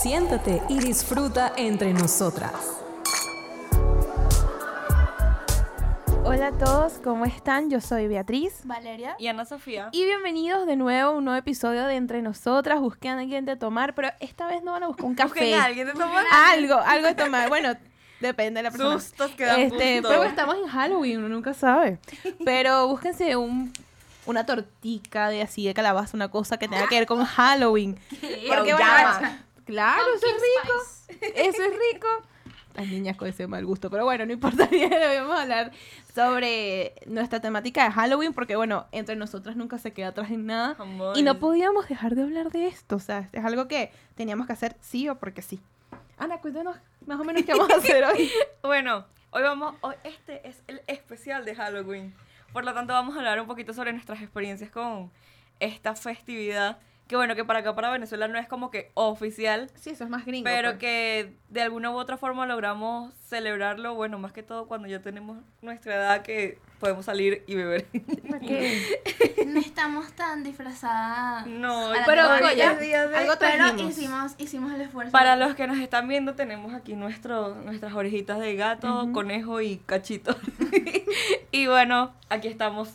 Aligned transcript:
Siéntate 0.00 0.62
y 0.68 0.78
disfruta 0.78 1.52
entre 1.56 1.92
nosotras. 1.92 2.52
Hola 6.22 6.46
a 6.46 6.52
todos, 6.52 7.00
¿cómo 7.02 7.24
están? 7.24 7.68
Yo 7.68 7.80
soy 7.80 8.06
Beatriz. 8.06 8.60
Valeria. 8.62 9.16
Y 9.18 9.26
Ana 9.26 9.44
Sofía. 9.44 9.88
Y 9.90 10.04
bienvenidos 10.04 10.68
de 10.68 10.76
nuevo 10.76 11.10
a 11.10 11.14
un 11.14 11.24
nuevo 11.24 11.36
episodio 11.36 11.84
de 11.86 11.96
Entre 11.96 12.22
Nosotras. 12.22 12.78
Busquen 12.78 13.18
a 13.18 13.20
alguien 13.22 13.44
de 13.44 13.56
tomar, 13.56 13.96
pero 13.96 14.10
esta 14.20 14.46
vez 14.46 14.62
no 14.62 14.70
van 14.70 14.84
a 14.84 14.86
buscar 14.86 15.04
un 15.06 15.16
café. 15.16 15.30
Busquen 15.30 15.54
a 15.54 15.64
alguien 15.64 15.88
de 15.88 15.94
tomar. 15.94 16.24
Algo, 16.32 16.74
algo 16.76 17.08
de 17.08 17.14
tomar. 17.16 17.48
Bueno, 17.48 17.74
depende 18.20 18.58
de 18.60 18.62
la 18.62 18.70
persona. 18.70 19.00
Sustos 19.00 19.32
que 19.32 19.46
dan 19.46 19.58
Este, 19.58 20.00
pero 20.00 20.22
estamos 20.22 20.58
en 20.58 20.68
Halloween, 20.68 21.18
uno 21.18 21.28
nunca 21.28 21.54
sabe. 21.54 21.98
Pero 22.44 22.86
búsquense 22.86 23.34
un, 23.34 23.72
una 24.26 24.46
tortica 24.46 25.28
de 25.28 25.42
así 25.42 25.66
de 25.66 25.74
calabaza, 25.74 26.16
una 26.16 26.28
cosa 26.28 26.56
que 26.56 26.68
tenga 26.68 26.86
que 26.86 26.94
ver 26.94 27.06
con 27.06 27.24
Halloween. 27.24 27.98
Porque 28.46 28.74
bueno, 28.74 28.78
llama. 28.78 29.44
Claro, 29.68 30.02
eso 30.16 30.26
es 30.26 30.34
rico. 30.34 31.34
Eso 31.36 31.62
es 31.62 31.72
rico. 31.92 32.06
Las 32.74 32.86
niñas 32.86 33.16
con 33.16 33.28
ese 33.28 33.46
mal 33.46 33.66
gusto, 33.66 33.90
pero 33.90 34.04
bueno, 34.04 34.24
no 34.24 34.32
importa 34.32 34.68
vamos 35.20 35.38
a 35.38 35.42
hablar 35.42 35.72
sobre 36.14 36.94
nuestra 37.06 37.40
temática 37.40 37.84
de 37.84 37.90
Halloween, 37.90 38.32
porque 38.32 38.56
bueno, 38.56 38.86
entre 38.92 39.16
nosotras 39.16 39.56
nunca 39.56 39.78
se 39.78 39.92
queda 39.92 40.08
atrás 40.08 40.30
en 40.30 40.46
nada. 40.46 40.76
Y 41.14 41.22
no 41.22 41.38
podíamos 41.38 41.88
dejar 41.88 42.14
de 42.14 42.22
hablar 42.22 42.50
de 42.50 42.66
esto, 42.66 42.96
o 42.96 43.00
sea, 43.00 43.28
es 43.32 43.44
algo 43.44 43.68
que 43.68 43.92
teníamos 44.14 44.46
que 44.46 44.52
hacer 44.52 44.76
sí 44.80 45.08
o 45.08 45.16
porque 45.16 45.42
sí. 45.42 45.60
Ana, 46.16 46.38
cuéntanos 46.38 46.76
más 47.06 47.20
o 47.20 47.24
menos 47.24 47.42
qué 47.44 47.52
vamos 47.52 47.70
a 47.70 47.76
hacer 47.76 48.04
hoy. 48.04 48.30
Bueno, 48.62 49.06
hoy 49.30 49.42
vamos, 49.42 49.74
hoy 49.80 49.94
este 50.04 50.48
es 50.48 50.62
el 50.66 50.80
especial 50.86 51.44
de 51.44 51.54
Halloween. 51.54 52.14
Por 52.52 52.64
lo 52.64 52.72
tanto, 52.72 52.92
vamos 52.92 53.14
a 53.16 53.18
hablar 53.18 53.40
un 53.40 53.46
poquito 53.46 53.74
sobre 53.74 53.92
nuestras 53.92 54.22
experiencias 54.22 54.70
con 54.70 55.10
esta 55.60 55.94
festividad. 55.94 56.78
Que 57.08 57.16
bueno, 57.16 57.34
que 57.34 57.44
para 57.44 57.60
acá, 57.60 57.74
para 57.74 57.90
Venezuela, 57.90 58.28
no 58.28 58.38
es 58.38 58.46
como 58.46 58.70
que 58.70 58.90
oficial, 58.94 59.70
Sí, 59.74 59.90
eso 59.90 60.04
es 60.04 60.10
más 60.10 60.26
gringo. 60.26 60.44
pero 60.44 60.68
pues. 60.72 60.78
que 60.80 61.36
de 61.48 61.62
alguna 61.62 61.90
u 61.90 61.94
otra 61.96 62.18
forma 62.18 62.44
logramos 62.46 63.14
celebrarlo. 63.28 63.94
Bueno, 63.94 64.18
más 64.18 64.32
que 64.32 64.42
todo 64.42 64.66
cuando 64.68 64.88
ya 64.88 65.00
tenemos 65.00 65.38
nuestra 65.62 65.94
edad 65.94 66.22
que 66.22 66.58
podemos 66.78 67.06
salir 67.06 67.44
y 67.46 67.54
beber. 67.54 67.86
No 69.46 69.60
estamos 69.60 70.12
tan 70.12 70.42
disfrazadas. 70.44 71.46
No, 71.46 71.90
Pero 72.04 72.22
algo 72.22 72.50
ya, 72.54 72.74
de- 72.74 72.94
algo 72.94 73.32
Pero 73.38 73.88
hicimos, 73.88 74.34
hicimos 74.36 74.72
el 74.74 74.82
esfuerzo. 74.82 75.10
Para 75.10 75.36
los 75.36 75.54
que 75.54 75.66
nos 75.66 75.78
están 75.78 76.06
viendo, 76.08 76.34
tenemos 76.34 76.74
aquí 76.74 76.94
nuestro, 76.94 77.54
nuestras 77.54 77.94
orejitas 77.94 78.38
de 78.40 78.54
gato, 78.56 79.08
conejo 79.12 79.62
y 79.62 79.78
cachito. 79.78 80.36
y 81.52 81.66
bueno, 81.66 82.12
aquí 82.28 82.48
estamos 82.48 82.90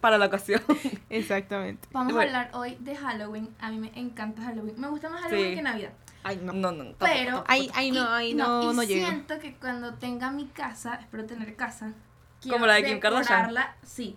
para 0.00 0.18
la 0.18 0.26
ocasión. 0.26 0.62
Exactamente. 1.10 1.88
Vamos 1.92 2.12
Bueno. 2.12 2.30
a 2.36 2.40
hablar 2.42 2.50
hoy 2.54 2.76
de 2.80 2.96
Halloween. 2.96 3.48
A 3.60 3.70
mí 3.70 3.78
me 3.78 3.92
encanta 3.98 4.42
Halloween. 4.42 4.80
Me 4.80 4.88
gusta 4.88 5.08
más 5.08 5.22
Halloween 5.22 5.50
Sí. 5.50 5.56
que 5.56 5.62
Navidad. 5.62 5.92
Ay, 6.24 6.40
no. 6.42 6.52
No, 6.52 6.72
no, 6.72 6.84
no. 6.84 6.92
Pero. 6.98 7.44
Ahí, 7.46 7.70
ahí 7.74 7.90
no, 7.92 8.04
no, 8.04 8.20
y 8.20 8.34
no, 8.34 8.72
siento 8.82 9.38
que 9.38 9.54
cuando 9.54 9.94
tenga 9.94 10.30
mi 10.30 10.46
casa, 10.46 10.94
espero 10.96 11.24
tener 11.26 11.54
casa. 11.56 11.92
quiero 12.40 12.56
Como 12.56 12.66
la 12.66 12.74
de 12.74 12.84
Kim 12.84 13.00
Kardashian. 13.00 13.54
Sí. 13.82 14.16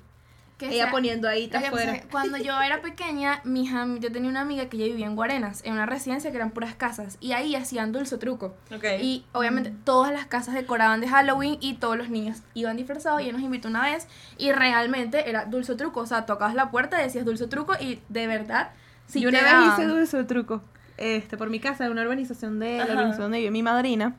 Que 0.67 0.67
Ella 0.76 0.84
sea- 0.84 0.92
poniendo 0.92 1.28
ahí 1.28 1.48
pasa 1.48 1.67
afuera. 1.70 1.95
es 1.95 2.02
que 2.04 2.08
Cuando 2.08 2.38
yo 2.38 2.62
era 2.62 2.81
pequeña, 2.81 3.42
mi 3.44 3.64
hija, 3.64 3.88
yo 4.00 4.12
tenía 4.12 4.30
una 4.30 4.42
amiga 4.42 4.68
que 4.68 4.78
ella 4.78 4.86
vivía 4.86 5.08
en 5.08 5.16
Guarenas, 5.16 5.62
en 5.66 5.73
una 5.73 5.88
residencia 5.88 6.30
que 6.30 6.38
eran 6.38 6.52
puras 6.52 6.76
casas, 6.76 7.18
y 7.20 7.31
ahí 7.31 7.56
hacían 7.56 7.92
dulce 7.92 8.18
truco. 8.20 8.56
Ok. 8.73 8.86
Y 9.02 9.26
obviamente 9.34 9.73
todas 9.84 10.14
las 10.14 10.28
casas 10.28 10.53
decoraban 10.53 11.02
de 11.02 11.08
Halloween 11.08 11.58
y 11.62 11.73
todos 11.76 11.98
los 11.98 12.09
niños 12.09 12.38
iban 12.53 12.78
disfrazados 12.78 13.22
y 13.22 13.23
ella 13.23 13.34
nos 13.34 13.42
invitó 13.42 13.70
una 13.70 13.81
vez 13.84 14.08
y 14.38 14.52
realmente 14.52 15.30
era 15.30 15.45
dulce 15.45 15.73
truco, 15.76 16.02
o 16.02 16.06
sea, 16.06 16.28
tocabas 16.28 16.53
la 16.53 16.70
puerta, 16.70 16.98
decías 17.00 17.25
dulce 17.25 17.48
truco 17.48 17.73
y 17.80 18.00
de 18.09 18.28
verdad, 18.28 18.70
si 19.08 19.20
yo 19.22 19.30
una 19.30 19.42
vez 19.42 19.52
daban- 19.52 19.73
hice 19.73 19.88
dulce 19.88 20.18
de 20.18 20.23
truco. 20.25 20.62
Este, 20.98 21.36
por 21.38 21.50
mi 21.50 21.59
casa, 21.59 21.86
en 21.86 21.92
una 21.92 22.03
urbanización 22.03 22.59
de 22.59 22.78
la 22.78 22.84
urbanización 22.86 23.22
donde 23.23 23.40
vive 23.40 23.50
mi 23.50 23.64
madrina. 23.64 24.16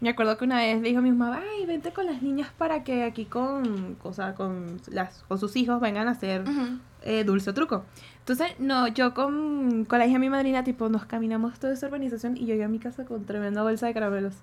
Me 0.00 0.08
acuerdo 0.08 0.38
que 0.38 0.44
una 0.44 0.56
vez 0.58 0.80
dijo 0.82 0.98
a 0.98 1.02
mi 1.02 1.12
mamá, 1.12 1.42
ay, 1.58 1.66
vente 1.66 1.92
con 1.92 2.06
las 2.06 2.22
niñas 2.22 2.50
para 2.56 2.84
que 2.84 3.04
aquí 3.04 3.26
con, 3.26 3.96
o 4.02 4.12
sea, 4.14 4.34
con, 4.34 4.80
las, 4.90 5.24
con 5.28 5.38
sus 5.38 5.56
hijos 5.56 5.78
vengan 5.80 6.08
a 6.08 6.12
hacer 6.12 6.44
eh, 7.02 7.24
dulce 7.24 7.50
o 7.50 7.54
truco. 7.54 7.84
Entonces, 8.20 8.48
no, 8.58 8.88
yo 8.88 9.12
con, 9.14 9.84
con 9.84 9.98
la 9.98 10.06
hija 10.06 10.14
de 10.14 10.18
mi 10.20 10.30
madrina, 10.30 10.64
tipo, 10.64 10.88
nos 10.88 11.04
caminamos 11.04 11.58
toda 11.58 11.74
esa 11.74 11.86
urbanización 11.88 12.36
y 12.36 12.46
llegué 12.46 12.64
a 12.64 12.68
mi 12.68 12.78
casa 12.78 13.04
con 13.04 13.24
tremenda 13.26 13.62
bolsa 13.62 13.86
de 13.86 13.94
caramelos. 13.94 14.34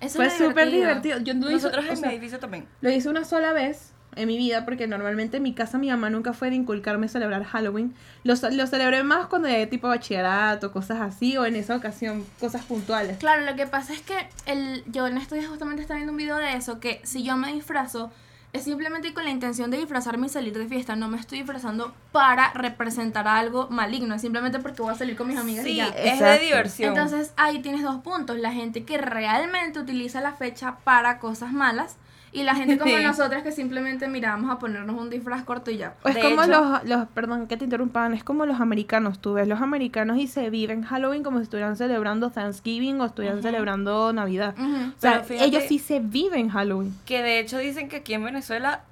Eso 0.00 0.16
Fue 0.18 0.30
súper 0.30 0.70
divertido. 0.70 1.18
Yo 1.18 1.34
no 1.34 1.46
hice- 1.50 1.54
Nosotros 1.66 1.84
o 1.86 1.88
en 1.90 1.96
sea, 1.96 2.08
mi 2.08 2.14
edificio 2.14 2.38
también. 2.40 2.66
Lo 2.80 2.90
hice 2.90 3.08
una 3.08 3.24
sola 3.24 3.52
vez 3.52 3.91
en 4.14 4.28
mi 4.28 4.36
vida 4.36 4.64
porque 4.64 4.86
normalmente 4.86 5.38
en 5.38 5.42
mi 5.42 5.54
casa 5.54 5.78
mi 5.78 5.88
mamá 5.88 6.10
nunca 6.10 6.32
fue 6.32 6.50
de 6.50 6.56
inculcarme 6.56 7.08
celebrar 7.08 7.44
Halloween. 7.44 7.94
Lo, 8.24 8.34
lo 8.52 8.66
celebré 8.66 9.02
más 9.04 9.26
cuando 9.26 9.48
llegué 9.48 9.66
tipo 9.66 9.88
bachillerato, 9.88 10.70
cosas 10.72 11.00
así, 11.00 11.36
o 11.36 11.46
en 11.46 11.56
esa 11.56 11.76
ocasión, 11.76 12.24
cosas 12.40 12.62
puntuales. 12.64 13.18
Claro, 13.18 13.44
lo 13.46 13.56
que 13.56 13.66
pasa 13.66 13.92
es 13.94 14.02
que 14.02 14.14
el, 14.46 14.84
yo 14.86 15.06
en 15.06 15.16
estos 15.18 15.38
días 15.38 15.48
justamente 15.50 15.82
estaba 15.82 15.96
viendo 15.96 16.12
un 16.12 16.18
video 16.18 16.36
de 16.36 16.54
eso, 16.54 16.78
que 16.80 17.00
si 17.04 17.22
yo 17.22 17.36
me 17.36 17.52
disfrazo, 17.52 18.12
es 18.52 18.64
simplemente 18.64 19.14
con 19.14 19.24
la 19.24 19.30
intención 19.30 19.70
de 19.70 19.78
disfrazarme 19.78 20.26
y 20.26 20.28
salir 20.28 20.52
de 20.58 20.66
fiesta, 20.68 20.94
no 20.94 21.08
me 21.08 21.16
estoy 21.18 21.38
disfrazando 21.38 21.94
para 22.12 22.52
representar 22.52 23.26
algo 23.26 23.68
maligno, 23.70 24.14
es 24.14 24.20
simplemente 24.20 24.58
porque 24.58 24.82
voy 24.82 24.92
a 24.92 24.96
salir 24.98 25.16
con 25.16 25.26
mis 25.28 25.38
amigas 25.38 25.64
y 25.64 25.70
Sí, 25.70 25.76
ya. 25.76 25.86
es 25.88 26.12
Exacto. 26.20 26.24
de 26.26 26.38
diversión. 26.40 26.88
Entonces 26.90 27.32
ahí 27.36 27.62
tienes 27.62 27.82
dos 27.82 28.02
puntos, 28.02 28.36
la 28.36 28.52
gente 28.52 28.84
que 28.84 28.98
realmente 28.98 29.78
utiliza 29.80 30.20
la 30.20 30.32
fecha 30.34 30.76
para 30.84 31.18
cosas 31.18 31.50
malas 31.52 31.96
y 32.32 32.42
la 32.44 32.54
gente 32.54 32.78
como 32.78 32.90
Sí. 32.96 33.02
nosotras 33.02 33.42
que 33.42 33.52
simplemente 33.52 34.08
mira, 34.08 34.30
vamos 34.30 34.50
a 34.50 34.58
ponernos 34.58 34.98
un 35.00 35.10
disfraz 35.10 35.42
corto 35.44 35.70
y 35.70 35.76
ya. 35.76 35.94
Es 36.04 36.14
De 36.14 36.20
como 36.22 36.42
hecho- 36.42 36.50
los, 36.50 36.84
los, 36.84 37.08
perdón 37.08 37.46
que 37.46 37.56
te 37.56 37.64
interrumpan, 37.64 38.14
es 38.14 38.24
como 38.24 38.46
los 38.46 38.60
americanos, 38.60 39.18
tú 39.20 39.34
ves 39.34 39.46
los 39.46 39.60
americanos 39.60 40.16
y 40.18 40.26
se 40.26 40.48
viven 40.50 40.82
Halloween 40.82 41.22
como 41.22 41.38
si 41.38 41.44
estuvieran 41.44 41.76
celebrando 41.76 42.30
Thanksgiving 42.30 43.00
o 43.00 43.04
estuvieran 43.06 43.42
celebrando 43.42 44.12
Navidad. 44.12 44.54
Ujú. 44.58 44.92
O 44.96 45.00
sea, 45.00 45.22
ellos 45.28 45.64
sí 45.68 45.78
se 45.78 46.00
viven 46.00 46.48
Halloween. 46.48 46.94
Que 47.04 47.22
de 47.22 47.38
hecho 47.38 47.58
dicen 47.58 47.88
que 47.88 47.96
aquí 47.96 48.14
en 48.14 48.24
Venezuela 48.24 48.84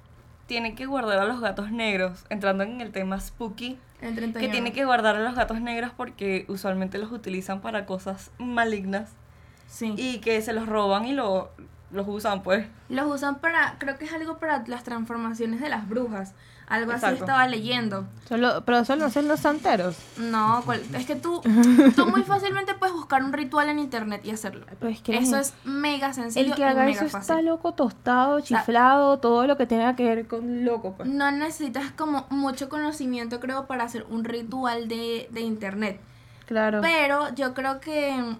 tienen 0.47 0.75
que 0.75 0.85
guardar 0.85 1.19
a 1.19 1.25
los 1.25 1.39
gatos 1.39 1.71
negros, 1.71 2.25
entrando 2.29 2.63
en 2.63 2.81
el 2.81 2.91
tema 2.91 3.19
spooky, 3.19 3.77
El 4.01 4.15
31. 4.15 4.39
que 4.39 4.51
tienen 4.51 4.73
que 4.73 4.83
guardar 4.83 5.15
a 5.15 5.19
los 5.23 5.33
gatos 5.33 5.61
negros 5.61 5.91
porque 5.95 6.45
usualmente 6.49 6.97
los 6.97 7.11
utilizan 7.11 7.61
para 7.61 7.85
cosas 7.85 8.31
malignas 8.37 9.11
Sí. 9.67 9.93
y 9.97 10.17
que 10.19 10.41
se 10.41 10.51
los 10.51 10.67
roban 10.67 11.05
y 11.05 11.13
lo, 11.13 11.51
los 11.91 12.07
usan 12.07 12.41
pues. 12.43 12.67
Los 12.89 13.05
usan 13.13 13.39
para, 13.39 13.75
creo 13.77 13.97
que 13.97 14.05
es 14.05 14.13
algo 14.13 14.37
para 14.37 14.63
las 14.67 14.83
transformaciones 14.83 15.59
de 15.61 15.69
las 15.69 15.87
brujas. 15.87 16.33
Algo 16.67 16.93
así 16.93 17.05
estaba 17.07 17.45
leyendo. 17.49 18.07
Solo, 18.29 18.63
pero 18.65 18.85
solo 18.85 19.03
hacen 19.03 19.27
los 19.27 19.41
santeros. 19.41 19.97
No, 20.15 20.61
cual- 20.63 20.81
es 20.93 21.05
que 21.05 21.17
tú, 21.17 21.41
tú 21.97 22.05
muy 22.07 22.23
fácilmente 22.23 22.73
puedes 22.75 22.95
buscar 22.95 23.25
un 23.25 23.33
ritual 23.33 23.67
en 23.67 23.77
internet 23.79 24.21
y 24.23 24.31
hacerlo. 24.31 24.65
Pero 24.79 24.89
es 24.89 25.01
que 25.01 25.17
Eso 25.17 25.35
es 25.37 25.53
mega 25.65 26.13
sencillo 26.13 26.51
El 26.51 26.55
que 26.55 26.61
y 26.61 26.63
haga 26.63 26.85
mega 26.85 27.01
eso 27.01 27.09
fácil. 27.09 27.19
está 27.35 27.41
loco, 27.41 27.73
tostado, 27.73 28.39
chiflado, 28.39 29.19
todo 29.19 29.47
lo 29.47 29.57
que 29.57 29.65
tenga 29.67 29.97
que 29.97 30.05
ver 30.05 30.27
con 30.27 30.63
loco, 30.63 30.93
pues. 30.95 31.09
No 31.09 31.29
necesitas 31.31 31.91
como 31.91 32.25
mucho 32.29 32.69
conocimiento, 32.69 33.41
creo, 33.41 33.67
para 33.67 33.83
hacer 33.83 34.05
un 34.09 34.23
ritual 34.23 34.87
de, 34.87 35.27
de 35.31 35.41
internet. 35.41 35.99
Claro. 36.45 36.79
Pero 36.81 37.35
yo 37.35 37.53
creo 37.53 37.81
que, 37.81 38.37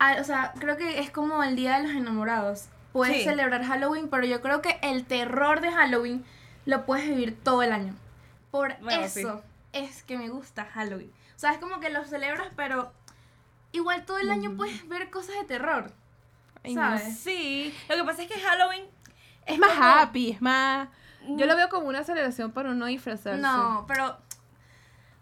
ah, 0.00 0.16
o 0.20 0.24
sea, 0.24 0.52
creo 0.58 0.76
que 0.76 0.98
es 0.98 1.10
como 1.10 1.42
el 1.44 1.54
Día 1.54 1.78
de 1.78 1.84
los 1.86 1.92
Enamorados. 1.96 2.66
Puedes 2.92 3.18
Sí. 3.18 3.24
celebrar 3.24 3.62
Halloween, 3.64 4.08
pero 4.10 4.24
yo 4.26 4.40
creo 4.42 4.60
que 4.62 4.78
el 4.82 5.04
terror 5.04 5.60
de 5.60 5.70
Halloween 5.70 6.24
lo 6.66 6.84
puedes 6.86 7.06
vivir 7.08 7.38
todo 7.42 7.62
el 7.62 7.70
año. 7.72 7.94
Por 8.50 8.76
Bueno, 8.80 9.02
eso 9.04 9.42
es 9.72 10.02
que 10.02 10.18
me 10.18 10.28
gusta 10.28 10.64
Halloween. 10.64 11.12
O 11.36 11.38
sea, 11.38 11.52
es 11.52 11.58
como 11.58 11.78
que 11.78 11.88
lo 11.90 12.04
celebras, 12.04 12.48
pero 12.56 12.92
igual 13.72 14.04
todo 14.04 14.18
el 14.18 14.30
año 14.30 14.56
puedes 14.56 14.88
ver 14.88 15.08
cosas 15.10 15.36
de 15.36 15.44
terror. 15.44 15.92
Ay, 16.64 16.74
no. 16.74 16.98
Sí, 16.98 17.72
lo 17.88 17.94
que 17.96 18.04
pasa 18.04 18.22
es 18.22 18.28
que 18.28 18.40
Halloween 18.40 18.84
Es 19.46 19.58
más 19.58 19.70
como- 19.70 19.84
happy, 19.84 20.30
es 20.32 20.42
más... 20.42 20.88
Yo 21.28 21.46
lo 21.46 21.54
veo 21.54 21.68
como 21.68 21.86
una 21.86 22.02
celebración 22.02 22.50
para 22.50 22.72
no 22.74 22.86
disfrazarse. 22.86 23.40
No, 23.40 23.84
pero 23.86 24.16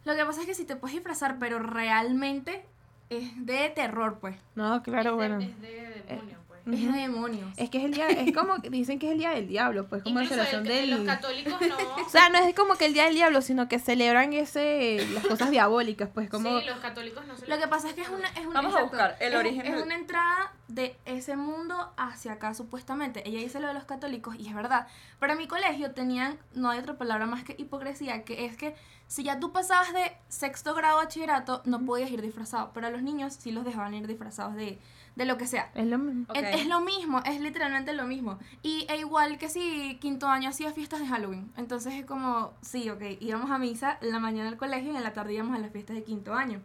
lo 0.04 0.14
que 0.16 0.24
pasa 0.24 0.40
es 0.40 0.46
que 0.46 0.54
si 0.54 0.64
te 0.64 0.74
puedes 0.76 0.94
disfrazar, 0.94 1.38
pero 1.38 1.58
realmente 1.58 2.64
es 3.10 3.46
de 3.46 3.70
terror, 3.70 4.18
pues. 4.20 4.36
No, 4.54 4.82
claro, 4.82 5.16
bueno. 5.16 5.38
Es 5.38 5.60
de 5.60 6.02
demonio, 6.06 6.38
pues. 6.46 6.47
Es 6.72 6.92
de 6.92 6.98
demonios. 6.98 7.50
Es 7.56 7.70
que 7.70 7.78
es 7.78 7.84
el 7.84 7.92
día, 7.94 8.08
es 8.08 8.32
como 8.34 8.58
dicen 8.58 8.98
que 8.98 9.06
es 9.06 9.12
el 9.12 9.18
día 9.18 9.30
del 9.30 9.48
diablo, 9.48 9.86
pues 9.88 10.02
como 10.02 10.20
la 10.20 10.26
celebración 10.28 10.66
el- 10.66 10.72
del... 10.72 10.90
los 10.90 11.00
católicos 11.00 11.54
no. 11.60 11.76
O 12.06 12.08
sea, 12.10 12.28
no 12.30 12.38
es 12.38 12.54
como 12.54 12.74
que 12.76 12.86
el 12.86 12.94
día 12.94 13.04
del 13.04 13.14
diablo, 13.14 13.42
sino 13.42 13.68
que 13.68 13.78
celebran 13.78 14.32
ese, 14.32 15.06
las 15.14 15.26
cosas 15.26 15.50
diabólicas, 15.50 16.08
pues 16.12 16.28
como... 16.30 16.58
Sí, 16.60 16.66
los 16.66 16.78
católicos 16.78 17.26
no 17.26 17.36
se 17.36 17.46
Lo 17.46 17.58
que 17.58 17.68
pasa 17.68 17.88
es 17.88 17.94
que 17.94 18.02
es 18.02 18.08
una, 18.08 18.28
es 18.28 18.44
una, 18.46 18.54
Vamos 18.60 18.74
a 18.74 18.82
buscar 18.82 19.16
el 19.20 19.32
es- 19.32 19.38
origen 19.38 19.66
Es 19.66 19.82
una 19.82 19.94
entrada 19.94 20.52
de 20.68 20.96
ese 21.06 21.36
mundo 21.36 21.92
hacia 21.96 22.32
acá, 22.32 22.52
supuestamente. 22.54 23.26
Ella 23.28 23.38
dice 23.38 23.60
lo 23.60 23.68
de 23.68 23.74
los 23.74 23.84
católicos, 23.84 24.36
y 24.38 24.48
es 24.48 24.54
verdad. 24.54 24.86
Para 25.18 25.34
mi 25.34 25.46
colegio 25.48 25.92
tenían, 25.92 26.38
no 26.54 26.70
hay 26.70 26.78
otra 26.78 26.98
palabra 26.98 27.26
más 27.26 27.42
que 27.44 27.54
hipocresía, 27.58 28.24
que 28.24 28.44
es 28.44 28.56
que 28.56 28.74
si 29.06 29.22
ya 29.22 29.40
tú 29.40 29.52
pasabas 29.52 29.92
de 29.94 30.12
sexto 30.28 30.74
grado 30.74 30.98
a 30.98 31.04
bachillerato, 31.04 31.62
no 31.64 31.80
podías 31.84 32.10
ir 32.10 32.20
disfrazado. 32.20 32.70
Pero 32.74 32.88
a 32.88 32.90
los 32.90 33.02
niños 33.02 33.32
sí 33.38 33.50
los 33.52 33.64
dejaban 33.64 33.94
ir 33.94 34.06
disfrazados 34.06 34.54
de, 34.54 34.78
de 35.18 35.26
lo 35.26 35.36
que 35.36 35.48
sea. 35.48 35.70
Es 35.74 35.86
lo 35.86 35.98
mismo. 35.98 36.32
Es, 36.32 36.60
es 36.60 36.66
lo 36.66 36.80
mismo, 36.80 37.20
es 37.24 37.40
literalmente 37.40 37.92
lo 37.92 38.04
mismo. 38.04 38.38
Y 38.62 38.86
e 38.88 38.98
igual 38.98 39.36
que 39.36 39.48
si 39.48 39.98
quinto 40.00 40.28
año 40.28 40.48
hacía 40.48 40.72
fiestas 40.72 41.00
de 41.00 41.08
Halloween. 41.08 41.50
Entonces 41.56 41.94
es 41.94 42.06
como, 42.06 42.54
sí, 42.62 42.88
ok, 42.88 43.02
íbamos 43.18 43.50
a 43.50 43.58
misa 43.58 43.98
en 44.00 44.12
la 44.12 44.20
mañana 44.20 44.48
al 44.48 44.56
colegio 44.56 44.92
y 44.92 44.96
en 44.96 45.02
la 45.02 45.12
tarde 45.12 45.34
íbamos 45.34 45.56
a 45.56 45.60
las 45.60 45.72
fiestas 45.72 45.96
de 45.96 46.04
quinto 46.04 46.34
año. 46.34 46.62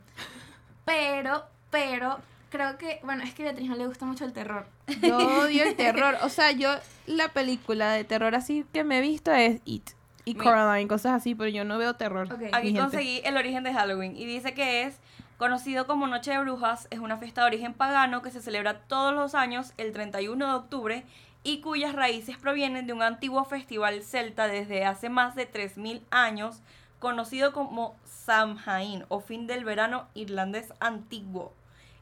Pero, 0.85 1.45
pero, 1.71 2.19
creo 2.51 2.77
que, 2.77 2.99
bueno, 3.03 3.23
es 3.23 3.33
que 3.33 3.41
a 3.41 3.45
Beatriz 3.45 3.69
no 3.69 3.75
le 3.75 3.87
gusta 3.87 4.05
mucho 4.05 4.23
el 4.23 4.33
terror. 4.33 4.67
Yo 5.01 5.17
odio 5.17 5.63
el 5.63 5.75
terror. 5.75 6.17
O 6.21 6.29
sea, 6.29 6.51
yo 6.51 6.69
la 7.07 7.29
película 7.29 7.91
de 7.93 8.03
terror 8.03 8.35
así 8.35 8.65
que 8.71 8.83
me 8.83 8.99
he 8.99 9.01
visto 9.01 9.31
es 9.31 9.61
It 9.65 9.89
y 10.25 10.35
Mira. 10.35 10.43
Coraline, 10.43 10.87
cosas 10.87 11.13
así, 11.13 11.33
pero 11.33 11.49
yo 11.49 11.65
no 11.65 11.79
veo 11.79 11.95
terror. 11.95 12.29
Aquí 12.51 12.67
gente. 12.67 12.79
conseguí 12.79 13.21
el 13.25 13.35
origen 13.35 13.63
de 13.63 13.73
Halloween 13.73 14.15
y 14.15 14.25
dice 14.25 14.53
que 14.53 14.83
es 14.83 14.99
conocido 15.43 15.87
como 15.87 16.07
Noche 16.07 16.31
de 16.31 16.39
Brujas, 16.39 16.87
es 16.89 16.99
una 16.99 17.17
fiesta 17.17 17.41
de 17.41 17.47
origen 17.47 17.73
pagano 17.73 18.21
que 18.21 18.31
se 18.31 18.41
celebra 18.41 18.79
todos 18.79 19.13
los 19.13 19.35
años 19.35 19.73
el 19.75 19.91
31 19.91 20.47
de 20.47 20.53
octubre 20.53 21.05
y 21.43 21.59
cuyas 21.59 21.93
raíces 21.93 22.37
provienen 22.37 22.87
de 22.87 22.93
un 22.93 23.01
antiguo 23.01 23.43
festival 23.43 24.03
celta 24.03 24.47
desde 24.47 24.85
hace 24.85 25.09
más 25.09 25.35
de 25.35 25.51
3.000 25.51 26.03
años, 26.11 26.61
conocido 26.99 27.51
como 27.51 27.97
Samhain 28.05 29.03
o 29.09 29.19
fin 29.19 29.45
del 29.45 29.65
verano 29.65 30.07
irlandés 30.13 30.71
antiguo. 30.79 31.51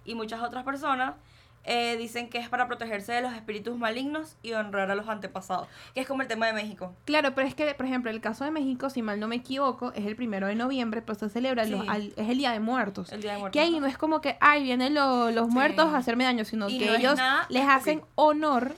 Y 0.05 0.13
muchas 0.13 0.43
otras 0.43 0.63
personas 0.63 1.15
eh, 1.63 1.95
dicen 1.97 2.29
que 2.29 2.39
es 2.39 2.49
para 2.49 2.67
protegerse 2.67 3.11
de 3.13 3.21
los 3.21 3.33
espíritus 3.33 3.77
malignos 3.77 4.35
y 4.41 4.53
honrar 4.53 4.89
a 4.89 4.95
los 4.95 5.07
antepasados, 5.07 5.67
que 5.93 6.01
es 6.01 6.07
como 6.07 6.21
el 6.23 6.27
tema 6.27 6.47
de 6.47 6.53
México. 6.53 6.93
Claro, 7.05 7.35
pero 7.35 7.47
es 7.47 7.53
que, 7.55 7.73
por 7.75 7.85
ejemplo, 7.85 8.09
el 8.09 8.19
caso 8.21 8.43
de 8.45 8.51
México, 8.51 8.89
si 8.89 9.01
mal 9.01 9.19
no 9.19 9.27
me 9.27 9.35
equivoco, 9.35 9.91
es 9.93 10.05
el 10.05 10.15
primero 10.15 10.47
de 10.47 10.55
noviembre, 10.55 11.01
pero 11.01 11.19
se 11.19 11.29
celebra 11.29 11.65
los- 11.65 11.87
al- 11.87 12.13
es 12.15 12.29
el 12.29 12.37
Día 12.39 12.51
de 12.51 12.59
Muertos. 12.59 13.11
El 13.11 13.21
Día 13.21 13.33
de 13.33 13.37
Muertos. 13.37 13.53
Que 13.53 13.59
ahí 13.59 13.79
no 13.79 13.85
es 13.85 13.97
como 13.97 14.21
que, 14.21 14.37
ay, 14.41 14.63
vienen 14.63 14.95
lo- 14.95 15.29
los 15.31 15.49
muertos 15.49 15.93
a 15.93 15.97
hacerme 15.97 16.23
daño, 16.23 16.45
sino 16.45 16.67
Y 16.67 16.79
que 16.79 16.85
no 16.87 16.95
ellos 16.95 17.15
nada 17.17 17.45
les 17.49 17.67
hacen 17.67 18.01
honor 18.15 18.75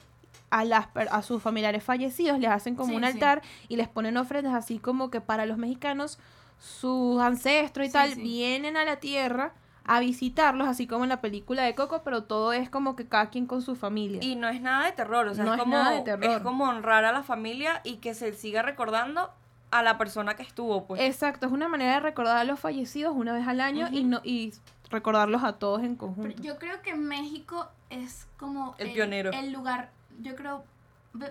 a, 0.50 0.66
las, 0.66 0.88
a 1.10 1.22
sus 1.24 1.42
familiares 1.42 1.84
fallecidos, 1.84 2.38
les 2.40 2.52
hacen 2.52 2.76
como 2.76 2.90
Sí, 2.90 2.96
un 2.98 3.02
sí. 3.04 3.08
altar 3.14 3.42
y 3.70 3.76
les 3.78 3.88
ponen 3.88 4.18
ofrendas 4.18 4.54
así 4.54 4.78
como 4.78 5.10
que 5.10 5.20
para 5.22 5.46
los 5.46 5.58
mexicanos, 5.58 6.20
sus 6.60 7.22
ancestros 7.22 7.86
y 7.88 7.90
Sí, 7.90 7.94
tal 7.94 8.16
vienen 8.16 8.78
a 8.78 8.86
la 8.86 8.98
tierra 8.98 9.54
a 9.86 10.00
visitarlos, 10.00 10.68
así 10.68 10.88
como 10.88 11.04
en 11.04 11.10
la 11.10 11.20
película 11.22 11.64
de 11.64 11.76
Coco, 11.76 12.04
pero 12.04 12.24
todo 12.24 12.54
es 12.54 12.70
como 12.70 12.96
que 12.96 13.08
cada 13.08 13.30
quien 13.30 13.46
con 13.48 13.62
su 13.62 13.76
familia. 13.76 14.20
Y 14.24 14.36
no 14.36 14.48
es 14.48 14.62
nada 14.62 14.86
de 14.86 14.92
terror, 14.94 15.28
o 15.28 15.34
sea, 15.36 15.44
No 15.44 15.54
es, 15.54 15.58
es 15.58 15.64
como, 15.64 15.76
nada 15.76 15.92
de 15.92 16.02
terror. 16.02 16.24
es 16.26 16.40
como 16.40 16.66
honrar 16.66 17.04
a 17.06 17.12
la 17.12 17.24
familia 17.24 17.82
y 17.84 17.98
que 17.98 18.14
se 18.14 18.34
siga 18.34 18.62
recordando 18.62 19.32
a 19.72 19.84
la 19.84 19.98
persona 19.98 20.36
que 20.36 20.44
estuvo, 20.44 20.86
pues. 20.86 21.02
Exacto, 21.02 21.48
es 21.48 21.52
una 21.52 21.68
manera 21.68 21.96
de 21.96 22.00
recordar 22.00 22.38
a 22.38 22.44
los 22.44 22.60
fallecidos 22.60 23.14
una 23.16 23.34
vez 23.34 23.48
al 23.48 23.60
año 23.60 23.88
y 23.92 24.04
no 24.04 24.22
y 24.24 24.54
recordarlos 24.90 25.44
a 25.44 25.54
todos 25.54 25.82
en 25.82 25.96
Pero 25.98 26.14
conjunto. 26.14 26.42
yo 26.42 26.58
creo 26.60 26.82
que 26.82 26.94
México 26.96 27.68
es 27.90 28.28
como 28.38 28.76
El 28.78 28.94
pionero. 28.94 29.32
El 29.32 29.52
lugar, 29.52 29.90
yo 30.22 30.36
creo, 30.36 30.64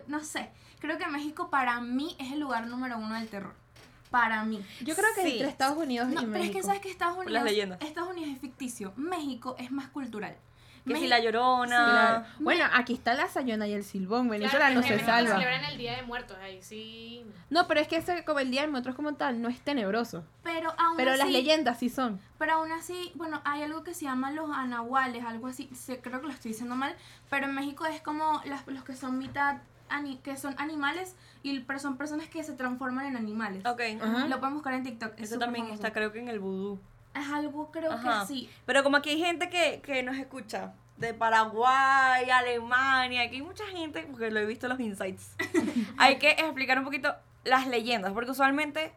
no 0.09 0.21
sé, 0.21 0.51
creo 0.81 0.99
que 0.99 1.07
México 1.07 1.49
para 1.49 1.81
mí 1.81 2.17
es 2.19 2.33
el 2.33 2.41
lugar 2.41 2.67
número 2.67 2.99
uno 2.99 3.15
del 3.15 3.29
terror. 3.29 3.55
Para 4.13 4.45
mí. 4.45 4.65
Yo 4.83 4.95
creo 4.95 5.09
que 5.17 5.23
Sí. 5.23 5.33
entre 5.33 5.49
Estados 5.49 5.77
Unidos 5.79 6.07
No, 6.09 6.23
y 6.23 6.27
pero 6.27 6.37
es 6.37 6.41
México. 6.43 6.59
que 6.59 6.63
sabes 6.63 6.81
que 6.81 6.91
Estados 6.91 7.17
Unidos, 7.17 7.33
las 7.33 7.43
leyendas. 7.45 7.81
Estados 7.83 8.11
Unidos 8.11 8.31
es 8.35 8.41
ficticio. 8.41 8.93
México 8.97 9.57
es 9.59 9.73
más 9.73 9.89
cultural. 9.89 10.37
que 10.85 10.89
si 10.89 10.93
México- 10.95 11.11
la 11.11 11.21
llorona. 11.21 11.67
Claro. 11.91 12.25
Bueno, 12.41 12.65
aquí 12.75 12.93
está 12.93 13.15
la 13.15 13.29
Sayona 13.29 13.69
y 13.69 13.73
el 13.73 13.85
Silbón. 13.85 14.29
Venezuela 14.29 14.67
Claro, 14.67 14.75
no 14.81 14.83
se 14.83 14.95
México 14.95 15.07
salva. 15.13 15.31
celebran 15.35 15.65
el 15.67 15.79
Día 15.79 15.95
de 15.95 16.03
Muertos, 16.03 16.37
ahí 16.43 16.61
sí. 16.61 17.25
No, 17.51 17.69
pero 17.69 17.79
es 17.79 17.87
que 17.87 17.99
ese 17.99 18.25
como 18.25 18.41
el 18.41 18.51
Día 18.51 18.63
de 18.63 18.67
Muertos 18.67 18.97
como 18.97 19.15
tal 19.15 19.41
no 19.41 19.49
es 19.49 19.61
tenebroso. 19.61 20.25
Pero 20.43 20.75
aún 20.77 20.97
Pero 20.97 21.13
así, 21.13 21.19
las 21.21 21.31
leyendas 21.31 21.79
sí 21.79 21.89
son. 21.89 22.21
Pero 22.37 22.55
aún 22.55 22.73
así, 22.73 23.13
bueno, 23.15 23.41
hay 23.45 23.63
algo 23.63 23.85
que 23.85 23.95
se 23.95 24.07
llama 24.07 24.33
los 24.33 24.51
anahuales, 24.51 25.25
algo 25.25 25.47
así, 25.47 25.71
sé, 25.73 26.01
creo 26.01 26.21
que 26.21 26.27
lo 26.27 26.33
estoy 26.33 26.51
diciendo 26.51 26.75
mal, 26.75 26.97
pero 27.31 27.47
en 27.47 27.55
México 27.55 27.87
es 27.87 28.01
como 28.03 28.43
las, 28.45 28.67
los 28.67 28.83
que 28.83 28.97
son 28.97 29.19
mitad, 29.19 29.59
ani- 29.93 30.19
que 30.19 30.37
son 30.37 30.55
animales, 30.59 31.15
y 31.43 31.61
pero 31.61 31.79
son 31.79 31.97
personas 31.97 32.29
que 32.29 32.43
se 32.45 32.53
transforman 32.55 33.07
en 33.07 33.17
animales. 33.17 33.65
Ok. 33.67 33.81
Lo 34.29 34.39
pueden 34.41 34.55
buscar 34.55 34.75
en 34.75 34.83
TikTok. 34.85 35.15
es 35.19 35.31
Eso 35.31 35.39
también 35.39 35.67
famoso. 35.67 35.83
está 35.83 35.93
creo 35.93 36.13
que 36.13 36.21
en 36.21 36.29
el 36.29 36.41
vudú. 36.41 36.81
Es 37.15 37.29
algo, 37.29 37.71
creo 37.71 37.93
Ajá. 37.93 38.21
que 38.23 38.27
sí. 38.27 38.51
Pero 38.65 38.83
como 38.83 38.97
aquí 38.97 39.11
hay 39.11 39.19
gente 39.19 39.51
que, 39.51 39.81
que 39.85 40.03
nos 40.03 40.17
escucha 40.17 40.73
de 40.97 41.13
Paraguay, 41.15 42.31
Alemania, 42.31 43.23
aquí 43.23 43.37
hay 43.37 43.43
mucha 43.43 43.67
gente, 43.67 44.07
porque 44.11 44.31
lo 44.31 44.41
he 44.41 44.47
visto 44.47 44.67
en 44.67 44.71
los 44.71 44.81
insights. 44.81 45.37
hay 45.99 46.19
que 46.19 46.31
explicar 46.31 46.79
un 46.79 46.85
poquito 46.85 47.15
las 47.45 47.67
leyendas, 47.67 48.13
porque 48.13 48.31
usualmente, 48.31 48.93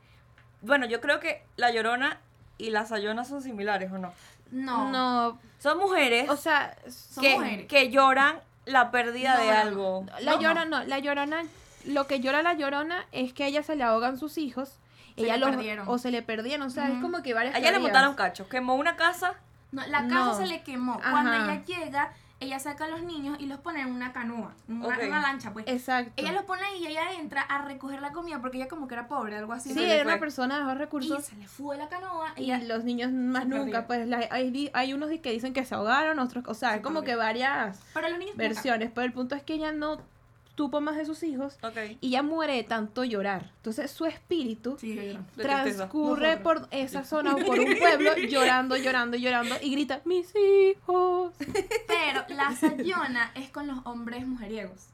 bueno, 0.62 0.86
yo 0.86 1.02
creo 1.02 1.20
que 1.20 1.44
la 1.58 1.72
llorona 1.72 2.20
y 2.58 2.70
la 2.70 2.86
sayona 2.86 3.26
son 3.26 3.42
similares, 3.42 3.92
¿o 3.92 3.98
no? 3.98 4.14
No. 4.52 4.90
No, 4.92 5.40
Son 5.58 5.80
mujeres 5.80 6.30
o 6.30 6.38
sea, 6.38 6.78
Son 6.88 7.24
que, 7.24 7.34
mujeres. 7.38 7.68
que 7.68 7.90
lloran 7.90 8.40
la 8.66 8.92
pérdida 8.92 9.36
No, 9.38 9.44
de 9.44 9.52
algo. 9.52 10.06
la 10.22 10.34
No. 10.34 10.42
llorona 10.42 10.66
no, 10.66 10.84
la 10.84 11.00
llorona, 11.00 11.44
lo 11.86 12.08
que 12.08 12.20
llora 12.20 12.42
la 12.42 12.54
llorona 12.54 13.06
es 13.12 13.34
que 13.34 13.44
a 13.44 13.48
ella 13.48 13.64
se 13.64 13.76
le 13.76 13.84
ahogan 13.84 14.18
sus 14.18 14.38
hijos. 14.38 14.70
Se 15.16 15.22
ella 15.24 15.34
le 15.38 15.40
los, 15.46 15.50
perdieron. 15.52 15.88
o 15.88 15.98
se 15.98 16.12
le 16.12 16.22
perdieron, 16.22 16.68
o 16.68 16.70
sea, 16.70 16.90
es 16.90 17.00
como 17.02 17.22
que 17.24 17.34
varias 17.34 17.56
A 17.56 17.60
ella 17.60 17.72
le 17.72 17.80
montaron 17.80 18.16
cachos, 18.16 18.48
quemó 18.48 18.76
una 18.76 18.96
casa. 18.98 19.36
No, 19.72 19.86
la 19.88 20.00
casa 20.08 20.14
No. 20.26 20.36
se 20.38 20.46
le 20.46 20.62
quemó. 20.64 20.96
Ajá. 21.02 21.12
Cuando 21.12 21.34
ella 21.34 21.64
llega, 21.66 22.12
ella 22.42 22.60
saca 22.60 22.86
a 22.86 22.88
los 22.90 23.02
niños 23.02 23.38
y 23.40 23.46
los 23.46 23.60
pone 23.60 23.82
en 23.82 23.88
una 23.88 24.12
canoa, 24.12 24.54
una, 24.68 25.22
lancha, 25.22 25.54
pues. 25.54 25.66
Exacto. 25.68 26.12
Ella 26.18 26.34
los 26.34 26.44
pone 26.44 26.62
ahí 26.64 26.84
y 26.84 26.88
ella 26.88 27.14
entra 27.20 27.42
a 27.42 27.64
recoger 27.64 28.02
la 28.02 28.12
comida 28.12 28.40
porque 28.42 28.58
ella 28.58 28.68
como 28.68 28.88
que 28.88 28.94
era 28.96 29.08
pobre, 29.08 29.38
algo 29.38 29.54
así. 29.54 29.74
sí, 29.74 29.84
era 29.84 30.04
fue. 30.04 30.12
una 30.14 30.20
persona 30.20 30.56
de 30.58 30.62
bajos 30.64 30.76
y 30.76 30.80
recursos. 30.80 31.26
se 31.26 31.36
le 31.38 31.48
fue 31.48 31.78
la 31.78 31.88
canoa 31.88 32.34
Y 32.36 32.54
los 32.66 32.84
niños 32.84 33.12
más 33.12 33.48
nunca, 33.48 33.86
perdió. 33.86 33.88
pues 33.88 34.08
la- 34.08 34.28
hay, 34.32 34.70
hay 34.74 34.94
unos 34.94 35.10
que 35.22 35.32
dicen 35.32 35.54
que 35.54 35.64
se 35.66 35.76
ahogaron, 35.76 36.20
otros, 36.20 36.44
o 36.48 36.54
sea, 36.54 36.74
Se 36.76 36.82
como 36.82 37.00
perdió. 37.00 37.14
que 37.14 37.18
varias 37.18 37.80
Pero 37.94 38.10
los 38.10 38.20
niños 38.20 38.36
nunca. 38.36 38.48
versiones, 38.48 38.92
pero 38.94 39.06
el 39.06 39.14
punto 39.14 39.36
es 39.36 39.44
que 39.44 39.54
ella 39.54 39.72
no 39.72 39.98
tuvo 40.56 40.82
más 40.82 40.96
de 40.96 41.06
sus 41.06 41.22
hijos 41.24 41.58
y 42.02 42.08
ella 42.08 42.24
muere 42.24 42.54
de 42.56 42.64
tanto 42.64 43.04
llorar. 43.04 43.52
Entonces 43.58 43.92
su 43.92 44.06
espíritu 44.06 44.78
Sí, 44.80 45.18
transcurre 45.36 46.38
por 46.38 46.68
esa 46.72 47.04
zona 47.04 47.36
o 47.36 47.38
por 47.38 47.60
un 47.60 47.78
pueblo 47.78 48.16
llorando, 48.30 48.78
llorando, 48.78 49.18
llorando 49.18 49.56
y 49.62 49.72
grita, 49.72 50.02
mis 50.06 50.34
hijos. 50.36 51.34
Pero 51.88 52.24
la 52.30 52.56
sayona 52.56 53.32
es 53.36 53.50
con 53.50 53.68
los 53.68 53.78
hombres 53.86 54.26
mujeriegos. 54.26 54.88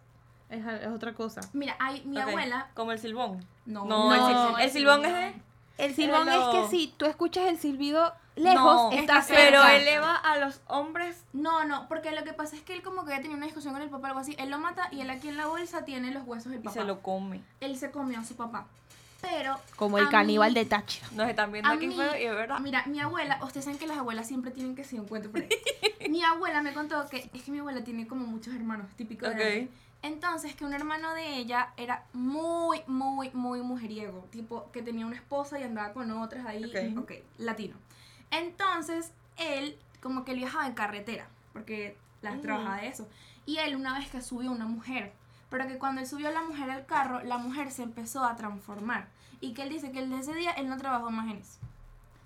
Es, 0.50 0.66
es 0.66 0.88
otra 0.88 1.14
cosa. 1.14 1.42
Mira, 1.54 1.76
hay 1.80 2.04
mi 2.06 2.20
abuela. 2.20 2.70
Como 2.74 2.92
el 2.92 3.00
silbón. 3.00 3.46
No, 3.66 3.86
No, 3.86 4.14
el, 4.14 4.20
No, 4.20 4.58
el 4.58 4.64
el 4.66 4.72
silbón 4.72 5.06
es 5.06 5.12
silbón. 5.12 5.34
de... 5.38 5.52
El 5.78 5.96
silbón 5.96 6.30
es 6.30 6.40
que 6.52 6.68
si 6.70 6.94
tú 6.98 7.06
escuchas 7.06 7.48
el 7.48 7.58
silbido 7.58 8.14
lejos, 8.36 8.64
No, 8.64 8.92
está 8.92 9.22
cerca. 9.22 9.42
Pero 9.44 9.68
eleva 9.68 10.16
a 10.16 10.38
los 10.38 10.62
hombres 10.68 11.24
No, 11.34 11.66
no, 11.66 11.88
porque 11.88 12.12
lo 12.12 12.24
que 12.24 12.34
pasa 12.34 12.56
es 12.56 12.62
que 12.62 12.74
él 12.74 12.82
como 12.82 13.04
que 13.06 13.12
ya 13.12 13.22
tenía 13.22 13.36
una 13.38 13.46
discusión 13.46 13.74
con 13.74 13.82
el 13.84 13.90
papá, 13.90 14.08
algo 14.10 14.20
así. 14.20 14.36
Él 14.40 14.50
lo 14.50 14.58
mata 14.60 14.88
y 14.92 15.02
él 15.02 15.10
aquí 15.10 15.28
en 15.28 15.38
la 15.38 15.48
bolsa 15.48 15.84
tiene 15.86 16.12
los 16.12 16.26
huesos 16.26 16.52
del 16.52 16.62
y 16.62 16.64
papá. 16.64 16.74
se 16.74 16.84
lo 16.86 17.02
come. 17.02 17.42
Él 17.60 17.78
se 17.78 17.92
comió 17.92 18.20
a 18.20 18.24
su 18.24 18.36
papá. 18.36 18.68
Pero. 19.22 19.56
Como 19.76 20.00
el 20.00 20.10
caníbal 20.10 20.50
mí- 20.50 20.56
de 20.56 20.66
Táchira. 20.66 21.08
Nos 21.14 21.30
están 21.30 21.52
viendo 21.52 21.70
aquí 21.70 21.86
mí- 21.88 21.96
feo 21.96 22.18
y 22.18 22.24
es 22.26 22.34
verdad. 22.34 22.60
Mira, 22.60 22.84
mi 22.88 23.00
abuela, 23.00 23.40
ustedes 23.44 23.66
saben 23.66 23.78
que 23.80 23.86
las 23.86 23.98
abuelas 24.00 24.28
siempre 24.28 24.50
tienen 24.50 24.76
que 24.76 24.84
ser 24.84 25.00
un 25.00 25.08
cuento 25.08 25.30
por 25.30 25.42
ahí. 25.42 25.50
mi 26.10 26.24
abuela 26.24 26.64
me 26.64 26.74
contó 26.74 27.08
que 27.08 27.30
es 27.32 27.44
que 27.44 27.52
mi 27.52 27.60
abuela 27.60 27.84
tiene 27.84 28.08
como 28.08 28.26
muchos 28.26 28.56
hermanos, 28.56 28.88
típico 28.96 29.28
de 29.30 29.36
Ok. 29.36 29.40
ella. 29.42 29.68
Entonces, 30.04 30.56
que 30.56 30.66
un 30.66 30.74
hermano 30.74 31.14
de 31.14 31.36
ella 31.36 31.70
era 31.78 32.06
muy, 32.14 32.82
muy, 32.88 33.30
muy 33.34 33.62
mujeriego. 33.62 34.28
Tipo, 34.32 34.72
que 34.72 34.82
tenía 34.82 35.06
una 35.06 35.16
esposa 35.16 35.60
y 35.60 35.64
andaba 35.64 35.94
con 35.94 36.10
otras 36.10 36.44
ahí. 36.48 36.66
Ok. 36.66 37.04
Ok, 37.04 37.12
latino. 37.38 37.76
Entonces, 38.32 39.12
él 39.38 39.78
como 40.02 40.26
que 40.26 40.32
él 40.32 40.40
viajaba 40.40 40.66
en 40.66 40.74
carretera, 40.74 41.28
porque 41.54 41.98
las 42.22 42.42
trabajaba 42.42 42.78
de 42.78 42.88
eso. 42.88 43.08
Y 43.46 43.58
él 43.58 43.76
una 43.76 43.98
vez 43.98 44.10
que 44.10 44.22
subió 44.22 44.52
una 44.52 44.66
mujer, 44.66 45.14
pero 45.50 45.68
que 45.68 45.78
cuando 45.78 46.02
él 46.02 46.08
subió 46.08 46.30
a 46.30 46.32
la 46.32 46.44
mujer 46.44 46.70
al 46.70 46.86
carro, 46.86 47.22
la 47.24 47.38
mujer 47.38 47.72
se 47.72 47.84
empezó 47.84 48.24
a 48.24 48.36
transformar. 48.36 49.08
Y 49.42 49.54
que 49.54 49.64
él 49.64 49.70
dice 49.70 49.92
que 49.92 50.00
el 50.00 50.10
de 50.10 50.20
ese 50.20 50.34
día 50.34 50.52
él 50.52 50.70
no 50.70 50.78
trabajó 50.78 51.10
más 51.12 51.30
en 51.30 51.38
eso. 51.38 51.60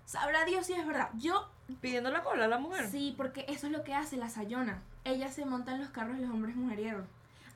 Sabrá 0.06 0.46
Dios 0.46 0.68
si 0.68 0.74
es 0.74 0.86
verdad. 0.86 1.10
Yo 1.18 1.50
Pidiendo 1.82 2.12
la 2.12 2.24
cola 2.24 2.46
a 2.46 2.48
la 2.48 2.60
mujer. 2.60 2.90
sí, 2.90 3.16
porque 3.18 3.46
eso 3.48 3.66
es 3.68 3.74
lo 3.74 3.84
que 3.84 3.96
hace 3.96 4.18
la 4.18 4.30
Sayona. 4.30 4.82
Ella 5.04 5.32
se 5.32 5.46
monta 5.46 5.74
en 5.74 5.82
los 5.82 5.90
carros 5.90 6.18
de 6.18 6.22
los 6.26 6.32
hombres 6.32 6.56
mujeriegos. 6.56 7.06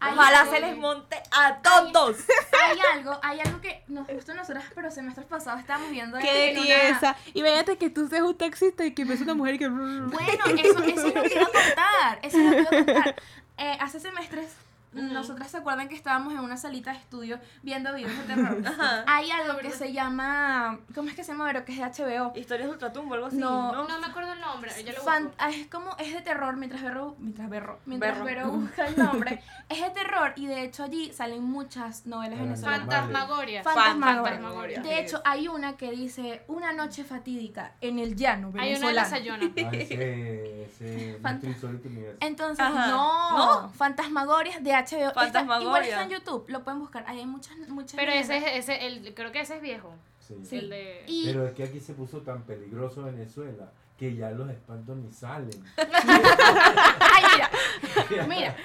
Hay 0.01 0.13
Ojalá 0.13 0.46
se 0.50 0.60
les 0.62 0.77
monte 0.77 1.22
a 1.32 1.58
todos. 1.62 2.18
Hay 2.70 2.77
algo, 2.94 3.20
hay 3.22 3.39
algo 3.41 3.60
que 3.62 3.84
nos 3.88 4.08
gustó 4.08 4.32
a 4.32 4.36
nosotras, 4.36 4.63
pero 4.74 4.89
semestres 4.91 5.27
pasados 5.27 5.60
estábamos 5.60 5.89
viendo 5.91 6.18
¡Qué 6.20 6.51
en 6.51 6.58
una- 6.58 6.68
belleza! 6.68 7.15
Imagínate 7.34 7.77
que 7.77 7.89
tú 7.89 8.08
seas 8.08 8.22
un 8.22 8.38
taxista 8.38 8.86
y 8.86 8.94
que 8.94 9.03
ves 9.03 9.20
una 9.22 9.34
mujer 9.34 9.58
que... 9.60 9.68
Bueno, 9.68 10.12
eso, 10.58 10.84
eso 10.84 11.08
es 11.08 11.15
lo 11.15 11.24
que 11.24 11.34
iba 11.34 11.44
a 11.44 11.46
contar. 11.46 12.20
Eso 12.22 12.38
es 12.39 12.46
lo 12.46 12.51
que 12.51 12.62
iba 12.62 12.70
a 12.70 12.86
contar. 12.86 13.15
Eh, 13.62 13.77
hace 13.82 14.00
semestres, 14.00 14.53
nosotras 14.91 15.50
se 15.51 15.58
acuerdan 15.58 15.88
que 15.88 15.96
estábamos 15.96 16.34
en 16.34 16.39
una 16.39 16.58
salita 16.58 16.91
de 16.91 16.98
estudio 16.98 17.39
viendo 17.62 17.93
videos 17.93 18.17
de 18.17 18.24
terror. 18.36 18.58
Ajá. 18.65 19.03
Hay 19.08 19.29
algo 19.31 19.58
que 19.60 19.72
se 19.72 19.93
llama. 19.93 20.79
¿Cómo 20.96 21.10
es 21.10 21.15
que 21.15 21.24
se 21.24 21.31
llama? 21.31 21.46
Pero 21.46 21.65
que 21.65 21.74
es 21.74 21.77
de 21.77 22.03
HBO. 22.03 22.34
Historias 22.36 22.67
de 22.67 22.74
ultratumbo, 22.74 23.13
algo 23.15 23.27
así. 23.27 23.38
No. 23.38 23.72
No, 23.72 23.88
No 23.88 24.00
me 24.00 24.08
acuerdo 24.08 24.34
el 24.34 24.39
nombre, 24.41 24.72
yo 24.84 24.93
lo 24.93 25.01
Fan- 25.03 25.31
es 25.51 25.67
como, 25.67 25.96
es 25.98 26.13
de 26.13 26.22
terror 26.22 26.55
mientras 26.58 26.81
Berro, 26.81 27.15
mientras 27.19 27.50
Berro, 27.50 27.79
mientras 27.86 28.24
Berro. 28.24 28.48
Busca 28.51 28.88
el 28.88 28.98
nombre. 28.98 29.41
es 29.69 29.81
de 29.81 29.89
terror 29.91 30.34
y 30.36 30.48
de 30.48 30.63
hecho 30.63 30.84
allí 30.84 31.12
salen 31.13 31.43
muchas 31.43 32.05
novelas 32.05 32.39
venezolanas. 32.39 32.79
Fantasmagoria. 32.88 33.63
Fantasmagoria. 33.63 34.24
Fantasmagoria. 34.24 34.81
De 34.81 35.00
hecho, 35.00 35.22
hay 35.25 35.48
una 35.48 35.77
que 35.77 35.91
dice 35.91 36.43
Una 36.48 36.74
noche 36.74 37.03
fatídica 37.03 37.74
en 37.81 38.00
el 38.00 38.15
llano 38.15 38.51
Hay 38.58 38.75
una 38.75 38.91
de. 39.03 39.05
Sayona. 39.10 39.46
Insólito 41.43 41.88
universo. 41.89 42.17
Entonces, 42.22 42.65
Ajá. 42.65 42.88
no, 42.88 43.38
¿No? 43.38 43.69
Fantasmagorias 43.69 44.63
de 44.63 44.74
HBO. 44.83 45.21
Está- 45.25 45.41
igual 45.62 45.83
está 45.83 46.03
en 46.03 46.09
YouTube, 46.09 46.45
lo 46.50 46.63
pueden 46.63 46.79
buscar. 46.79 47.03
Ahí 47.07 47.19
hay 47.19 47.25
muchas, 47.25 47.57
muchas. 47.69 47.95
Pero 47.95 48.12
ese 48.12 48.38
es 48.38 48.69
ese, 48.69 48.86
el, 48.88 49.13
creo 49.13 49.31
que 49.31 49.41
ese 49.41 49.55
es 49.57 49.62
viejo. 49.62 49.93
Sí. 50.19 50.36
El 50.57 50.69
de... 50.69 51.03
Y 51.07 51.25
Pero 51.25 51.48
es 51.48 51.53
que 51.53 51.63
aquí 51.63 51.79
se 51.79 51.93
puso 51.93 52.19
tan 52.21 52.43
peligroso 52.43 53.03
Venezuela 53.03 53.71
que 53.98 54.15
ya 54.15 54.29
los 54.31 54.50
espantos 54.50 54.95
ni 54.95 55.12
salen. 55.12 55.50
Ay, 55.77 57.24
mira, 58.09 58.27
mira. 58.27 58.55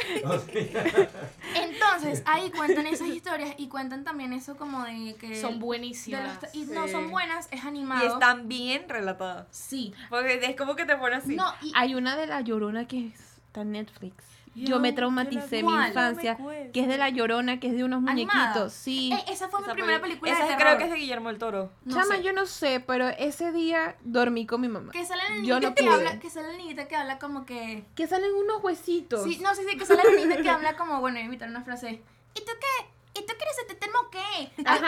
Entonces, 1.54 2.22
ahí 2.26 2.50
cuentan 2.50 2.86
esas 2.86 3.08
historias 3.08 3.54
y 3.56 3.68
cuentan 3.68 4.04
también 4.04 4.32
eso 4.32 4.56
como 4.56 4.84
de 4.84 5.14
que... 5.18 5.40
Son 5.40 5.58
buenísimas. 5.58 6.40
los- 6.42 6.54
y 6.54 6.64
no 6.66 6.86
Sí. 6.86 6.92
son 6.92 7.10
buenas, 7.10 7.48
es 7.50 7.64
animado. 7.64 8.04
Y 8.04 8.08
están 8.08 8.48
bien 8.48 8.88
relatadas. 8.88 9.46
Sí. 9.50 9.92
Porque 10.10 10.34
es 10.44 10.56
como 10.56 10.76
que 10.76 10.84
te 10.84 10.96
pone 10.96 11.16
así. 11.16 11.34
No, 11.36 11.46
y 11.62 11.72
Hay 11.74 11.94
una 11.94 12.16
de 12.16 12.26
La 12.26 12.40
Llorona 12.40 12.86
que 12.86 13.08
está 13.08 13.62
en 13.62 13.72
Netflix. 13.72 14.24
Yo 14.54 14.78
me 14.80 14.92
traumaticé 14.92 15.62
mi 15.62 15.72
infancia, 15.72 16.36
que 16.72 16.80
es 16.80 16.86
de 16.88 16.96
La 16.96 17.08
Llorona, 17.08 17.58
que 17.60 17.66
es 17.68 17.74
de 17.76 17.84
unos 17.84 18.06
¿Animada? 18.06 18.40
muñequitos. 18.40 18.72
Sí. 18.72 19.12
eh, 19.12 19.24
esa 19.32 19.48
fue 19.48 19.60
mi 19.60 19.64
Esa 19.66 19.74
primera 19.74 20.00
peli- 20.00 20.10
película 20.14 20.32
Esa 20.32 20.44
de 20.44 20.50
es- 20.52 20.56
terror. 20.56 20.66
creo 20.76 20.78
que 20.78 20.84
es 20.84 20.90
de 20.90 20.96
Guillermo 20.98 21.30
el 21.30 21.38
Toro. 21.38 21.70
No 21.84 21.94
Chama, 21.96 22.16
sé. 22.16 22.22
yo 22.22 22.32
no 22.32 22.46
sé, 22.46 22.80
pero 22.86 23.08
ese 23.08 23.52
día 23.52 23.96
dormí 24.04 24.46
con 24.46 24.60
mi 24.60 24.68
mamá. 24.68 24.92
Que 24.92 25.04
sale 25.04 25.22
la 25.22 25.28
Yo 25.44 25.58
niñita 25.60 25.68
no 25.68 25.74
que 25.74 25.88
habla, 25.88 26.20
que 26.20 26.30
sale 26.30 26.52
la 26.52 26.56
niñita 26.58 26.88
que 26.88 26.96
habla 26.96 27.18
como 27.18 27.44
que... 27.46 27.84
Que 27.94 28.06
salen 28.06 28.32
unos 28.34 28.62
huesitos. 28.62 29.24
Sí, 29.24 29.38
no, 29.42 29.54
sí, 29.54 29.62
sí, 29.68 29.76
que 29.76 29.86
sale 29.86 30.02
la 30.04 30.10
niñita 30.20 30.42
que 30.42 30.48
habla 30.50 30.76
como, 30.76 31.00
bueno, 31.00 31.18
imitar 31.20 31.48
una 31.48 31.62
frase. 31.64 32.02
¿Y 32.34 32.40
tú 32.40 32.52
qué? 32.60 32.86
¿Y 33.16 33.20
tú 33.20 33.32
quieres 33.36 33.56
el 33.62 33.66
tetemo 33.68 33.98
qué? 34.10 34.50
Ajá. 34.66 34.86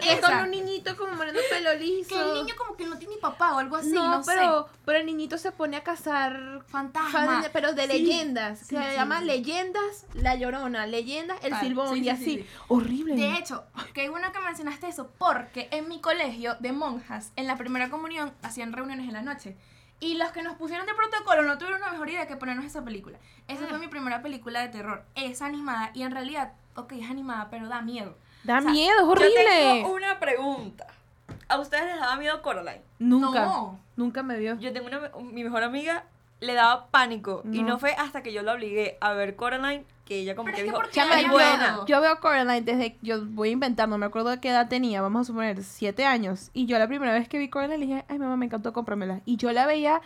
que 0.00 0.12
es 0.12 0.20
con 0.20 0.36
un 0.36 0.50
niñito 0.50 0.94
como 0.96 1.14
moreno 1.14 1.38
pelo 1.50 1.74
liso. 1.74 2.14
Que 2.14 2.20
el 2.20 2.34
niño 2.34 2.54
como 2.58 2.76
que 2.76 2.84
no 2.86 2.98
tiene 2.98 3.16
papá 3.16 3.54
o 3.54 3.58
algo 3.58 3.76
así, 3.76 3.92
no, 3.92 4.18
no, 4.18 4.22
pero, 4.26 4.68
pero 4.84 4.98
el 4.98 5.06
niñito 5.06 5.38
se 5.38 5.52
pone 5.52 5.76
a 5.78 5.82
cazar 5.82 6.62
Fantasma. 6.68 7.42
fan- 7.42 7.50
pero 7.52 7.72
de 7.72 7.82
Sí. 7.82 7.88
leyendas. 7.88 8.58
Sí, 8.58 8.76
se 8.76 8.90
sí, 8.90 8.94
llama. 8.96 9.20
Leyendas 9.22 10.04
La 10.14 10.34
Llorona, 10.34 10.86
Leyendas 10.86 11.42
El 11.42 11.54
Ah, 11.54 11.60
Silbón 11.60 11.96
y 11.96 12.02
sí, 12.02 12.08
así. 12.10 12.24
sí, 12.24 12.36
sí. 12.42 12.46
Horrible. 12.68 13.14
De 13.16 13.34
hecho, 13.38 13.64
qué 13.94 14.08
bueno 14.10 14.30
que 14.32 14.40
mencionaste 14.40 14.88
eso, 14.88 15.10
porque 15.18 15.68
en 15.70 15.88
mi 15.88 16.00
colegio 16.00 16.56
de 16.60 16.72
monjas, 16.72 17.32
en 17.36 17.46
la 17.46 17.56
primera 17.56 17.88
comunión, 17.88 18.34
hacían 18.42 18.72
reuniones 18.74 19.06
en 19.08 19.14
la 19.14 19.22
noche. 19.22 19.56
Y 19.98 20.14
los 20.18 20.30
que 20.30 20.42
nos 20.42 20.56
pusieron 20.56 20.84
de 20.86 20.92
protocolo 20.94 21.40
no 21.42 21.56
tuvieron 21.56 21.80
una 21.80 21.90
mejor 21.92 22.10
idea 22.10 22.26
que 22.28 22.36
ponernos 22.36 22.66
esa 22.66 22.84
película. 22.84 23.18
Esa 23.48 23.66
fue 23.66 23.78
mi 23.78 23.88
primera 23.88 24.20
película 24.20 24.60
de 24.60 24.68
terror. 24.68 25.06
Es 25.14 25.40
animada 25.40 25.90
y 25.94 26.02
en 26.02 26.10
realidad, 26.10 26.52
ok, 26.76 26.92
es 26.92 27.10
animada, 27.10 27.48
pero 27.50 27.68
da 27.68 27.82
miedo. 27.82 28.14
da 28.44 28.58
o 28.58 28.62
sea, 28.62 28.70
miedo, 28.70 28.94
es 28.96 29.02
Yo 29.04 29.10
horrible. 29.10 29.44
tengo 29.60 29.94
una 29.94 30.18
pregunta. 30.20 30.86
¿A 31.48 31.58
ustedes 31.58 31.84
les 31.86 32.00
daba 32.00 32.16
miedo 32.16 32.40
Coraline? 32.42 32.82
Nunca. 32.98 33.44
No. 33.44 33.78
Nunca 33.96 34.22
me 34.22 34.36
vio. 34.38 34.58
Yo 34.58 34.72
tengo 34.72 34.86
una, 34.88 35.10
mi 35.32 35.44
mejor 35.44 35.62
amiga 35.62 36.04
le 36.40 36.54
daba 36.54 36.86
pánico 36.88 37.42
y 37.50 37.62
No. 37.62 37.68
no 37.70 37.78
fue 37.78 37.92
hasta 37.94 38.22
que 38.22 38.32
yo 38.32 38.42
la 38.42 38.52
obligué 38.54 38.98
a 39.00 39.12
ver 39.14 39.36
Coraline 39.36 39.84
que 40.04 40.18
ella 40.20 40.36
como 40.36 40.44
Pero 40.46 40.56
que 40.56 40.62
es 40.62 40.72
que 40.92 41.00
es 41.00 41.22
yo, 41.24 41.30
buena. 41.32 41.56
miedo. 41.72 41.86
yo 41.86 42.00
veo 42.00 42.20
Coraline 42.20 42.60
desde, 42.60 42.96
yo 43.02 43.24
voy 43.26 43.48
a 43.48 43.52
inventar, 43.52 43.88
no 43.88 43.96
me 43.98 44.06
acuerdo 44.06 44.28
de 44.30 44.38
qué 44.40 44.50
edad 44.50 44.68
tenía, 44.68 45.00
vamos 45.02 45.22
a 45.22 45.24
suponer, 45.24 45.62
siete 45.64 46.04
años. 46.04 46.50
Y 46.52 46.66
yo 46.66 46.78
la 46.78 46.86
primera 46.86 47.12
vez 47.12 47.28
que 47.28 47.38
vi 47.38 47.48
Coraline 47.48 47.78
le 47.78 47.86
dije, 47.86 48.04
ay 48.08 48.18
mamá, 48.18 48.36
me 48.36 48.46
encantó, 48.46 48.72
cómpramela. 48.72 49.20
Y 49.24 49.36
yo 49.36 49.50
la 49.52 49.66
veía 49.66 50.00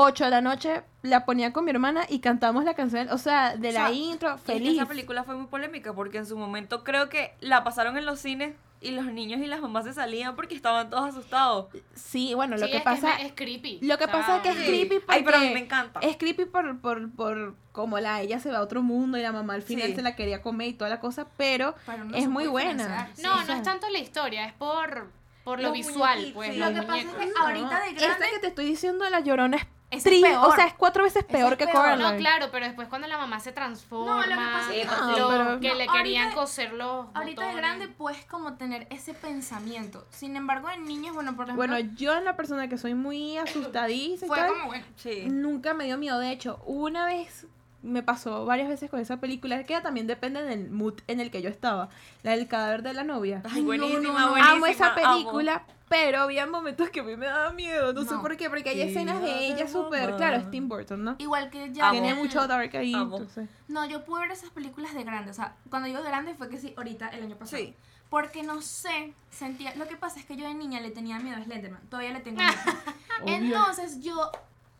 8 0.00 0.24
de 0.24 0.30
la 0.30 0.40
noche, 0.40 0.82
la 1.02 1.24
ponía 1.24 1.52
con 1.52 1.64
mi 1.64 1.70
hermana 1.72 2.02
y 2.08 2.20
cantamos 2.20 2.64
la 2.64 2.74
canción, 2.74 3.08
o 3.10 3.18
sea, 3.18 3.56
de 3.56 3.70
O 3.70 3.72
la 3.72 3.88
sea, 3.88 3.92
intro, 3.92 4.30
Y 4.30 4.34
es 4.36 4.40
que 4.42 4.52
feliz. 4.52 4.76
esa 4.76 4.86
película 4.86 5.24
fue 5.24 5.34
muy 5.36 5.46
polémica 5.46 5.92
porque 5.92 6.18
en 6.18 6.26
su 6.26 6.36
momento 6.38 6.84
creo 6.84 7.08
que 7.08 7.34
la 7.40 7.64
pasaron 7.64 7.96
en 7.98 8.06
los 8.06 8.20
cines 8.20 8.54
y 8.80 8.92
los 8.92 9.06
niños 9.06 9.40
y 9.40 9.46
las 9.46 9.60
mamás 9.60 9.86
se 9.86 9.92
salían 9.92 10.36
porque 10.36 10.54
estaban 10.54 10.88
todos 10.88 11.08
asustados. 11.08 11.66
Sí, 11.94 12.32
bueno, 12.34 12.56
lo 12.56 12.66
Sí, 12.66 12.70
que 12.70 12.76
es 12.78 12.82
pasa... 12.84 13.16
es, 13.18 13.26
es 13.26 13.32
creepy. 13.34 13.80
Lo 13.82 13.98
que 13.98 14.04
O 14.04 14.06
sea, 14.06 14.16
pasa 14.20 14.36
es 14.36 14.42
que 14.42 14.48
es 14.50 14.56
creepy 14.68 14.98
porque... 15.00 15.14
Ay, 15.14 15.22
pero 15.24 15.36
a 15.38 15.40
mí 15.40 15.50
me 15.50 15.58
encanta. 15.60 15.98
Es 16.00 16.16
creepy 16.16 16.44
por, 16.44 16.78
por, 16.80 17.10
por 17.10 17.54
como 17.72 17.98
la 17.98 18.20
ella 18.20 18.38
se 18.38 18.52
va 18.52 18.58
a 18.58 18.62
otro 18.62 18.82
mundo 18.82 19.18
y 19.18 19.22
la 19.22 19.32
mamá 19.32 19.54
al 19.54 19.62
final 19.62 19.88
Sí. 19.88 19.94
se 19.96 20.02
la 20.02 20.14
quería 20.14 20.42
comer 20.42 20.68
y 20.68 20.72
toda 20.74 20.90
la 20.90 21.00
cosa, 21.00 21.26
pero 21.36 21.74
Pero 21.86 22.04
no 22.04 22.16
es 22.16 22.28
muy 22.28 22.46
buena. 22.46 23.08
No, 23.08 23.16
Sí, 23.16 23.22
no 23.22 23.34
o 23.34 23.42
sea, 23.42 23.56
es 23.56 23.62
tanto 23.64 23.88
la 23.90 23.98
historia, 23.98 24.44
es 24.46 24.52
por, 24.52 25.08
por 25.42 25.60
lo 25.60 25.72
visual, 25.72 26.30
pues, 26.34 26.56
Lo 26.56 26.68
que 26.72 26.82
pasa 26.82 26.98
es 26.98 27.06
que 27.06 27.32
ahorita 27.40 27.80
de 27.80 27.92
grande... 27.94 28.06
Esta 28.06 28.30
que 28.30 28.38
te 28.40 28.46
estoy 28.46 28.66
diciendo 28.66 29.04
de 29.04 29.10
la 29.10 29.18
llorona 29.20 29.56
es 29.56 29.66
Es 29.90 30.04
tri- 30.04 30.20
peor. 30.20 30.46
o 30.46 30.54
sea, 30.54 30.66
es 30.66 30.74
cuatro 30.74 31.02
veces 31.04 31.24
peor 31.24 31.52
es 31.52 31.58
que 31.58 31.64
peor. 31.64 31.76
Coraline. 31.76 32.10
No, 32.12 32.16
claro, 32.18 32.48
pero 32.52 32.66
después 32.66 32.88
cuando 32.88 33.08
la 33.08 33.16
mamá 33.16 33.40
se 33.40 33.52
transforma, 33.52 34.16
No, 34.16 34.22
lo 34.22 34.28
que 34.28 34.34
pasa 34.34 34.74
es 34.74 34.86
que- 34.86 34.96
lo 34.96 35.18
No, 35.18 35.28
pero- 35.28 35.60
que 35.60 35.68
No, 35.70 35.74
le 35.76 35.86
querían 35.86 36.24
ahorita- 36.24 36.40
coser 36.40 36.72
los 36.74 37.06
Ahorita 37.14 37.22
de 37.42 37.46
botones. 37.48 37.56
grande 37.56 37.88
puedes 37.88 38.24
como 38.26 38.54
tener 38.58 38.86
ese 38.90 39.14
pensamiento. 39.14 40.06
Sin 40.10 40.36
embargo, 40.36 40.68
en 40.68 40.84
niños, 40.84 41.14
bueno, 41.14 41.34
por 41.36 41.46
ejemplo, 41.46 41.66
Bueno, 41.66 41.78
yo 41.96 42.14
en 42.16 42.24
la 42.26 42.36
persona 42.36 42.68
que 42.68 42.76
soy 42.76 42.94
muy 42.94 43.38
asustadiza 43.38 44.26
y 44.26 44.28
fue 44.28 44.36
tal, 44.38 44.50
como 44.50 44.66
bueno. 44.66 44.84
Sí. 44.96 45.24
nunca 45.30 45.72
me 45.72 45.84
dio 45.84 45.96
miedo. 45.96 46.18
De 46.18 46.32
hecho, 46.32 46.60
una 46.66 47.06
vez 47.06 47.46
me 47.82 48.02
pasó 48.02 48.44
varias 48.44 48.68
veces 48.68 48.90
con 48.90 49.00
esa 49.00 49.18
película, 49.18 49.62
que 49.64 49.80
también 49.80 50.06
depende 50.06 50.42
del 50.42 50.70
mood 50.70 50.94
en 51.06 51.20
el 51.20 51.30
que 51.30 51.42
yo 51.42 51.48
estaba. 51.48 51.88
La 52.22 52.32
del 52.32 52.48
cadáver 52.48 52.82
de 52.82 52.92
la 52.94 53.04
novia. 53.04 53.42
Ay, 53.48 53.60
no, 53.60 53.66
buenísima, 53.66 54.00
no, 54.00 54.12
no. 54.12 54.30
buenísima. 54.30 54.52
Amo 54.56 54.66
esa 54.66 54.86
amo. 54.94 54.94
película, 55.14 55.62
pero 55.88 56.22
había 56.22 56.46
momentos 56.46 56.90
que 56.90 57.00
a 57.00 57.02
mí 57.04 57.16
me 57.16 57.26
daba 57.26 57.52
miedo. 57.52 57.92
No, 57.92 58.02
sé 58.04 58.14
No. 58.14 58.20
por 58.20 58.36
qué, 58.36 58.50
porque 58.50 58.70
hay 58.70 58.80
escenas 58.82 59.22
de 59.22 59.46
ella 59.46 59.68
súper. 59.68 60.16
Claro, 60.16 60.38
es 60.38 60.50
Tim 60.50 60.68
Burton, 60.68 61.04
¿no? 61.04 61.16
Igual 61.18 61.50
que 61.50 61.72
ya. 61.72 61.90
Tiene 61.92 62.14
mucho 62.14 62.46
dark 62.46 62.76
ahí. 62.76 62.94
Amo. 62.94 63.16
entonces. 63.18 63.48
No, 63.68 63.84
yo 63.86 64.04
pude 64.04 64.22
ver 64.22 64.32
esas 64.32 64.50
películas 64.50 64.92
de 64.94 65.04
grande. 65.04 65.30
O 65.30 65.34
sea, 65.34 65.54
cuando 65.70 65.86
digo 65.86 66.02
de 66.02 66.08
grande 66.08 66.34
fue 66.34 66.48
que 66.48 66.58
sí, 66.58 66.74
ahorita, 66.76 67.08
el 67.10 67.22
año 67.24 67.36
pasado. 67.36 67.62
Sí. 67.62 67.74
Porque 68.10 68.42
no 68.42 68.60
sé, 68.62 69.12
sentía. 69.30 69.74
Lo 69.76 69.86
que 69.86 69.96
pasa 69.96 70.18
es 70.18 70.24
que 70.24 70.34
yo 70.36 70.46
de 70.48 70.54
niña 70.54 70.80
le 70.80 70.90
tenía 70.90 71.18
miedo 71.20 71.36
a 71.36 71.44
Slenderman. 71.44 71.82
Todavía 71.88 72.12
le 72.12 72.20
tengo 72.20 72.38
miedo. 72.40 72.52
Entonces 73.26 74.00
yo 74.00 74.30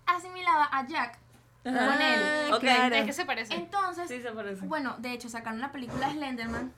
asimilaba 0.06 0.68
a 0.72 0.86
Jack 0.86 1.18
con 1.62 1.74
él. 1.76 2.20
Ah, 2.22 2.50
Ok. 2.54 2.60
claro. 2.60 2.94
Es 2.94 3.04
que 3.06 3.12
se 3.12 3.24
parece. 3.24 3.54
Entonces, 3.54 4.08
Sí, 4.08 4.20
se 4.22 4.30
parece. 4.32 4.64
bueno, 4.66 4.96
de 4.98 5.12
hecho, 5.12 5.28
sacaron 5.28 5.60
la 5.60 5.72
película 5.72 6.08
de 6.08 6.14
Slenderman 6.14 6.72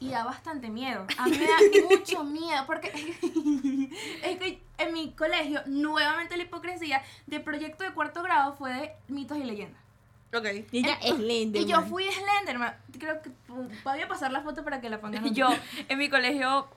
y 0.00 0.10
da 0.10 0.24
bastante 0.24 0.70
miedo. 0.70 1.06
A 1.18 1.26
mí 1.26 1.38
me 1.38 1.46
da 1.46 1.56
mucho 1.90 2.24
miedo 2.24 2.64
porque 2.66 2.88
es 4.24 4.38
que 4.38 4.62
en 4.78 4.92
mi 4.92 5.12
colegio, 5.12 5.60
nuevamente 5.66 6.36
la 6.36 6.44
hipocresía 6.44 7.02
de 7.26 7.40
proyecto 7.40 7.84
de 7.84 7.92
cuarto 7.92 8.22
grado 8.22 8.54
fue 8.54 8.72
de 8.72 8.92
mitos 9.08 9.38
y 9.38 9.44
leyendas. 9.44 9.80
Ok. 10.34 10.46
Y 10.72 10.78
ella 10.78 10.98
es 11.02 11.18
linda. 11.18 11.58
Y 11.58 11.66
yo 11.66 11.82
fui 11.82 12.04
Slenderman. 12.10 12.74
Creo 12.98 13.20
que 13.20 13.30
voy 13.84 14.00
a 14.00 14.08
pasar 14.08 14.32
la 14.32 14.40
foto 14.40 14.64
para 14.64 14.80
que 14.80 14.88
la 14.88 14.98
pongan. 15.00 15.22
Yo, 15.34 15.48
en 15.88 15.98
mi 15.98 16.08
colegio, 16.08 16.68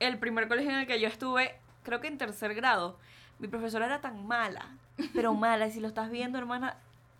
el 0.00 0.18
primer 0.18 0.48
colegio 0.48 0.70
en 0.70 0.78
el 0.78 0.86
que 0.86 0.98
yo 0.98 1.06
estuve, 1.08 1.54
creo 1.82 2.00
que 2.00 2.06
en 2.08 2.16
tercer 2.16 2.54
grado, 2.54 2.98
mi 3.38 3.48
profesora 3.48 3.86
era 3.86 4.00
tan 4.00 4.26
mala, 4.26 4.76
pero 5.14 5.34
mala, 5.34 5.66
y 5.66 5.72
si 5.72 5.80
lo 5.80 5.88
estás 5.88 6.10
viendo, 6.10 6.38
hermana, 6.38 6.76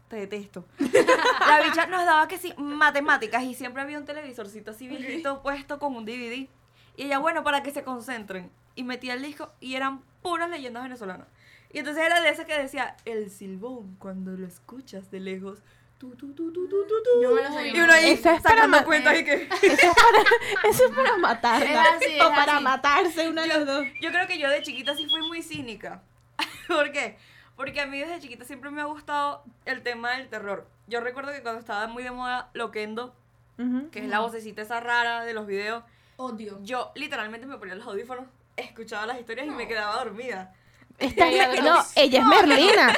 te 0.09 0.17
detesto. 0.17 0.65
La 0.79 1.63
bicha 1.63 1.87
nos 1.87 2.05
daba 2.05 2.29
que 2.29 2.39
sí, 2.39 2.55
matemáticas, 2.57 3.43
y 3.45 3.55
siempre 3.55 3.83
había 3.83 3.99
un 3.99 4.05
televisorcito 4.05 4.73
así 4.73 4.89
viejito 4.89 5.43
puesto 5.43 5.79
con 5.79 5.95
un 5.97 6.05
DVD. 6.05 6.49
Y 6.97 7.05
ella, 7.05 7.19
bueno, 7.19 7.45
para 7.45 7.63
que 7.63 7.71
se 7.71 7.85
concentren. 7.85 8.51
Y 8.75 8.85
metía 8.85 9.15
el 9.15 9.23
disco, 9.23 9.53
y 9.61 9.75
eran 9.75 10.03
puras 10.23 10.51
leyendas 10.51 10.83
venezolanas. 10.83 11.29
Y 11.73 11.79
entonces 11.79 12.05
era 12.05 12.21
de 12.21 12.31
esas 12.31 12.47
que 12.47 12.59
decía, 12.59 12.97
el 13.05 13.31
silbón, 13.31 13.97
cuando 13.97 14.33
lo 14.33 14.47
escuchas 14.47 15.11
de 15.11 15.21
lejos, 15.21 15.63
tu, 15.99 16.11
tu, 16.17 16.33
tu, 16.35 16.53
tu, 16.53 16.69
tu, 16.69 16.87
tu, 16.87 17.03
tu. 17.03 17.23
Yo 17.23 17.33
me 17.35 17.43
lo 17.43 17.49
sabía. 17.49 17.75
Y 17.77 17.81
uno 17.81 17.93
ahí 17.93 18.11
Eso 18.13 18.31
es 18.31 18.41
para 18.43 18.55
sacando 18.57 18.77
ma- 18.79 18.85
cuentas 18.85 19.19
y 19.19 19.25
que... 19.25 19.33
Eso 19.63 19.67
es 19.67 19.95
para, 19.95 20.71
eso 20.71 20.85
es 20.87 20.91
para 20.95 21.17
matarla. 21.19 21.67
Es 21.71 21.79
así, 21.97 22.17
es 22.19 22.25
o 22.25 22.29
para 22.31 22.55
así. 22.55 22.65
matarse 22.65 23.29
uno 23.29 23.43
de 23.43 23.49
los 23.49 23.67
dos. 23.67 23.85
Yo 24.01 24.11
creo 24.11 24.27
que 24.27 24.39
yo 24.39 24.49
de 24.49 24.63
chiquita 24.63 24.95
sí 24.95 25.07
fui 25.09 25.23
muy 25.27 25.43
cínica. 25.43 26.03
¿Por 26.69 26.93
qué? 26.93 27.19
Porque 27.57 27.81
a 27.81 27.87
mí 27.87 27.99
desde 27.99 28.21
chiquita 28.21 28.45
siempre 28.45 28.71
me 28.71 28.81
ha 28.81 28.85
gustado 28.85 29.43
el 29.65 29.83
tema 29.83 30.13
del 30.13 30.29
terror. 30.29 30.69
Yo 30.87 31.01
recuerdo 31.01 31.33
que 31.33 31.43
cuando 31.43 31.61
estaba 31.61 31.87
muy 31.89 32.03
de 32.05 32.13
moda 32.13 32.51
Loquendo, 32.55 33.15
Ujú. 33.59 33.91
que 33.91 33.99
es 33.99 34.07
la 34.09 34.21
vocecita 34.21 34.63
esa 34.63 34.79
rara 34.79 35.25
de 35.25 35.35
los 35.35 35.47
videos, 35.47 35.83
Odio. 36.17 36.59
yo 36.63 36.93
literalmente 36.95 37.47
me 37.49 37.59
ponía 37.59 37.75
los 37.75 37.87
audífonos, 37.87 38.27
escuchaba 38.57 39.07
las 39.07 39.19
historias 39.19 39.47
y 39.49 39.51
me 39.51 39.65
No. 39.65 39.69
quedaba 39.69 39.97
dormida. 39.97 40.55
Esta- 40.99 41.29
Ella 41.29 41.63
no, 41.63 41.85
ella 41.95 42.19
es 42.21 42.27
Merlina. 42.27 42.93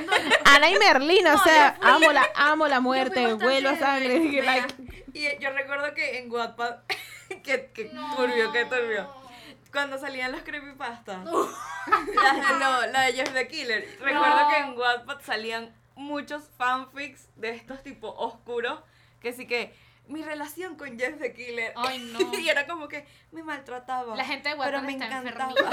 Ana 0.47 0.71
y 0.71 0.78
Merlina, 0.78 1.35
o 1.35 1.38
sea, 1.45 1.76
amo 1.83 2.11
la, 2.12 2.26
amo 2.35 2.66
la 2.66 2.80
muerte, 2.80 3.35
vuelo 3.35 3.71
a 3.71 3.76
sangre. 3.76 4.19
like- 4.42 4.75
Y 5.12 5.38
yo 5.42 5.50
recuerdo 5.50 5.92
que 5.95 6.19
en 6.19 6.30
Wattpad, 6.33 6.76
que, 7.45 7.71
que 7.75 7.90
turbio, 8.16 8.52
que 8.52 8.64
turbio. 8.64 9.12
Cuando 9.73 9.99
salían 9.99 10.33
los 10.33 10.42
creepypastas, 10.42 11.25
las 11.25 12.49
de 12.49 12.59
lo- 12.59 12.87
la 12.92 13.02
de 13.02 13.12
Jeff 13.12 13.33
the 13.33 13.47
Killer, 13.49 13.87
recuerdo 14.00 14.49
que 14.50 14.57
en 14.59 14.78
Wattpad 14.78 15.21
salían 15.23 15.75
muchos 15.95 16.45
fanfics 16.57 17.28
de 17.37 17.50
estos 17.50 17.83
tipos 17.83 18.14
oscuros, 18.16 18.80
que 19.21 19.33
sí 19.33 19.47
que 19.47 19.75
mi 20.09 20.23
relación 20.23 20.76
con 20.76 20.99
Jeff 20.99 21.19
the 21.19 21.33
Killer, 21.33 21.73
Ay, 21.76 21.99
no. 22.12 22.38
y 22.38 22.49
era 22.49 22.66
como 22.66 22.88
que 22.88 23.07
me 23.33 23.42
maltrataba. 23.42 24.16
La 24.16 24.25
gente 24.25 24.49
de 24.49 24.57
pero 24.57 24.83
me 24.83 24.92
está 24.92 25.07
encantaba. 25.07 25.54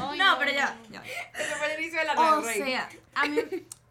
Ay, 0.00 0.18
no, 0.18 0.38
pero 0.38 0.50
ya, 0.52 0.76
ya. 0.90 1.02
Ese 1.02 1.54
fue 1.56 1.74
el 1.74 1.80
inicio 1.80 1.98
de 1.98 2.04
la 2.06 2.14
O 2.14 2.40
Rey. 2.40 2.62
sea, 2.62 2.88
a 3.14 3.26
mí. 3.26 3.38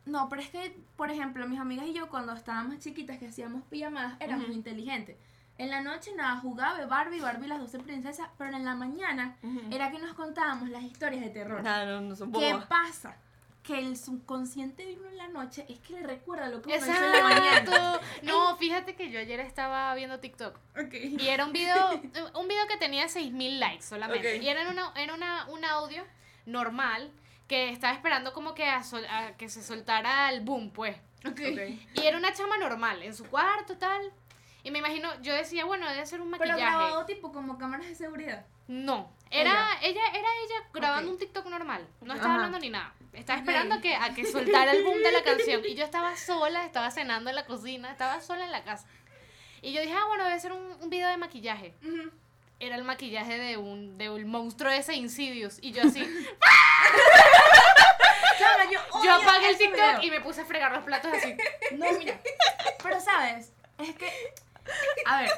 No, 0.06 0.30
pero 0.30 0.42
es 0.42 0.50
que, 0.50 0.74
por 0.96 1.12
ejemplo, 1.12 1.46
mis 1.48 1.60
amigas 1.60 1.86
y 1.86 1.94
yo, 1.94 2.08
cuando 2.08 2.34
estábamos 2.34 2.80
chiquitas, 2.80 3.18
que 3.18 3.28
hacíamos 3.28 3.64
pijamadas, 3.64 4.14
éramos 4.22 4.50
inteligentes. 4.50 5.18
En 5.58 5.70
la 5.70 5.82
noche, 5.82 6.14
nada, 6.16 6.38
jugaba 6.40 6.86
Barbie, 6.86 7.20
Barbie, 7.20 7.48
las 7.48 7.60
12 7.60 7.80
princesas, 7.80 8.30
pero 8.38 8.56
en 8.56 8.64
la 8.64 8.76
mañana 8.76 9.36
era 9.72 9.92
que 9.92 10.00
nos 10.00 10.14
contábamos 10.14 10.70
las 10.70 10.84
historias 10.84 11.24
de 11.24 11.30
terror. 11.32 11.62
No, 11.64 11.86
no, 11.86 12.02
no 12.02 12.16
son 12.16 12.32
¿Qué 12.32 12.56
pasa? 12.70 13.18
Que 13.68 13.78
el 13.78 13.98
subconsciente 13.98 14.86
de 14.86 14.96
uno 14.96 15.10
en 15.10 15.18
la 15.18 15.28
noche 15.28 15.66
es 15.68 15.78
que 15.80 15.94
le 15.94 16.04
recuerda 16.04 16.48
lo 16.48 16.62
que 16.62 16.70
uno 16.70 16.78
hizo 16.78 16.86
en 17.06 17.12
la 17.12 17.22
mañana. 17.22 18.00
No, 18.24 18.56
fíjate 18.56 18.96
que 18.96 19.12
yo 19.12 19.20
ayer 19.20 19.42
estaba 19.42 19.94
viendo 19.94 20.20
TikTok 20.22 20.58
y 20.94 21.28
era 21.28 21.46
un 21.46 21.52
video, 21.52 21.92
un 22.36 22.48
video 22.48 22.66
que 22.68 22.78
tenía 22.78 23.10
6000 23.10 23.60
likes 23.60 23.84
solamente. 23.84 24.38
Y 24.38 24.48
era, 24.48 24.62
en 24.62 24.70
una, 24.70 24.94
era 24.96 25.14
una, 25.14 25.46
un 25.50 25.66
audio 25.66 26.06
normal 26.46 27.12
que 27.50 27.70
estaba 27.70 27.94
esperando 27.94 28.32
como 28.34 28.54
que 28.54 28.66
a, 28.66 28.84
sol- 28.84 29.06
a 29.10 29.36
que 29.36 29.50
se 29.50 29.62
soltara 29.62 30.30
el 30.32 30.42
boom, 30.42 30.72
pues. 30.72 30.96
Y 31.94 32.06
era 32.06 32.18
una 32.18 32.32
chama 32.34 32.58
normal, 32.58 33.04
en 33.04 33.14
su 33.14 33.26
cuarto, 33.26 33.78
tal. 33.78 34.14
Y 34.64 34.72
me 34.72 34.80
imagino, 34.80 35.10
yo 35.22 35.34
decía, 35.34 35.66
bueno, 35.66 35.88
debe 35.90 36.06
ser 36.06 36.22
un 36.22 36.32
Pero 36.32 36.52
maquillaje. 36.52 36.62
grabado 36.78 37.06
tipo 37.06 37.32
como 37.34 37.58
cámaras 37.58 37.88
de 37.88 37.96
seguridad. 37.96 38.46
No, 38.68 39.12
era 39.30 39.70
ella, 39.82 40.02
era 40.10 40.28
ella 40.44 40.70
grabando 40.74 41.10
un 41.12 41.18
TikTok 41.18 41.46
normal. 41.48 41.88
No 42.02 42.14
estaba 42.14 42.34
Ajá. 42.34 42.44
hablando 42.46 42.60
ni 42.60 42.70
nada. 42.70 42.94
Estaba 43.18 43.40
esperando 43.40 43.76
a 43.76 43.82
que, 43.82 43.96
a 43.96 44.14
que 44.14 44.26
soltara 44.26 44.72
el 44.72 44.84
boom 44.84 45.02
de 45.02 45.12
la 45.12 45.24
canción. 45.24 45.62
Y 45.66 45.76
yo 45.76 45.84
estaba 45.84 46.16
sola, 46.18 46.66
estaba 46.66 46.92
cenando 46.92 47.30
en 47.30 47.36
la 47.36 47.46
cocina, 47.46 47.92
estaba 47.92 48.22
sola 48.22 48.46
en 48.46 48.52
la 48.52 48.64
casa. 48.64 48.88
Y 49.62 49.74
yo 49.74 49.82
dije, 49.82 49.94
ah, 49.94 50.06
bueno, 50.08 50.24
debe 50.26 50.40
ser 50.40 50.52
un, 50.54 50.78
un 50.82 50.90
video 50.90 51.10
de 51.10 51.18
maquillaje. 51.18 51.74
Era 52.60 52.76
el 52.76 52.84
maquillaje 52.84 53.38
de 53.38 53.58
un, 53.58 53.98
de 53.98 54.10
un 54.10 54.28
monstruo 54.30 54.72
ese 54.72 54.94
Insidious. 54.96 55.58
Y 55.62 55.72
yo 55.72 55.82
así, 55.84 56.02
Chama, 58.40 58.72
yo 58.72 58.80
yo 59.04 59.12
apagué 59.14 59.50
el 59.50 59.58
TikTok 59.58 59.80
video. 59.80 60.04
y 60.04 60.12
me 60.12 60.22
puse 60.22 60.42
a 60.42 60.46
fregar 60.46 60.72
los 60.72 60.84
platos 60.84 61.12
así. 61.14 61.36
No, 61.72 61.92
mira. 61.94 62.20
Pero 62.84 63.00
sabes, 63.02 63.52
es 63.80 63.96
que. 63.96 64.12
A 65.06 65.22
ver. 65.22 65.32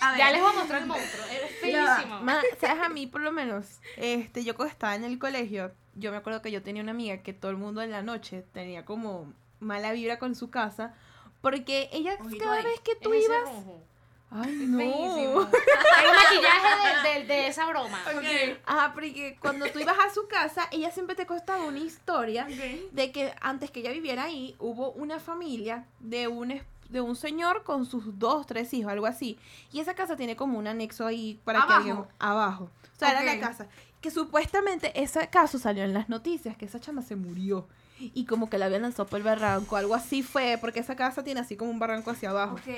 A 0.00 0.10
ver. 0.12 0.18
Ya 0.18 0.30
les 0.30 0.40
voy 0.42 0.50
a 0.50 0.54
mostrar 0.54 0.80
el 0.82 0.86
monstruo. 0.86 1.24
Es 1.26 1.60
feísimo. 1.60 2.20
Ma- 2.20 2.42
¿Sabes? 2.60 2.82
A 2.84 2.88
mí, 2.88 3.06
por 3.06 3.20
lo 3.22 3.32
menos, 3.32 3.80
este, 3.96 4.44
yo 4.44 4.54
cuando 4.54 4.72
estaba 4.72 4.94
en 4.94 5.04
el 5.04 5.18
colegio, 5.18 5.72
yo 5.98 6.10
me 6.10 6.16
acuerdo 6.18 6.42
que 6.42 6.50
yo 6.50 6.62
tenía 6.62 6.82
una 6.82 6.92
amiga 6.92 7.18
que 7.22 7.32
todo 7.32 7.50
el 7.50 7.56
mundo 7.56 7.82
en 7.82 7.90
la 7.90 8.02
noche 8.02 8.44
tenía 8.52 8.84
como 8.84 9.32
mala 9.60 9.92
vibra 9.92 10.18
con 10.18 10.34
su 10.34 10.50
casa, 10.50 10.94
porque 11.40 11.88
ella 11.92 12.16
Ojito 12.20 12.44
cada 12.44 12.56
ahí. 12.58 12.64
vez 12.64 12.80
que 12.80 12.96
tú 12.96 13.12
ibas... 13.14 13.50
Ay, 14.30 14.52
no. 14.66 14.78
Un 14.78 15.48
maquillaje 15.50 17.08
de, 17.08 17.20
de- 17.20 17.26
de 17.26 17.46
esa 17.48 17.66
broma. 17.66 17.98
Ajá, 18.66 18.92
porque 18.92 19.38
cuando 19.40 19.66
tú 19.70 19.78
ibas 19.78 19.96
a 19.98 20.12
su 20.12 20.28
casa, 20.28 20.68
ella 20.70 20.90
siempre 20.90 21.16
te 21.16 21.26
contaba 21.26 21.64
una 21.64 21.78
historia 21.78 22.46
de 22.92 23.12
que 23.12 23.32
antes 23.40 23.70
que 23.70 23.80
ella 23.80 23.90
viviera 23.92 24.24
ahí, 24.24 24.54
hubo 24.58 24.90
una 24.92 25.18
familia 25.18 25.86
de 26.00 26.28
un, 26.28 26.60
de 26.90 27.00
un 27.00 27.16
señor 27.16 27.64
con 27.64 27.86
sus 27.86 28.18
dos, 28.18 28.46
tres 28.46 28.74
hijos, 28.74 28.92
algo 28.92 29.06
así. 29.06 29.38
Y 29.72 29.80
esa 29.80 29.94
casa 29.94 30.14
tiene 30.16 30.36
como 30.36 30.58
un 30.58 30.66
anexo 30.66 31.06
ahí 31.06 31.40
para 31.44 31.60
que 31.60 31.64
Abajo. 31.64 31.78
alguien... 31.78 32.04
Abajo. 32.18 32.64
O 32.64 32.98
sea, 32.98 33.10
era 33.12 33.22
la 33.24 33.40
casa. 33.40 33.66
Que 34.00 34.10
supuestamente 34.10 34.92
ese 35.00 35.28
caso 35.28 35.58
salió 35.58 35.84
en 35.84 35.92
las 35.92 36.08
noticias, 36.08 36.56
que 36.56 36.66
esa 36.66 36.80
chama 36.80 37.02
se 37.02 37.16
murió. 37.16 37.66
Y 38.00 38.26
como 38.26 38.48
que 38.48 38.58
la 38.58 38.66
habían 38.66 38.82
lanzado 38.82 39.08
por 39.08 39.18
el 39.18 39.24
barranco, 39.24 39.76
algo 39.76 39.94
así 39.94 40.22
fue, 40.22 40.56
porque 40.60 40.78
esa 40.80 40.94
casa 40.94 41.24
tiene 41.24 41.40
así 41.40 41.56
como 41.56 41.70
un 41.70 41.80
barranco 41.80 42.10
hacia 42.12 42.30
abajo. 42.30 42.54
Ok. 42.54 42.68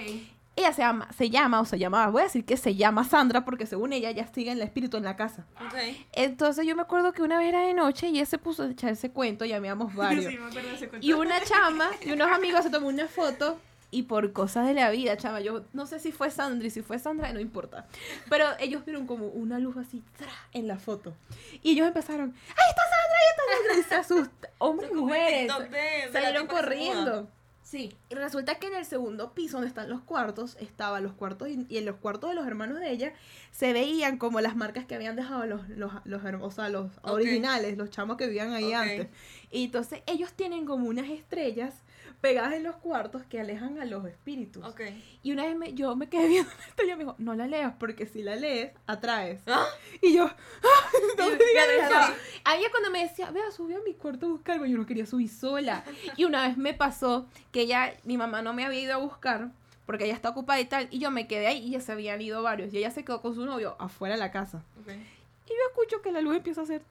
Ella 0.56 0.72
se 0.72 0.82
llama, 0.82 1.08
se 1.16 1.30
llama 1.30 1.60
o 1.60 1.64
se 1.64 1.78
llamaba, 1.78 2.10
voy 2.10 2.22
a 2.22 2.24
decir 2.24 2.44
que 2.44 2.56
se 2.56 2.74
llama 2.74 3.04
Sandra, 3.04 3.44
porque 3.44 3.66
según 3.66 3.92
ella 3.92 4.10
ya 4.10 4.26
sigue 4.26 4.50
en 4.50 4.58
el 4.58 4.64
espíritu 4.64 4.96
en 4.96 5.04
la 5.04 5.16
casa. 5.16 5.46
Ok. 5.64 5.74
Entonces 6.12 6.66
yo 6.66 6.74
me 6.74 6.82
acuerdo 6.82 7.12
que 7.12 7.22
una 7.22 7.38
vez 7.38 7.48
era 7.48 7.60
de 7.60 7.74
noche 7.74 8.08
y 8.08 8.18
él 8.18 8.26
se 8.26 8.38
puso 8.38 8.64
a 8.64 8.70
echar 8.70 8.90
ese 8.92 9.10
cuento, 9.10 9.44
llamamos 9.44 9.94
varios. 9.94 10.24
Sí, 10.24 10.38
me 10.38 10.46
acuerdo 10.48 10.68
de 10.70 10.74
ese 10.74 10.88
cuento. 10.88 11.06
Y 11.06 11.12
una 11.12 11.40
chama 11.42 11.90
y 12.04 12.12
unos 12.12 12.30
amigos 12.32 12.64
se 12.64 12.70
tomó 12.70 12.88
una 12.88 13.06
foto 13.06 13.58
y 13.90 14.04
por 14.04 14.32
cosas 14.32 14.66
de 14.66 14.74
la 14.74 14.90
vida, 14.90 15.16
chama, 15.16 15.40
yo 15.40 15.64
no 15.72 15.86
sé 15.86 15.98
si 15.98 16.12
fue 16.12 16.30
Sandra 16.30 16.66
y 16.66 16.70
si 16.70 16.82
fue 16.82 16.98
Sandra, 16.98 17.32
no 17.32 17.40
importa. 17.40 17.86
Pero 18.28 18.46
ellos 18.60 18.84
vieron 18.84 19.06
como 19.06 19.26
una 19.26 19.58
luz 19.58 19.76
así 19.76 20.02
¡tra! 20.16 20.30
en 20.52 20.68
la 20.68 20.78
foto. 20.78 21.14
Y 21.62 21.72
ellos 21.72 21.86
empezaron, 21.88 22.30
¡ahí 22.30 22.70
está 22.70 22.82
Sandra! 22.82 23.16
¡ahí 23.18 23.30
está 23.30 23.42
Sandra! 23.56 23.78
Y 23.80 23.82
se 23.88 23.94
asustan. 23.96 24.50
Hombres 24.58 24.90
y 24.92 24.94
mujeres. 24.94 25.52
De- 25.70 26.12
Salieron 26.12 26.46
corriendo. 26.46 27.28
Sí. 27.62 27.96
Y 28.08 28.14
resulta 28.16 28.56
que 28.56 28.66
en 28.66 28.74
el 28.74 28.84
segundo 28.84 29.32
piso 29.32 29.54
donde 29.58 29.68
están 29.68 29.88
los 29.88 30.00
cuartos, 30.00 30.56
estaban 30.60 31.04
los 31.04 31.12
cuartos 31.12 31.48
y, 31.48 31.66
y 31.68 31.78
en 31.78 31.84
los 31.86 31.96
cuartos 31.96 32.30
de 32.30 32.34
los 32.34 32.44
hermanos 32.46 32.80
de 32.80 32.90
ella 32.90 33.12
se 33.52 33.72
veían 33.72 34.18
como 34.18 34.40
las 34.40 34.56
marcas 34.56 34.86
que 34.86 34.96
habían 34.96 35.14
dejado 35.14 35.46
los, 35.46 35.68
los, 35.68 35.92
los, 36.04 36.22
herm- 36.22 36.42
o 36.42 36.50
sea, 36.50 36.68
los 36.68 36.90
Ok. 37.02 37.10
originales, 37.12 37.78
los 37.78 37.90
chamos 37.90 38.16
que 38.16 38.26
vivían 38.26 38.52
ahí 38.54 38.70
Ok. 38.70 38.74
antes. 38.74 39.08
Y 39.52 39.64
entonces 39.66 40.02
ellos 40.06 40.32
tienen 40.32 40.66
como 40.66 40.88
unas 40.88 41.08
estrellas 41.10 41.74
pegadas 42.20 42.52
en 42.54 42.62
los 42.64 42.76
cuartos 42.76 43.22
que 43.24 43.40
alejan 43.40 43.78
a 43.80 43.84
los 43.84 44.04
espíritus. 44.06 44.64
Ok. 44.64 44.80
Y 45.22 45.32
una 45.32 45.44
vez 45.46 45.56
me- 45.56 45.72
yo 45.74 45.96
me 45.96 46.08
quedé 46.08 46.28
viendo 46.28 46.50
estrella 46.68 46.92
y 46.92 46.96
me 46.96 47.04
dijo, 47.04 47.14
no 47.18 47.34
la 47.34 47.46
leas 47.46 47.74
porque 47.78 48.06
si 48.06 48.22
la 48.22 48.36
lees, 48.36 48.72
atraes. 48.86 49.40
¿Ah? 49.46 49.64
Y 50.02 50.14
yo, 50.14 50.24
"Ah, 50.26 50.90
no 51.18 51.26
me 51.26 51.32
digas 51.32 51.66
Beatriz 51.66 51.84
eso". 51.86 51.96
así. 51.98 52.12
A 52.44 52.56
ella 52.56 52.68
cuando 52.70 52.90
me 52.90 53.02
decía, 53.02 53.30
vea, 53.30 53.50
subí 53.50 53.74
a 53.74 53.80
mi 53.80 53.94
cuarto 53.94 54.26
a 54.26 54.28
buscar 54.30 54.54
algo, 54.54 54.66
yo 54.66 54.76
no 54.76 54.86
quería 54.86 55.06
subir 55.06 55.28
sola. 55.28 55.84
Y 56.16 56.24
una 56.24 56.46
vez 56.46 56.56
me 56.56 56.74
pasó 56.74 57.26
que 57.52 57.62
ella, 57.62 57.94
mi 58.04 58.16
mamá 58.16 58.42
no 58.42 58.52
me 58.52 58.64
había 58.64 58.80
ido 58.80 58.94
a 58.94 58.98
buscar 58.98 59.50
porque 59.86 60.04
ella 60.04 60.14
está 60.14 60.28
ocupada 60.30 60.60
y 60.60 60.66
tal, 60.66 60.86
y 60.92 61.00
yo 61.00 61.10
me 61.10 61.26
quedé 61.26 61.48
ahí 61.48 61.66
y 61.66 61.70
ya 61.72 61.80
se 61.80 61.90
habían 61.90 62.20
ido 62.22 62.42
varios. 62.42 62.72
Y 62.72 62.78
ella 62.78 62.90
se 62.92 63.04
quedó 63.04 63.20
con 63.22 63.34
su 63.34 63.44
novio 63.44 63.74
afuera 63.80 64.14
de 64.14 64.20
la 64.20 64.30
casa. 64.30 64.62
Ok. 64.82 64.88
Y 64.92 65.48
yo 65.48 65.56
escucho 65.70 66.00
que 66.00 66.12
la 66.12 66.20
luz 66.20 66.36
empieza 66.36 66.60
a 66.60 66.64
hacer... 66.64 66.82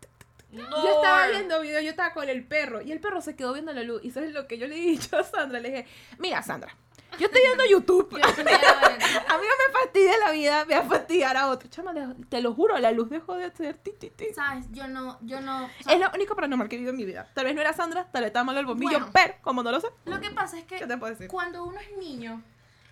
No. 0.52 0.84
Yo 0.84 0.96
estaba 0.96 1.28
viendo 1.28 1.62
video, 1.62 1.80
yo 1.82 1.92
estaba 1.92 2.14
con 2.14 2.28
el 2.28 2.44
perro, 2.44 2.82
y 2.82 2.92
el 2.92 3.00
perro 3.00 3.22
se 3.22 3.36
quedó 3.36 3.54
viendo 3.54 3.72
la 3.74 3.84
luz. 3.84 4.02
Y 4.04 4.10
eso 4.10 4.20
es 4.22 4.32
lo 4.34 4.48
que 4.48 4.58
yo 4.58 4.68
le 4.68 4.76
he 4.78 4.80
dicho 4.82 5.16
a 5.18 5.24
Sandra. 5.24 5.60
Le 5.60 5.70
dije, 5.70 5.86
mira 6.18 6.42
Sandra, 6.42 6.76
yo 7.20 7.28
estoy 7.28 7.42
viendo 7.42 7.66
YouTube. 7.66 8.10
Yo 8.12 8.18
estoy 8.28 8.44
viendo- 8.46 8.68
A 8.68 9.38
mí 9.38 9.46
no 9.46 9.68
me 9.68 9.80
fastidia 9.82 10.18
la 10.18 10.32
vida, 10.32 10.66
me 10.66 10.76
va 10.76 10.82
a 10.82 10.86
fastidiar 10.86 11.38
a 11.38 11.50
otro. 11.50 11.70
Chama, 11.70 11.94
te 12.30 12.42
lo 12.42 12.54
juro, 12.56 12.78
la 12.80 12.92
luz 12.92 13.10
dejó 13.12 13.36
de 13.36 13.46
hacer 13.46 13.78
ti, 13.78 13.92
ti, 14.00 14.10
ti. 14.10 14.26
¿Sabes? 14.34 14.66
Yo 14.72 14.88
no, 14.88 15.20
yo 15.22 15.40
no. 15.42 15.66
o 15.66 15.70
sea, 15.84 15.94
Es 15.94 16.00
lo 16.00 16.10
único 16.16 16.34
paranormal 16.36 16.68
que 16.68 16.76
he 16.78 16.80
vivido 16.80 16.92
en 16.94 16.98
mi 16.98 17.06
vida. 17.06 17.30
Tal 17.36 17.46
vez 17.46 17.54
no 17.54 17.62
era 17.62 17.74
Sandra, 17.74 18.06
tal 18.12 18.22
vez 18.24 18.30
estaba 18.30 18.44
malo 18.46 18.60
el 18.60 18.66
bombillo, 18.66 18.92
Bueno. 19.00 19.12
pero 19.14 19.36
como 19.42 19.62
no 19.64 19.72
lo 19.72 19.80
sé, 19.82 19.88
Lo 20.06 20.20
que 20.20 20.32
pasa 20.32 20.58
es 20.58 20.66
que 20.66 20.78
¿qué 20.80 20.88
te 20.88 20.98
puedo 20.98 21.12
decir? 21.14 21.28
cuando 21.28 21.64
uno 21.64 21.80
es 21.80 21.96
niño, 21.98 22.42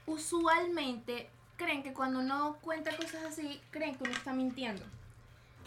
usualmente 0.06 1.30
creen 1.56 1.82
que 1.82 1.94
cuando 1.94 2.20
uno 2.20 2.58
cuenta 2.62 2.96
cosas 2.96 3.24
así, 3.26 3.60
creen 3.72 3.96
que 3.96 4.04
uno 4.04 4.12
está 4.14 4.34
mintiendo. 4.34 4.84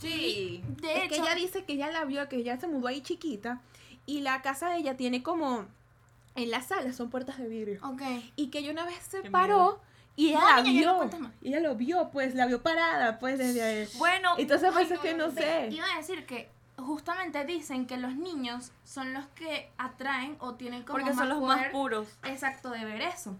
Sí. 0.01 0.63
De 0.81 0.93
Es 0.93 1.05
hecho, 1.05 1.09
que 1.09 1.17
ella 1.21 1.35
dice 1.35 1.65
que 1.65 1.75
ella 1.75 1.91
la 1.91 2.05
vio, 2.05 2.29
que 2.29 2.37
ella 2.37 2.59
se 2.59 2.67
mudó 2.69 2.89
ahí 2.89 3.01
chiquita 3.03 3.61
y 4.07 4.21
la 4.21 4.43
casa 4.43 4.71
de 4.71 4.79
ella 4.79 4.97
tiene 4.97 5.23
como 5.23 5.67
en 6.37 6.51
la 6.51 6.63
sala 6.63 6.93
son 6.93 7.11
puertas 7.11 7.39
de 7.39 7.49
vidrio 7.49 7.81
ok. 7.85 8.03
y 8.37 8.49
que 8.49 8.61
ella 8.61 8.71
una 8.71 8.85
vez 8.85 8.97
se 9.09 9.23
Qué 9.23 9.31
paró 9.31 9.81
y 10.17 10.31
ella 10.31 10.41
No, 10.41 10.47
la 10.47 10.63
niña, 10.63 10.87
no 10.87 11.09
vio 11.09 11.31
y 11.43 11.49
ella 11.49 11.61
lo 11.61 11.75
vio 11.75 12.11
pues 12.11 12.35
la 12.35 12.47
vio 12.47 12.63
parada 12.63 13.19
pues 13.19 13.39
desde 13.39 13.63
ahí. 13.63 13.89
Bueno, 13.99 14.31
entonces 14.39 14.69
Ay, 14.69 14.75
pues 14.75 14.91
es 14.91 14.99
que 15.01 15.15
no 15.15 15.31
sé 15.31 15.69
Iba 15.71 15.87
a 15.93 15.97
decir 15.99 16.25
que 16.27 16.49
justamente 16.77 17.45
dicen 17.45 17.87
que 17.87 17.97
los 17.99 18.15
niños 18.17 18.73
son 18.85 19.13
los 19.13 19.27
que 19.29 19.71
atraen 19.77 20.37
o 20.41 20.55
tienen 20.55 20.83
como 20.83 20.99
porque 20.99 21.15
son 21.15 21.29
los 21.29 21.41
más 21.43 21.69
puros. 21.69 22.09
Exacto, 22.25 22.71
de 22.71 22.85
ver 22.85 23.03
eso. 23.03 23.37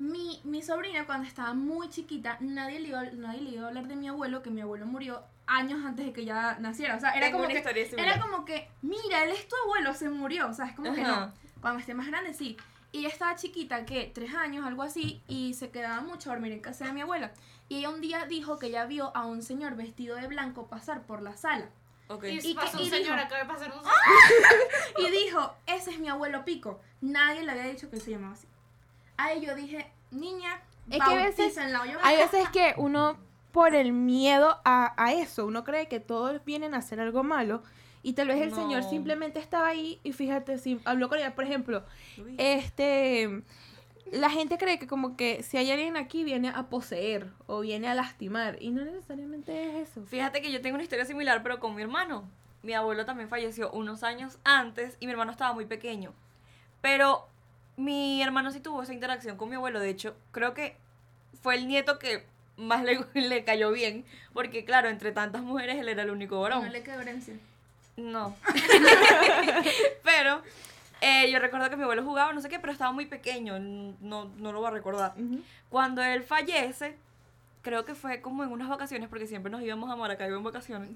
Mi, 0.00 0.40
mi 0.44 0.62
sobrina 0.62 1.04
cuando 1.04 1.28
estaba 1.28 1.52
muy 1.52 1.90
chiquita, 1.90 2.38
nadie 2.40 2.80
le, 2.80 2.88
iba, 2.88 3.02
nadie 3.12 3.42
le 3.42 3.50
iba 3.50 3.64
a 3.64 3.68
hablar 3.68 3.86
de 3.86 3.96
mi 3.96 4.08
abuelo, 4.08 4.42
que 4.42 4.50
mi 4.50 4.62
abuelo 4.62 4.86
murió 4.86 5.22
años 5.46 5.84
antes 5.84 6.06
de 6.06 6.12
que 6.14 6.22
ella 6.22 6.56
naciera. 6.58 6.96
O 6.96 7.00
sea, 7.00 7.10
era 7.10 7.26
Tengo 7.26 7.38
como 7.38 7.50
una 7.50 7.62
que, 7.62 7.90
era 7.98 8.18
como 8.18 8.44
que, 8.46 8.70
mira, 8.80 9.24
él 9.24 9.30
es 9.30 9.46
tu 9.46 9.56
abuelo, 9.64 9.92
se 9.92 10.08
murió. 10.08 10.48
O 10.48 10.54
sea, 10.54 10.66
es 10.66 10.74
como 10.74 10.94
que 10.94 11.02
Ajá. 11.02 11.26
no. 11.26 11.32
Cuando 11.60 11.80
esté 11.80 11.92
más 11.92 12.06
grande, 12.06 12.32
sí. 12.32 12.56
Y 12.92 13.00
ella 13.00 13.08
estaba 13.08 13.36
chiquita, 13.36 13.84
que 13.84 14.10
tres 14.12 14.34
años, 14.34 14.66
algo 14.66 14.82
así, 14.82 15.22
y 15.28 15.52
se 15.52 15.70
quedaba 15.70 16.00
mucho 16.00 16.30
a 16.30 16.34
dormir 16.34 16.52
en 16.52 16.60
casa 16.60 16.86
de 16.86 16.92
mi 16.92 17.02
abuela. 17.02 17.32
Y 17.68 17.78
ella 17.78 17.90
un 17.90 18.00
día 18.00 18.24
dijo 18.24 18.58
que 18.58 18.68
ella 18.68 18.86
vio 18.86 19.14
a 19.14 19.26
un 19.26 19.42
señor 19.42 19.76
vestido 19.76 20.16
de 20.16 20.26
blanco 20.28 20.66
pasar 20.66 21.02
por 21.02 21.20
la 21.20 21.36
sala. 21.36 21.68
Y, 22.22 22.50
¿Y 22.50 22.54
pasó 22.54 22.78
un 22.78 22.84
y 22.84 22.90
señor, 22.90 23.16
dijo? 23.16 23.26
acaba 23.26 23.42
de 23.42 23.46
pasar 23.46 23.72
un 23.72 23.82
Y 25.06 25.10
dijo, 25.10 25.54
ese 25.66 25.90
es 25.90 25.98
mi 26.00 26.08
abuelo 26.08 26.44
Pico. 26.44 26.80
Nadie 27.00 27.44
le 27.44 27.52
había 27.52 27.64
dicho 27.64 27.88
que 27.90 28.00
se 28.00 28.10
llamaba 28.10 28.32
así. 28.32 28.48
Ahí 29.22 29.40
yo 29.44 29.54
dije, 29.54 29.86
niña, 30.10 30.60
Es 30.90 30.96
que 30.98 31.02
a 31.12 31.14
veces- 31.14 31.58
hay 32.02 32.16
veces 32.16 32.48
que 32.50 32.74
uno 32.76 33.16
por 33.52 33.74
el 33.74 33.92
miedo 33.92 34.60
a, 34.64 34.94
a 34.96 35.12
eso 35.12 35.44
uno 35.46 35.64
cree 35.64 35.88
que 35.88 35.98
todos 36.00 36.44
vienen 36.44 36.72
a 36.74 36.78
hacer 36.78 37.00
algo 37.00 37.22
malo 37.24 37.62
y 38.02 38.12
tal 38.14 38.28
vez 38.28 38.40
el 38.40 38.50
No. 38.50 38.56
señor 38.56 38.82
simplemente 38.84 39.40
estaba 39.40 39.66
ahí 39.68 39.98
y 40.04 40.12
fíjate 40.12 40.56
si 40.58 40.80
habló 40.84 41.08
con 41.08 41.18
ella 41.18 41.34
por 41.34 41.44
ejemplo 41.44 41.84
Uy. 42.16 42.36
este 42.38 43.42
la 44.12 44.30
gente 44.30 44.56
cree 44.56 44.78
que 44.78 44.86
como 44.86 45.16
que 45.16 45.42
si 45.42 45.56
hay 45.56 45.70
alguien 45.70 45.96
aquí 45.96 46.22
viene 46.24 46.48
a 46.48 46.64
poseer 46.68 47.26
o 47.46 47.60
viene 47.60 47.88
a 47.88 47.94
lastimar 47.94 48.56
y 48.62 48.70
no 48.70 48.84
necesariamente 48.84 49.80
es 49.80 49.90
eso 49.90 50.04
Fíjate 50.06 50.40
que 50.42 50.50
yo 50.52 50.60
tengo 50.62 50.74
una 50.76 50.82
historia 50.84 51.04
similar, 51.04 51.42
pero 51.42 51.58
con 51.60 51.74
mi 51.74 51.82
hermano. 51.82 52.28
Mi 52.62 52.72
abuelo 52.74 53.04
también 53.04 53.28
falleció 53.28 53.70
unos 53.72 54.02
años 54.02 54.38
antes 54.44 54.96
y 55.00 55.06
mi 55.06 55.12
hermano 55.12 55.30
estaba 55.32 55.52
muy 55.54 55.64
pequeño. 55.66 56.12
Pero 56.80 57.26
mi 57.76 58.22
hermano 58.22 58.50
sí 58.50 58.60
tuvo 58.60 58.82
esa 58.82 58.92
interacción 58.92 59.36
con 59.36 59.48
mi 59.48 59.56
abuelo. 59.56 59.80
De 59.80 59.90
hecho, 59.90 60.16
creo 60.32 60.54
que 60.54 60.76
fue 61.42 61.54
el 61.54 61.66
nieto 61.68 61.98
que 61.98 62.24
más 62.56 62.84
le, 62.84 63.00
le 63.14 63.44
cayó 63.44 63.72
bien. 63.72 64.04
Porque, 64.32 64.64
claro, 64.64 64.88
entre 64.88 65.12
tantas 65.12 65.42
mujeres 65.42 65.78
él 65.78 65.88
era 65.88 66.02
el 66.02 66.10
único 66.10 66.40
varón. 66.40 66.64
No 66.64 66.70
le 66.70 66.82
quedó. 66.82 67.00
No. 67.96 68.36
pero 70.04 70.42
eh, 71.00 71.30
yo 71.30 71.38
recuerdo 71.38 71.70
que 71.70 71.76
mi 71.76 71.82
abuelo 71.82 72.04
jugaba, 72.04 72.32
no 72.32 72.40
sé 72.40 72.48
qué, 72.48 72.58
pero 72.58 72.72
estaba 72.72 72.92
muy 72.92 73.06
pequeño. 73.06 73.58
No, 73.58 74.30
no 74.36 74.52
lo 74.52 74.60
voy 74.60 74.68
a 74.68 74.70
recordar. 74.70 75.14
Cuando 75.68 76.02
él 76.02 76.22
fallece, 76.22 76.96
creo 77.62 77.84
que 77.84 77.94
fue 77.94 78.20
como 78.20 78.44
en 78.44 78.50
unas 78.52 78.68
vacaciones, 78.68 79.08
porque 79.08 79.26
siempre 79.26 79.50
nos 79.50 79.62
íbamos 79.62 79.90
a 79.90 79.96
Maracaibo 79.96 80.36
en 80.36 80.44
vacaciones. 80.44 80.90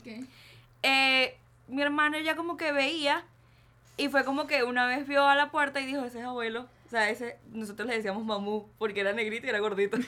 eh, 0.82 1.36
mi 1.66 1.80
hermano 1.80 2.18
ya 2.18 2.36
como 2.36 2.58
que 2.58 2.72
veía 2.72 3.24
Y 3.96 4.08
fue 4.08 4.24
como 4.24 4.46
que 4.46 4.64
una 4.64 4.86
vez 4.86 5.06
vio 5.06 5.26
a 5.26 5.36
la 5.36 5.50
puerta 5.50 5.80
y 5.80 5.86
dijo, 5.86 6.04
ese 6.04 6.18
es 6.20 6.24
abuelo. 6.24 6.68
O 6.86 6.90
sea, 6.90 7.10
ese, 7.10 7.38
nosotros 7.52 7.88
le 7.88 7.96
decíamos 7.96 8.24
mamú, 8.24 8.68
porque 8.78 9.00
era 9.00 9.12
negrito 9.12 9.46
y 9.46 9.50
era 9.50 9.60
gordito. 9.60 9.96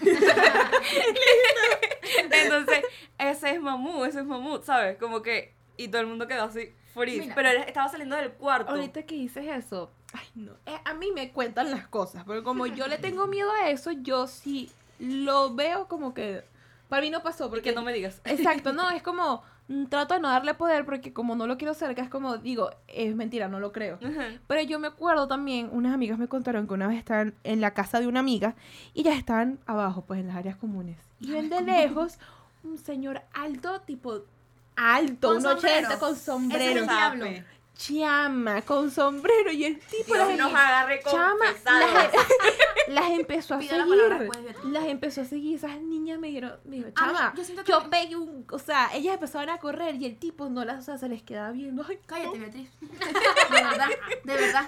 Entonces, 2.31 2.85
ese 3.19 3.51
es 3.51 3.61
mamú, 3.61 4.05
ese 4.05 4.21
es 4.21 4.27
mamú, 4.27 4.61
¿sabes? 4.63 4.99
Como 4.99 5.23
que, 5.23 5.55
y 5.77 5.89
todo 5.89 6.01
el 6.01 6.07
mundo 6.07 6.27
quedó 6.27 6.45
así, 6.45 6.73
freeze. 6.95 7.21
Mira. 7.21 7.35
pero 7.35 7.51
él 7.51 7.65
estaba 7.67 7.89
saliendo 7.89 8.17
del 8.17 8.33
cuarto. 8.33 8.73
Ahorita 8.73 9.05
que 9.05 9.15
dices 9.15 9.47
eso, 9.47 9.93
ay 10.13 10.27
no, 10.35 10.53
eh, 10.67 10.79
a 10.85 10.95
mí 10.95 11.11
me 11.13 11.33
cuentan 11.33 11.71
las 11.71 11.87
cosas, 11.89 12.25
pero 12.27 12.43
como 12.43 12.67
yo 12.67 12.89
le 12.89 12.99
tengo 12.99 13.27
miedo 13.27 13.51
a 13.53 13.71
eso, 13.71 13.93
yo 13.93 14.27
sí 14.27 14.71
lo 14.99 15.55
veo 15.55 15.89
como 15.89 16.15
que 16.15 16.45
para 16.89 17.03
mí 17.03 17.11
no 17.11 17.23
pasó 17.23 17.51
Porque 17.51 17.71
porque 17.71 17.75
no 17.75 17.83
me 17.83 17.93
digas. 17.93 18.21
Exacto, 18.25 18.73
no, 18.73 18.91
es 18.91 19.03
como 19.03 19.43
trato 19.89 20.15
de 20.15 20.21
no 20.21 20.29
darle 20.29 20.55
poder 20.55 20.85
porque 20.85 21.13
como 21.13 21.35
no 21.35 21.47
lo 21.47 21.59
quiero 21.59 21.75
cerca 21.75 22.01
es 22.03 22.09
como 22.09 22.37
digo, 22.39 22.71
es 22.89 23.15
mentira, 23.17 23.49
no 23.49 23.59
lo 23.61 23.73
creo. 23.73 23.99
Pero 24.47 24.63
yo 24.63 24.79
me 24.79 24.87
acuerdo 24.89 25.27
también, 25.27 25.69
unas 25.73 25.93
amigas 25.93 26.19
me 26.19 26.29
contaron 26.29 26.67
que 26.67 26.75
una 26.75 26.87
vez 26.87 26.99
estaban 26.99 27.35
en 27.45 27.61
la 27.61 27.73
casa 27.73 28.01
de 28.01 28.07
una 28.07 28.21
amiga 28.21 28.55
y 28.95 29.03
ya 29.03 29.15
estaban 29.15 29.59
abajo, 29.67 30.03
pues 30.07 30.21
en 30.21 30.29
las 30.29 30.37
áreas 30.37 30.57
comunes. 30.57 30.97
Y 31.21 31.31
ven 31.33 31.49
de 31.49 31.63
lejos 31.63 32.19
un 32.63 32.79
señor 32.79 33.23
alto, 33.35 33.81
tipo 33.81 34.21
alto, 34.77 35.29
Con 35.29 35.39
un 35.39 35.47
80 35.47 35.59
sombrero. 35.59 35.99
con 35.99 36.13
es 36.13 36.21
sombrero. 36.21 36.81
el 36.83 36.87
diablo. 36.89 37.27
Chama, 37.79 38.63
con 38.63 38.91
sombrero 38.91 39.53
y 39.53 39.65
el 39.65 39.79
tipo 39.79 40.15
Dios 40.15 40.29
las, 40.29 40.39
nos 40.39 40.53
agarre 40.55 41.01
chama, 41.05 41.37
confesados. 41.39 41.93
las, 41.93 42.13
las 42.89 43.11
empezó 43.11 43.55
a 43.55 43.59
Pido 43.59 43.77
la 43.77 43.85
palabra 43.87 44.19
seguir. 44.19 44.43
Beatriz. 44.45 44.65
Las 44.73 44.85
empezó 44.87 45.21
a 45.21 45.25
seguir, 45.27 45.57
esas 45.57 45.81
niñas 45.83 46.19
me 46.19 46.29
dijeron, 46.29 46.55
me 46.65 46.77
dijo, 46.77 46.89
mí, 46.89 46.95
chama, 46.99 47.35
yo 47.37 47.45
siento 47.45 47.65
que- 47.65 47.73
yo 47.73 47.91
pegué 47.91 48.17
un, 48.17 48.47
o 48.51 48.59
sea, 48.59 48.89
ellas 48.95 49.15
empezaban 49.15 49.51
a 49.51 49.59
correr 49.59 49.97
y 49.97 50.07
el 50.07 50.17
tipo 50.17 50.49
no 50.49 50.65
las, 50.65 50.79
o 50.79 50.83
sea, 50.83 50.97
se 50.99 51.09
les 51.11 51.23
quedaba 51.23 51.51
viendo, 51.53 51.85
ay, 51.87 51.99
Cállate, 52.07 52.39
Beatriz. 52.39 52.71
De 52.81 53.63
verdad, 53.63 53.89
de 54.25 54.35
verdad. 54.35 54.65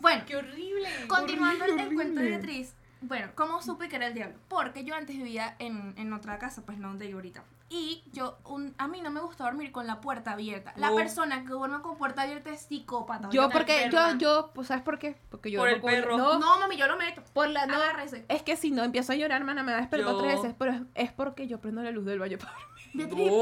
Bueno, 0.00 0.24
¡Qué 0.26 0.36
horrible! 0.36 0.88
continuando 1.08 1.64
el, 1.66 1.70
el 1.72 1.76
horrible. 1.78 1.94
cuento 1.94 2.20
de 2.20 2.28
Beatriz. 2.30 2.72
Bueno, 3.02 3.28
¿cómo 3.34 3.62
supe 3.62 3.88
que 3.88 3.96
era 3.96 4.06
el 4.06 4.14
diablo? 4.14 4.36
Porque 4.48 4.84
yo 4.84 4.94
antes 4.94 5.16
vivía 5.16 5.54
en, 5.58 5.94
en 5.96 6.12
otra 6.12 6.38
casa, 6.38 6.62
pues 6.64 6.78
no 6.78 6.88
donde 6.88 7.06
vivo 7.06 7.18
ahorita. 7.18 7.44
Y 7.68 8.04
yo, 8.12 8.38
un, 8.44 8.74
a 8.78 8.86
mí 8.86 9.00
no 9.00 9.10
me 9.10 9.20
gusta 9.20 9.44
dormir 9.44 9.72
con 9.72 9.86
la 9.88 10.00
puerta 10.00 10.32
abierta. 10.32 10.72
La 10.76 10.90
No. 10.90 10.96
persona 10.96 11.42
que 11.42 11.48
duerme 11.48 11.80
con 11.82 11.98
puerta 11.98 12.22
abierta 12.22 12.50
es 12.50 12.62
psicópata. 12.62 13.28
Yo 13.30 13.42
ahorita. 13.42 13.58
porque, 13.58 13.88
yo, 13.92 14.16
yo, 14.18 14.50
pues, 14.54 14.68
¿sabes 14.68 14.82
por 14.84 14.98
qué? 15.00 15.16
Porque 15.30 15.50
yo 15.50 15.60
Por 15.60 15.68
el 15.68 15.80
puedo- 15.80 15.94
perro. 15.96 16.16
No, 16.16 16.38
No, 16.38 16.58
mami, 16.60 16.76
yo 16.76 16.86
lo 16.86 16.96
meto. 16.96 17.22
por 17.32 17.48
la, 17.48 17.66
no, 17.66 17.74
Agárrese. 17.74 18.24
es 18.28 18.42
que 18.44 18.56
si 18.56 18.70
no 18.70 18.84
empiezo 18.84 19.12
a 19.12 19.16
llorar, 19.16 19.40
hermana, 19.40 19.62
me 19.64 19.72
va 19.72 19.78
a 19.78 19.80
despertar 19.80 20.12
Yo- 20.12 20.18
tres 20.18 20.36
veces, 20.36 20.54
pero 20.56 20.72
es, 20.72 20.82
es 20.94 21.12
porque 21.12 21.48
yo 21.48 21.60
prendo 21.60 21.82
la 21.82 21.90
luz 21.90 22.04
del 22.06 22.20
baño 22.20 22.38
para. 22.38 22.52
Beatriz, 22.96 23.32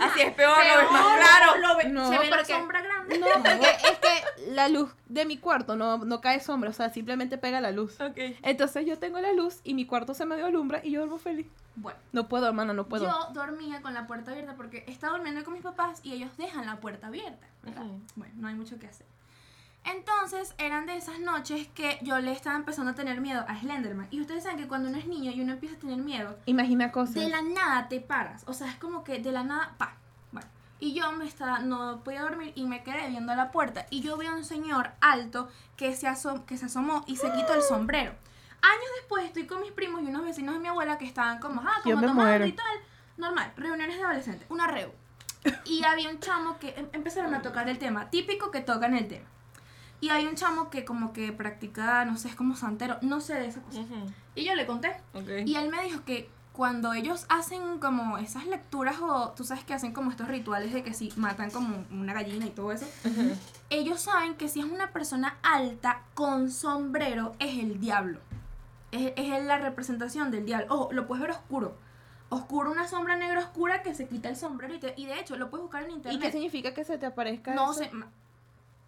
Así 0.00 0.20
es 0.20 0.32
peor, 0.34 0.56
lo 0.56 0.76
ves 0.82 0.90
más 0.90 1.02
Peor, 1.02 1.18
claro. 1.20 1.58
lo 1.60 1.76
ve- 1.76 1.88
No, 1.88 2.08
se 2.10 2.18
ve 2.18 2.30
la 2.30 2.36
porque- 2.36 2.52
sombra 2.52 2.82
grande. 2.82 3.18
No, 3.18 3.26
porque 3.26 3.70
es 3.90 3.98
que 3.98 4.50
la 4.52 4.68
luz 4.68 4.90
de 5.08 5.24
mi 5.26 5.36
cuarto 5.38 5.76
no, 5.76 5.98
no 5.98 6.20
cae 6.20 6.40
sombra, 6.40 6.70
o 6.70 6.72
sea, 6.72 6.90
simplemente 6.90 7.38
pega 7.38 7.60
la 7.60 7.70
luz. 7.70 8.00
Ok. 8.00 8.16
Entonces 8.42 8.86
yo 8.86 8.98
tengo 8.98 9.18
la 9.20 9.32
luz 9.32 9.60
y 9.64 9.74
mi 9.74 9.86
cuarto 9.86 10.14
se 10.14 10.24
medio 10.26 10.46
alumbra 10.46 10.80
y 10.84 10.90
yo 10.92 11.00
duermo 11.00 11.18
feliz. 11.18 11.46
Bueno, 11.74 11.98
No 12.12 12.28
puedo, 12.28 12.46
hermana, 12.46 12.72
no 12.74 12.86
puedo. 12.86 13.04
yo 13.06 13.32
dormía 13.32 13.80
con 13.82 13.94
la 13.94 14.06
puerta 14.06 14.30
abierta 14.32 14.54
porque 14.56 14.84
estaba 14.86 15.14
durmiendo 15.14 15.42
con 15.44 15.54
mis 15.54 15.62
papás 15.62 16.00
y 16.02 16.12
ellos 16.12 16.36
dejan 16.36 16.66
la 16.66 16.76
puerta 16.76 17.06
abierta. 17.06 17.46
Bueno, 18.14 18.34
no 18.36 18.48
hay 18.48 18.54
mucho 18.54 18.78
que 18.78 18.86
hacer. 18.86 19.06
Entonces, 19.84 20.54
eran 20.58 20.86
de 20.86 20.96
esas 20.96 21.18
noches 21.18 21.66
que 21.74 21.98
yo 22.02 22.18
le 22.20 22.32
estaba 22.32 22.56
empezando 22.56 22.92
a 22.92 22.94
tener 22.94 23.20
miedo 23.20 23.44
a 23.48 23.58
Slenderman. 23.58 24.06
Y 24.10 24.20
ustedes 24.20 24.44
saben 24.44 24.58
que 24.58 24.68
cuando 24.68 24.88
uno 24.88 24.98
es 24.98 25.06
niño 25.06 25.32
y 25.32 25.40
uno 25.40 25.52
empieza 25.52 25.76
a 25.76 25.78
tener 25.78 25.98
miedo, 25.98 26.38
Imagina 26.46 26.92
cosas. 26.92 27.14
de 27.16 27.28
la 27.28 27.42
nada 27.42 27.88
te 27.88 28.00
paras. 28.00 28.44
O 28.46 28.52
sea, 28.54 28.68
es 28.68 28.76
como 28.76 29.02
que 29.04 29.18
de 29.18 29.32
la 29.32 29.42
nada, 29.42 29.74
pa. 29.78 29.96
Bueno. 30.30 30.48
Y 30.78 30.94
yo 30.94 31.10
me 31.12 31.26
estaba, 31.26 31.58
no 31.58 32.02
podía 32.04 32.22
dormir 32.22 32.52
y 32.54 32.64
me 32.66 32.82
quedé 32.84 33.08
viendo 33.08 33.32
a 33.32 33.36
la 33.36 33.50
puerta. 33.50 33.86
Y 33.90 34.02
yo 34.02 34.16
vi 34.16 34.26
a 34.26 34.34
un 34.34 34.44
señor 34.44 34.90
alto 35.00 35.48
que 35.76 35.94
se, 35.96 36.06
asom- 36.08 36.44
que 36.44 36.56
se 36.56 36.66
asomó 36.66 37.02
y 37.06 37.16
se 37.16 37.30
quitó 37.32 37.54
el 37.54 37.62
sombrero. 37.62 38.12
Años 38.62 38.86
después 39.00 39.24
estoy 39.24 39.46
con 39.46 39.60
mis 39.60 39.72
primos 39.72 40.02
y 40.02 40.06
unos 40.06 40.24
vecinos 40.24 40.54
de 40.54 40.60
mi 40.60 40.68
abuela 40.68 40.96
que 40.96 41.04
estaban 41.04 41.40
como, 41.40 41.60
ah, 41.60 41.80
como 41.82 41.96
tomando 41.96 42.14
muero. 42.14 42.46
y 42.46 42.52
tal. 42.52 42.66
Normal, 43.16 43.52
reuniones 43.56 43.96
de 43.96 44.04
adolescentes, 44.04 44.46
una 44.48 44.68
reu. 44.68 44.92
Y 45.64 45.82
había 45.84 46.08
un 46.08 46.20
chamo 46.20 46.58
que 46.60 46.68
em- 46.76 46.88
empezaron 46.92 47.34
a 47.34 47.42
tocar 47.42 47.68
el 47.68 47.78
tema, 47.80 48.08
típico 48.10 48.52
que 48.52 48.60
tocan 48.60 48.94
el 48.96 49.08
tema. 49.08 49.26
Y 50.02 50.10
hay 50.10 50.26
un 50.26 50.34
chamo 50.34 50.68
que 50.68 50.84
como 50.84 51.12
que 51.14 51.32
practica, 51.32 52.04
no 52.04 52.18
sé, 52.18 52.28
es 52.28 52.34
como 52.34 52.56
santero, 52.56 52.98
no 53.02 53.20
sé 53.20 53.34
de 53.34 53.46
esa 53.46 53.62
cosa. 53.62 53.80
Y 54.34 54.44
yo 54.44 54.54
le 54.54 54.66
conté. 54.66 54.92
Y 55.46 55.54
él 55.54 55.70
me 55.70 55.82
dijo 55.84 56.04
que 56.04 56.28
cuando 56.52 56.92
ellos 56.92 57.24
hacen 57.30 57.78
como 57.78 58.18
esas 58.18 58.44
lecturas 58.46 58.96
o 59.00 59.30
tú 59.30 59.44
sabes 59.44 59.64
que 59.64 59.72
hacen 59.74 59.92
como 59.92 60.10
estos 60.10 60.28
rituales 60.28 60.72
de 60.74 60.82
que 60.82 60.92
si 60.92 61.10
matan 61.16 61.50
como 61.50 61.84
una 61.92 62.12
gallina 62.12 62.44
y 62.46 62.50
todo 62.50 62.72
eso, 62.72 62.84
ellos 63.70 64.00
saben 64.02 64.34
que 64.34 64.48
si 64.48 64.60
es 64.60 64.66
una 64.66 64.90
persona 64.92 65.38
alta 65.42 66.02
con 66.14 66.50
sombrero 66.50 67.34
es 67.38 67.58
el 67.58 67.80
diablo. 67.80 68.18
Es, 68.90 69.12
es 69.16 69.42
la 69.44 69.56
representación 69.58 70.30
del 70.30 70.44
diablo. 70.44 70.66
Ojo, 70.68 70.92
lo 70.92 71.06
puedes 71.06 71.22
ver 71.22 71.30
oscuro. 71.30 71.76
Oscuro, 72.28 72.70
una 72.72 72.88
sombra 72.88 73.16
negra 73.16 73.40
oscura 73.40 73.82
que 73.82 73.94
se 73.94 74.08
quita 74.08 74.28
el 74.28 74.36
sombrero 74.36 74.74
y, 74.74 74.80
te- 74.80 74.94
y 74.96 75.06
de 75.06 75.20
hecho 75.20 75.36
lo 75.36 75.48
puedes 75.48 75.62
buscar 75.62 75.84
en 75.84 75.90
¿Y 75.90 75.94
internet. 75.94 76.20
qué 76.22 76.32
significa 76.32 76.74
que 76.74 76.82
se 76.84 76.98
te 76.98 77.06
aparezca 77.06 77.54
No 77.54 77.70
eso? 77.70 77.80
sé, 77.80 77.90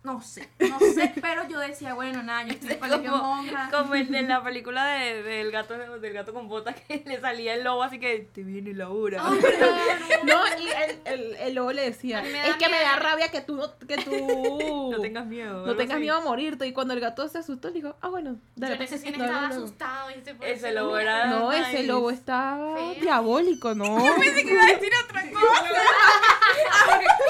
no 0.04 0.20
sé, 0.20 0.48
no 0.58 0.78
sé, 0.78 1.12
pero 1.20 1.48
yo 1.48 1.58
decía, 1.58 1.94
bueno, 1.94 2.22
nada, 2.22 2.44
yo 2.44 2.52
estoy 2.52 2.72
en 2.72 2.78
colegio 2.78 3.10
como, 3.10 3.22
monja. 3.36 3.70
como 3.72 3.94
el 3.94 4.10
de 4.10 4.22
la 4.22 4.44
película 4.44 4.84
de, 4.86 5.22
del 5.22 5.50
gato 5.50 5.74
del 5.76 6.12
gato 6.12 6.34
con 6.34 6.46
botas 6.46 6.76
que 6.86 7.02
le 7.06 7.18
salía 7.20 7.54
el 7.54 7.64
lobo 7.64 7.82
así 7.82 7.98
que 7.98 8.28
te 8.32 8.42
viene 8.42 8.74
la 8.74 8.90
hora. 8.90 9.22
Pero 9.40 9.66
no. 9.66 9.74
No, 10.34 10.40
y 10.58 10.68
el, 10.68 11.00
el, 11.04 11.36
el 11.36 11.54
lobo 11.54 11.72
le 11.72 11.82
decía, 11.82 12.18
A 12.18 12.48
es 12.48 12.56
que 12.56 12.68
me 12.68 12.80
da 12.80 12.96
rabia 12.96 13.30
que 13.30 13.40
tú 13.40 13.56
no, 13.56 13.76
que 13.78 13.96
tú 13.98 14.90
no 14.90 15.00
tengas 15.00 15.26
miedo. 15.26 15.66
no 15.66 15.76
tengas 15.76 15.96
así. 15.96 16.02
miedo 16.02 16.16
a 16.16 16.20
morirte. 16.20 16.66
Y 16.66 16.72
cuando 16.72 16.94
el 16.94 17.00
gato 17.00 17.26
se 17.28 17.38
asustó, 17.38 17.68
le 17.68 17.74
dijo, 17.74 17.96
ah, 18.00 18.08
bueno, 18.08 18.36
dale. 18.56 18.78
Yo 18.78 18.84
ese 18.84 18.98
pues, 18.98 19.16
no, 19.18 19.24
estaba 19.24 19.40
no, 19.42 19.48
no. 19.48 19.54
asustado. 19.54 20.10
Y 20.10 20.14
este, 20.14 20.34
por 20.34 20.46
Ese 20.46 20.72
lobo 20.72 20.92
no- 20.92 20.98
era- 20.98 21.26
No, 21.26 21.52
Nice. 21.52 21.70
ese 21.70 21.82
lobo 21.84 22.10
estaba 22.10 22.76
Feo. 22.76 22.94
diabólico, 23.00 23.74
¿no? 23.74 23.96
porque, 23.96 24.58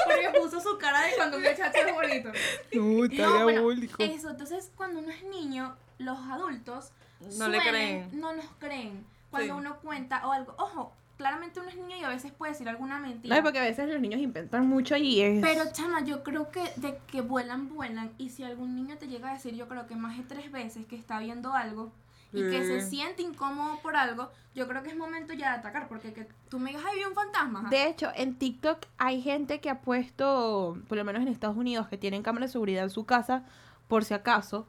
porque 0.05 0.39
puso 0.39 0.59
su 0.61 0.77
cara 0.77 1.01
de 1.03 1.15
cuando 1.15 1.37
un 1.37 1.43
muchacho 1.43 1.77
es 1.85 1.93
bonito. 1.93 2.29
No, 2.73 3.05
está 3.05 3.23
No, 3.25 3.31
bueno, 3.33 3.47
diabólico. 3.49 3.95
Eso, 4.03 4.29
entonces 4.31 4.71
cuando 4.75 4.99
uno 4.99 5.09
es 5.09 5.23
niño, 5.23 5.75
los 5.97 6.17
adultos 6.19 6.91
No 7.37 7.47
le 7.47 7.59
creen. 7.59 8.09
No 8.19 8.33
nos 8.35 8.45
creen. 8.59 9.05
Cuando 9.31 9.53
Sí. 9.55 9.59
uno 9.59 9.77
cuenta 9.81 10.25
o 10.27 10.31
algo. 10.31 10.53
Ojo, 10.57 10.91
claramente 11.17 11.59
uno 11.59 11.69
es 11.69 11.75
niño 11.77 11.97
y 11.97 12.03
a 12.03 12.09
veces 12.09 12.31
puede 12.31 12.51
decir 12.53 12.67
alguna 12.69 12.99
mentira. 12.99 13.35
No, 13.35 13.43
porque 13.43 13.59
a 13.59 13.63
veces 13.63 13.87
los 13.89 13.99
niños 14.01 14.19
inventan 14.21 14.67
mucho 14.67 14.95
y 14.97 15.21
es... 15.21 15.41
Pero 15.41 15.63
chama, 15.71 16.03
yo 16.03 16.23
creo 16.23 16.51
que 16.51 16.61
de 16.77 16.97
que 17.07 17.21
vuelan, 17.21 17.69
vuelan. 17.69 18.11
Y 18.17 18.29
si 18.29 18.43
algún 18.43 18.75
niño 18.75 18.97
te 18.97 19.07
llega 19.07 19.29
a 19.29 19.33
decir, 19.33 19.53
yo 19.55 19.67
creo 19.67 19.87
que 19.87 19.95
más 19.95 20.17
de 20.17 20.23
tres 20.23 20.51
veces 20.51 20.85
que 20.85 20.95
está 20.95 21.19
viendo 21.19 21.53
algo 21.53 21.91
y 22.35 22.49
que 22.49 22.65
se 22.65 22.81
siente 22.81 23.21
incómodo 23.21 23.79
por 23.81 23.95
algo, 23.95 24.29
yo 24.53 24.67
creo 24.67 24.83
que 24.83 24.89
es 24.89 24.97
momento 24.97 25.33
ya 25.33 25.53
de 25.53 25.59
atacar. 25.59 25.87
Porque 25.87 26.13
que 26.13 26.27
tú 26.49 26.59
me 26.59 26.71
digas, 26.71 26.83
ay, 26.87 26.99
vi 26.99 27.05
un 27.05 27.13
fantasma. 27.13 27.59
ajá. 27.59 27.69
De 27.69 27.87
hecho, 27.87 28.11
en 28.15 28.35
TikTok 28.35 28.85
hay 28.97 29.21
gente 29.21 29.59
que 29.59 29.69
ha 29.69 29.81
puesto, 29.81 30.77
por 30.87 30.97
lo 30.97 31.03
menos 31.03 31.21
en 31.21 31.29
Estados 31.29 31.57
Unidos, 31.57 31.87
que 31.87 31.97
tienen 31.97 32.23
cámara 32.23 32.45
de 32.45 32.51
seguridad 32.51 32.83
en 32.83 32.89
su 32.89 33.05
casa, 33.05 33.43
por 33.87 34.03
si 34.03 34.13
acaso, 34.13 34.67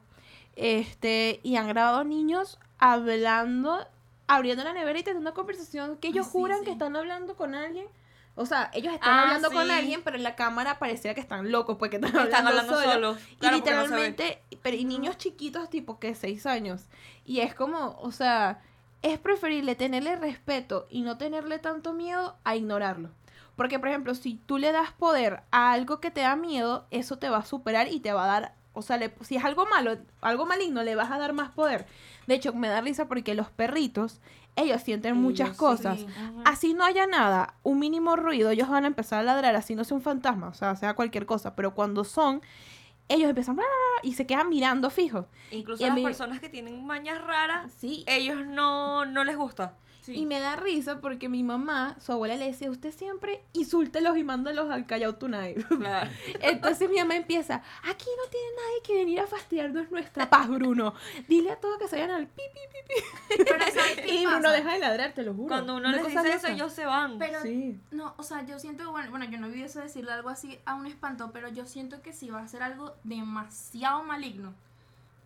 este, 0.55 1.39
y 1.43 1.55
han 1.55 1.67
grabado 1.67 2.03
niños 2.03 2.59
hablando, 2.79 3.85
abriendo 4.27 4.63
la 4.63 4.73
nevera 4.73 4.99
y 4.99 5.03
teniendo 5.03 5.29
una 5.29 5.35
conversación 5.35 5.97
que 5.97 6.09
ellos 6.09 6.25
sí, 6.27 6.31
juran 6.33 6.59
sí. 6.59 6.65
que 6.65 6.71
están 6.71 6.95
hablando 6.95 7.35
con 7.35 7.55
alguien. 7.55 7.87
O 8.37 8.45
sea, 8.45 8.69
ellos 8.73 8.93
están 8.93 9.09
Ah, 9.09 9.23
hablando 9.23 9.51
con 9.51 9.69
alguien, 9.71 10.01
pero 10.03 10.15
en 10.15 10.23
la 10.23 10.35
cámara 10.35 10.79
parecía 10.79 11.13
que 11.15 11.19
están 11.21 11.51
locos 11.51 11.77
porque 11.77 11.95
están, 11.97 12.11
Están 12.15 12.47
hablando, 12.47 12.49
hablando 12.49 12.75
solos. 12.75 12.93
solos. 12.93 13.17
Y 13.41 13.45
no 13.45 13.51
literalmente, 13.51 14.41
pero 14.61 14.77
y 14.77 14.85
niños 14.85 15.17
chiquitos 15.17 15.69
tipo 15.69 15.99
que 15.99 16.13
seis 16.15 16.45
años. 16.45 16.83
Y 17.25 17.39
es 17.41 17.53
como, 17.55 17.97
o 17.99 18.11
sea, 18.11 18.61
es 19.01 19.17
preferible 19.19 19.75
tenerle 19.75 20.15
respeto 20.15 20.85
y 20.89 21.01
no 21.01 21.17
tenerle 21.17 21.59
tanto 21.59 21.93
miedo 21.93 22.37
a 22.43 22.55
ignorarlo. 22.55 23.09
Porque, 23.55 23.79
por 23.79 23.87
ejemplo, 23.89 24.13
si 24.13 24.35
tú 24.35 24.59
le 24.59 24.71
das 24.71 24.91
poder 24.91 25.41
a 25.49 25.71
algo 25.71 25.99
que 25.99 26.11
te 26.11 26.21
da 26.21 26.35
miedo, 26.35 26.85
eso 26.91 27.17
te 27.17 27.29
va 27.29 27.37
a 27.37 27.45
superar 27.45 27.87
y 27.91 27.99
te 27.99 28.13
va 28.13 28.25
a 28.25 28.27
dar, 28.27 28.53
o 28.73 28.83
sea, 28.83 28.97
le- 28.97 29.11
si 29.21 29.35
es 29.35 29.43
algo 29.43 29.65
malo, 29.65 29.97
algo 30.21 30.45
maligno, 30.45 30.83
le 30.83 30.93
vas 30.95 31.09
a 31.11 31.17
dar 31.17 31.33
más 31.33 31.49
poder. 31.49 31.87
De 32.27 32.35
hecho, 32.35 32.53
me 32.53 32.67
da 32.67 32.81
risa 32.81 33.07
porque 33.07 33.33
los 33.33 33.49
perritos, 33.49 34.21
ellos 34.55 34.81
sienten 34.81 35.17
muchas 35.17 35.47
Ellos 35.49 35.57
cosas. 35.57 35.99
Sí. 35.99 36.07
Así 36.45 36.73
no 36.73 36.83
haya 36.83 37.07
nada, 37.07 37.55
un 37.63 37.79
mínimo 37.79 38.15
ruido, 38.15 38.49
ellos 38.51 38.69
van 38.69 38.83
a 38.83 38.87
empezar 38.87 39.19
a 39.19 39.23
ladrar, 39.23 39.55
así 39.55 39.73
no 39.75 39.83
sea 39.83 39.95
un 39.97 40.03
fantasma, 40.03 40.47
o 40.49 40.53
sea, 40.53 40.75
sea 40.75 40.93
cualquier 40.93 41.25
cosa, 41.25 41.55
pero 41.55 41.73
cuando 41.73 42.03
son, 42.03 42.41
ellos 43.09 43.29
empiezan 43.29 43.57
y 44.03 44.13
se 44.13 44.25
quedan 44.27 44.49
mirando 44.49 44.89
fijo. 44.89 45.27
Incluso 45.51 45.81
Y 45.83 45.87
las 45.87 45.95
mí- 45.95 46.03
personas 46.03 46.39
que 46.41 46.49
tienen 46.49 46.85
mañas 46.85 47.21
raras, 47.23 47.71
Sí. 47.77 48.03
ellos 48.07 48.45
no, 48.45 49.05
no 49.05 49.23
les 49.23 49.37
gusta. 49.37 49.75
Sí. 50.07 50.15
Y 50.15 50.25
me 50.25 50.39
da 50.39 50.55
risa 50.55 51.01
porque 51.01 51.27
mi 51.27 51.43
mamá, 51.43 51.97
su 51.99 52.13
abuela 52.13 52.37
le 52.37 52.45
decía, 52.45 52.71
usted 52.71 52.93
siempre 52.93 53.43
insúltelos 53.51 54.17
y 54.17 54.23
mándalos 54.23 54.71
al 54.71 54.85
Callao 54.85 55.15
Tonight. 55.15 55.57
Claro. 55.77 56.09
Entonces 56.39 56.89
mi 56.89 56.97
mamá 56.97 57.17
empieza, 57.17 57.61
aquí 57.83 58.05
no 58.17 58.29
tiene 58.29 58.47
nadie 58.55 58.83
que 58.85 58.93
venir 58.93 59.19
a 59.19 59.27
fastidiarnos 59.27 59.91
nuestra 59.91 60.29
paz, 60.29 60.47
Bruno. 60.47 60.93
Dile 61.27 61.51
a 61.51 61.57
todos 61.57 61.77
que 61.77 61.89
se 61.89 61.97
vayan 61.97 62.11
al 62.11 62.27
pi, 62.27 62.41
pi, 62.53 62.59
pi, 62.71 63.35
pi. 63.35 63.43
Pero 63.43 63.65
¿sabes 63.65 63.95
qué 64.05 64.15
Y 64.15 64.25
Bruno 64.25 64.49
deja 64.51 64.73
de 64.73 64.79
ladrar, 64.79 65.11
te 65.13 65.23
lo 65.23 65.33
juro. 65.33 65.49
Cuando 65.49 65.75
uno 65.75 65.89
Una 65.89 65.97
les 65.97 66.07
dice 66.07 66.33
eso, 66.33 66.47
ellos 66.47 66.71
se 66.71 66.85
van. 66.85 67.19
Pero 67.19 67.41
Sí. 67.41 67.77
No, 67.91 68.13
o 68.17 68.23
sea, 68.23 68.45
yo 68.45 68.59
siento, 68.59 68.89
bueno, 68.91 69.09
bueno, 69.09 69.25
yo 69.25 69.37
no 69.39 69.49
vi 69.49 69.61
eso 69.61 69.81
decirle 69.81 70.13
algo 70.13 70.29
así 70.29 70.57
a 70.65 70.75
un 70.75 70.87
espanto, 70.87 71.31
pero 71.33 71.49
yo 71.49 71.65
siento 71.65 72.01
que 72.01 72.13
si 72.13 72.29
va 72.29 72.39
a 72.39 72.47
ser 72.47 72.63
algo 72.63 72.95
demasiado 73.03 74.03
maligno, 74.03 74.53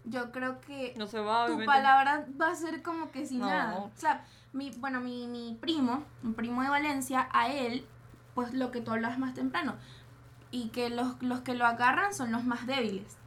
yo 0.04 0.32
creo 0.32 0.60
que 0.62 0.94
no 0.98 1.08
se 1.08 1.20
va, 1.20 1.48
tu 1.48 1.64
palabra 1.66 2.26
va 2.40 2.50
a 2.52 2.56
ser 2.56 2.82
como 2.82 3.12
que 3.12 3.26
sin 3.26 3.40
No. 3.40 3.48
nada. 3.48 3.78
O 3.80 3.92
sea, 3.96 4.26
mi, 4.54 4.72
bueno, 4.72 5.00
mi, 5.02 5.28
mi 5.28 5.58
primo, 5.60 6.04
mi 6.24 6.34
primo 6.34 6.62
de 6.64 6.70
Valencia, 6.70 7.30
a 7.32 7.48
él, 7.50 7.86
pues 8.34 8.54
lo 8.54 8.72
que 8.72 8.82
tú 8.82 8.92
hablabas 8.92 9.20
más 9.20 9.34
temprano, 9.34 9.76
y 10.50 10.70
que 10.70 10.90
los, 10.90 11.22
los 11.22 11.42
que 11.42 11.54
lo 11.54 11.66
agarran 11.66 12.14
son 12.14 12.32
los 12.32 12.44
más 12.44 12.66
débiles. 12.68 13.18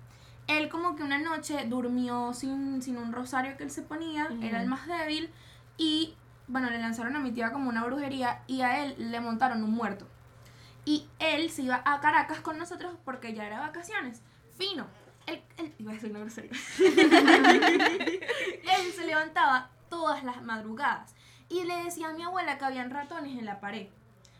Él 0.46 0.68
como 0.68 0.94
que 0.94 1.02
una 1.02 1.18
noche 1.18 1.64
durmió 1.66 2.34
sin, 2.34 2.82
sin 2.82 2.98
un 2.98 3.12
rosario 3.12 3.56
que 3.56 3.64
él 3.64 3.70
se 3.70 3.80
ponía, 3.82 4.28
era 4.42 4.60
el 4.60 4.68
más 4.68 4.86
débil, 4.86 5.30
y 5.78 6.14
bueno, 6.48 6.68
le 6.68 6.78
lanzaron 6.78 7.16
a 7.16 7.20
mi 7.20 7.32
tía 7.32 7.50
como 7.52 7.70
una 7.70 7.84
brujería 7.84 8.42
y 8.46 8.60
a 8.60 8.84
él 8.84 8.94
le 8.98 9.20
montaron 9.20 9.62
un 9.62 9.70
muerto. 9.70 10.06
Y 10.84 11.08
él 11.18 11.48
se 11.48 11.62
iba 11.62 11.80
a 11.86 12.00
Caracas 12.00 12.40
con 12.40 12.58
nosotros 12.58 12.92
porque 13.06 13.32
ya 13.32 13.46
era 13.46 13.60
vacaciones. 13.60 14.20
Fino. 14.58 14.86
Él, 15.26 15.42
él- 15.58 15.74
iba 15.78 15.92
a 15.92 15.94
decir 15.94 16.10
una 16.10 16.20
grosería. 16.20 16.50
él 16.78 16.92
se 18.94 19.06
levantaba 19.06 19.70
todas 19.88 20.22
las 20.24 20.42
madrugadas 20.42 21.14
y 21.48 21.64
le 21.64 21.84
decía 21.84 22.08
a 22.08 22.12
mi 22.12 22.22
abuela 22.22 22.58
que 22.58 22.64
habían 22.64 22.90
ratones 22.90 23.38
en 23.38 23.44
la 23.44 23.60
pared. 23.60 23.88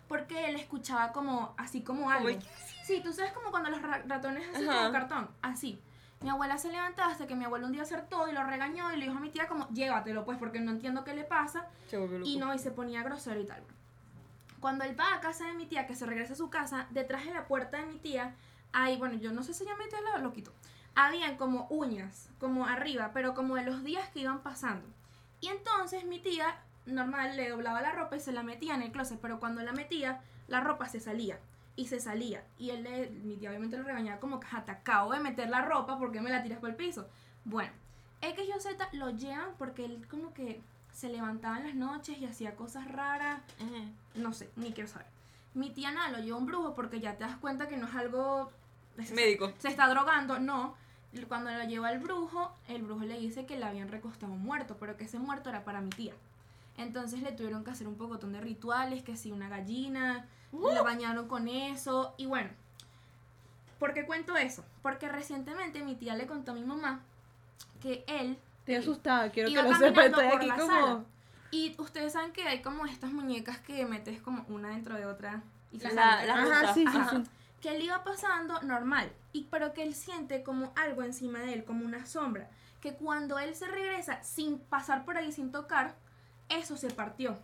Porque 0.09 0.49
él 0.51 0.57
escuchaba 0.57 1.12
como, 1.12 1.55
así 1.57 1.83
como 1.83 2.11
algo. 2.11 2.29
el- 2.29 2.42
Sí, 2.85 3.01
tú 3.03 3.12
sabes 3.14 3.33
como 3.33 3.51
cuando 3.51 3.70
los 3.70 3.81
ra- 3.81 4.03
ratones 4.07 4.47
hacen 4.51 4.66
como 4.66 4.79
cartón, 4.92 5.31
así. 5.40 5.81
Mi 6.20 6.29
abuela 6.29 6.59
se 6.59 6.70
levantaba 6.70 7.12
hasta 7.12 7.27
que 7.27 7.35
mi 7.35 7.44
abuelo 7.44 7.66
un 7.66 7.73
día 7.73 7.83
acertó 7.83 8.29
y 8.29 8.33
lo 8.33 8.44
regañó 8.44 8.92
y 8.92 8.97
le 8.97 9.07
dijo 9.07 9.16
a 9.16 9.20
mi 9.20 9.31
tía 9.31 9.49
como, 9.49 9.68
llévatelo 9.70 10.25
pues 10.25 10.38
porque 10.38 10.61
no 10.61 10.70
entiendo 10.70 11.05
qué 11.05 11.14
le 11.14 11.25
pasa. 11.25 11.66
Y 12.27 12.37
no, 12.37 12.55
y 12.55 12.59
se 12.59 12.70
ponía 12.70 13.03
grosero 13.03 13.40
y 13.40 13.47
tal. 13.47 13.62
Cuando 14.61 14.85
él 14.85 14.99
va 14.99 15.14
a 15.14 15.20
casa 15.20 15.47
de 15.47 15.55
mi 15.55 15.66
tía, 15.66 15.87
que 15.87 15.94
se 15.94 16.07
regresa 16.07 16.35
a 16.35 16.37
su 16.37 16.51
casa, 16.51 16.87
detrás 16.90 17.25
de 17.25 17.33
la 17.35 17.47
puerta 17.47 17.79
de 17.79 17.87
mi 17.87 17.99
tía, 17.99 18.35
hay, 18.73 18.97
bueno, 18.97 19.14
yo 19.16 19.33
no 19.33 19.42
sé 19.42 19.53
si 19.55 19.64
ya 19.64 19.77
mi 19.77 19.88
tía 19.88 20.01
lo, 20.01 20.18
lo 20.18 20.33
quitó. 20.33 20.53
Habían 20.94 21.37
como 21.37 21.66
uñas, 21.70 22.30
como 22.38 22.66
arriba, 22.66 23.11
pero 23.12 23.35
como 23.35 23.57
de 23.57 23.64
los 23.64 23.83
días 23.85 24.09
que 24.11 24.20
iban 24.20 24.40
pasando. 24.42 24.87
Y 25.40 25.48
entonces 25.48 26.04
mi 26.04 26.20
tía, 26.20 26.57
normal, 26.87 27.37
le 27.37 27.48
doblaba 27.50 27.83
la 27.83 27.92
ropa 27.92 28.16
y 28.16 28.20
se 28.20 28.33
la 28.33 28.42
metía 28.42 28.74
en 28.74 28.83
el 28.83 28.92
closet, 28.92 29.18
pero 29.20 29.40
cuando 29.40 29.62
la 29.62 29.72
metía, 29.72 30.20
la 30.48 30.61
ropa 30.61 30.88
se 30.88 31.00
salía. 31.00 31.38
Y 31.76 31.88
se 31.88 31.98
salía. 31.98 32.44
Y 32.59 32.70
él 32.70 32.85
le, 32.85 33.11
mi 33.11 33.37
tía 33.37 33.48
obviamente 33.50 33.76
lo 33.76 33.83
regañaba 33.83 34.20
como 34.20 34.38
que 34.38 34.46
"Ja, 34.46 34.64
te 34.64 34.70
acabo 34.70 35.12
de 35.12 35.18
meter 35.18 35.50
la 35.50 35.62
ropa 35.62 35.98
porque 35.98 36.20
me 36.20 36.30
la 36.30 36.42
tiras 36.42 36.61
por 36.61 36.70
el 36.70 36.76
piso. 36.76 37.09
Bueno, 37.44 37.72
X 38.20 38.44
y 38.57 38.61
Z 38.61 38.88
lo 38.92 39.11
llevan 39.11 39.50
porque 39.59 39.85
él 39.85 40.07
como 40.09 40.33
que 40.33 40.62
se 40.92 41.09
levantaba 41.09 41.59
en 41.59 41.64
las 41.66 41.74
noches 41.74 42.16
y 42.18 42.26
hacía 42.26 42.54
cosas 42.54 42.87
raras. 42.92 43.40
Ujú. 43.61 44.22
No 44.22 44.33
sé, 44.33 44.48
ni 44.54 44.72
quiero 44.72 44.88
saber. 44.88 45.09
Mi 45.54 45.70
tía 45.70 45.90
nada 45.90 46.11
lo 46.11 46.18
lleva 46.20 46.37
un 46.38 46.46
brujo 46.46 46.74
porque 46.74 47.00
ya 47.00 47.16
te 47.16 47.24
das 47.24 47.37
cuenta 47.38 47.66
que 47.68 47.76
no 47.76 47.88
es 47.88 47.94
algo 47.96 48.52
Médico. 49.12 49.52
se 49.59 49.68
está 49.68 49.88
drogando, 49.88 50.38
no. 50.38 50.76
Cuando 51.29 51.50
lo 51.50 51.64
lleva 51.64 51.88
al 51.88 51.98
brujo, 51.98 52.53
el 52.68 52.83
brujo 52.83 53.05
le 53.05 53.18
dice 53.18 53.46
que 53.46 53.57
le 53.57 53.64
habían 53.64 53.88
recostado 53.88 54.33
un 54.33 54.42
muerto, 54.42 54.77
pero 54.79 54.96
que 54.96 55.05
ese 55.05 55.18
muerto 55.18 55.48
era 55.50 55.64
para 55.64 55.81
mi 55.81 55.90
tía. 55.90 56.12
Entonces 56.77 57.22
le 57.22 57.33
tuvieron 57.33 57.62
que 57.64 57.70
hacer 57.70 57.87
un 57.87 57.94
pocotón 57.96 58.33
de 58.33 58.40
rituales, 58.40 59.03
que 59.03 59.16
si 59.16 59.31
una 59.31 59.48
gallina, 59.48 60.27
le 60.53 60.81
bañaron 60.83 61.29
con 61.29 61.46
eso, 61.48 62.14
y 62.16 62.27
bueno. 62.27 62.50
¿Por 63.79 63.92
qué 63.94 64.07
cuento 64.07 64.37
eso? 64.37 64.64
Porque 64.83 65.09
recientemente 65.09 65.83
mi 65.85 65.94
tía 65.94 66.14
le 66.16 66.27
contó 66.27 66.53
a 66.53 66.55
mi 66.55 66.62
mamá 66.64 67.00
que 67.81 68.05
él 68.07 68.38
Estoy 68.61 68.77
asustada, 68.77 69.31
quiero 69.31 69.50
Iba 69.50 69.62
que 69.62 69.68
lo 69.68 69.77
sepa. 69.77 70.07
Estoy 70.07 70.24
aquí 70.27 70.48
como... 70.50 70.66
sala. 70.66 71.05
Y 71.50 71.74
ustedes 71.79 72.14
saben 72.14 72.33
que 72.33 72.42
hay 72.44 72.62
como 72.62 72.87
estas 72.87 73.12
muñecas 73.12 73.59
que 73.59 73.85
metes 73.85 74.20
como 74.22 74.44
una 74.48 74.70
dentro 74.70 74.96
de 74.96 75.07
otra 75.07 75.42
y 75.70 75.79
La- 75.79 76.24
la- 76.24 76.35
Ajá, 76.35 76.74
sí, 76.74 76.87
sí, 76.90 76.98
sí. 77.11 77.22
Que 77.64 77.74
él 77.74 77.83
iba 77.83 78.05
pasando 78.05 78.61
normal, 78.61 79.11
y 79.33 79.44
pero 79.44 79.72
que 79.72 79.83
él 79.85 79.94
siente 79.94 80.42
como 80.42 80.74
algo 80.77 81.03
encima 81.03 81.38
de 81.38 81.55
él, 81.55 81.64
como 81.64 81.87
una 81.87 82.05
sombra. 82.05 82.50
Que 82.83 82.92
cuando 82.92 83.38
él 83.38 83.55
se 83.55 83.66
regresa 83.66 84.22
sin 84.22 84.59
pasar 84.59 85.07
por 85.07 85.16
ahí, 85.16 85.33
sin 85.33 85.50
tocar, 85.50 85.94
eso 86.50 86.77
se 86.77 86.90
partió. 86.90 87.38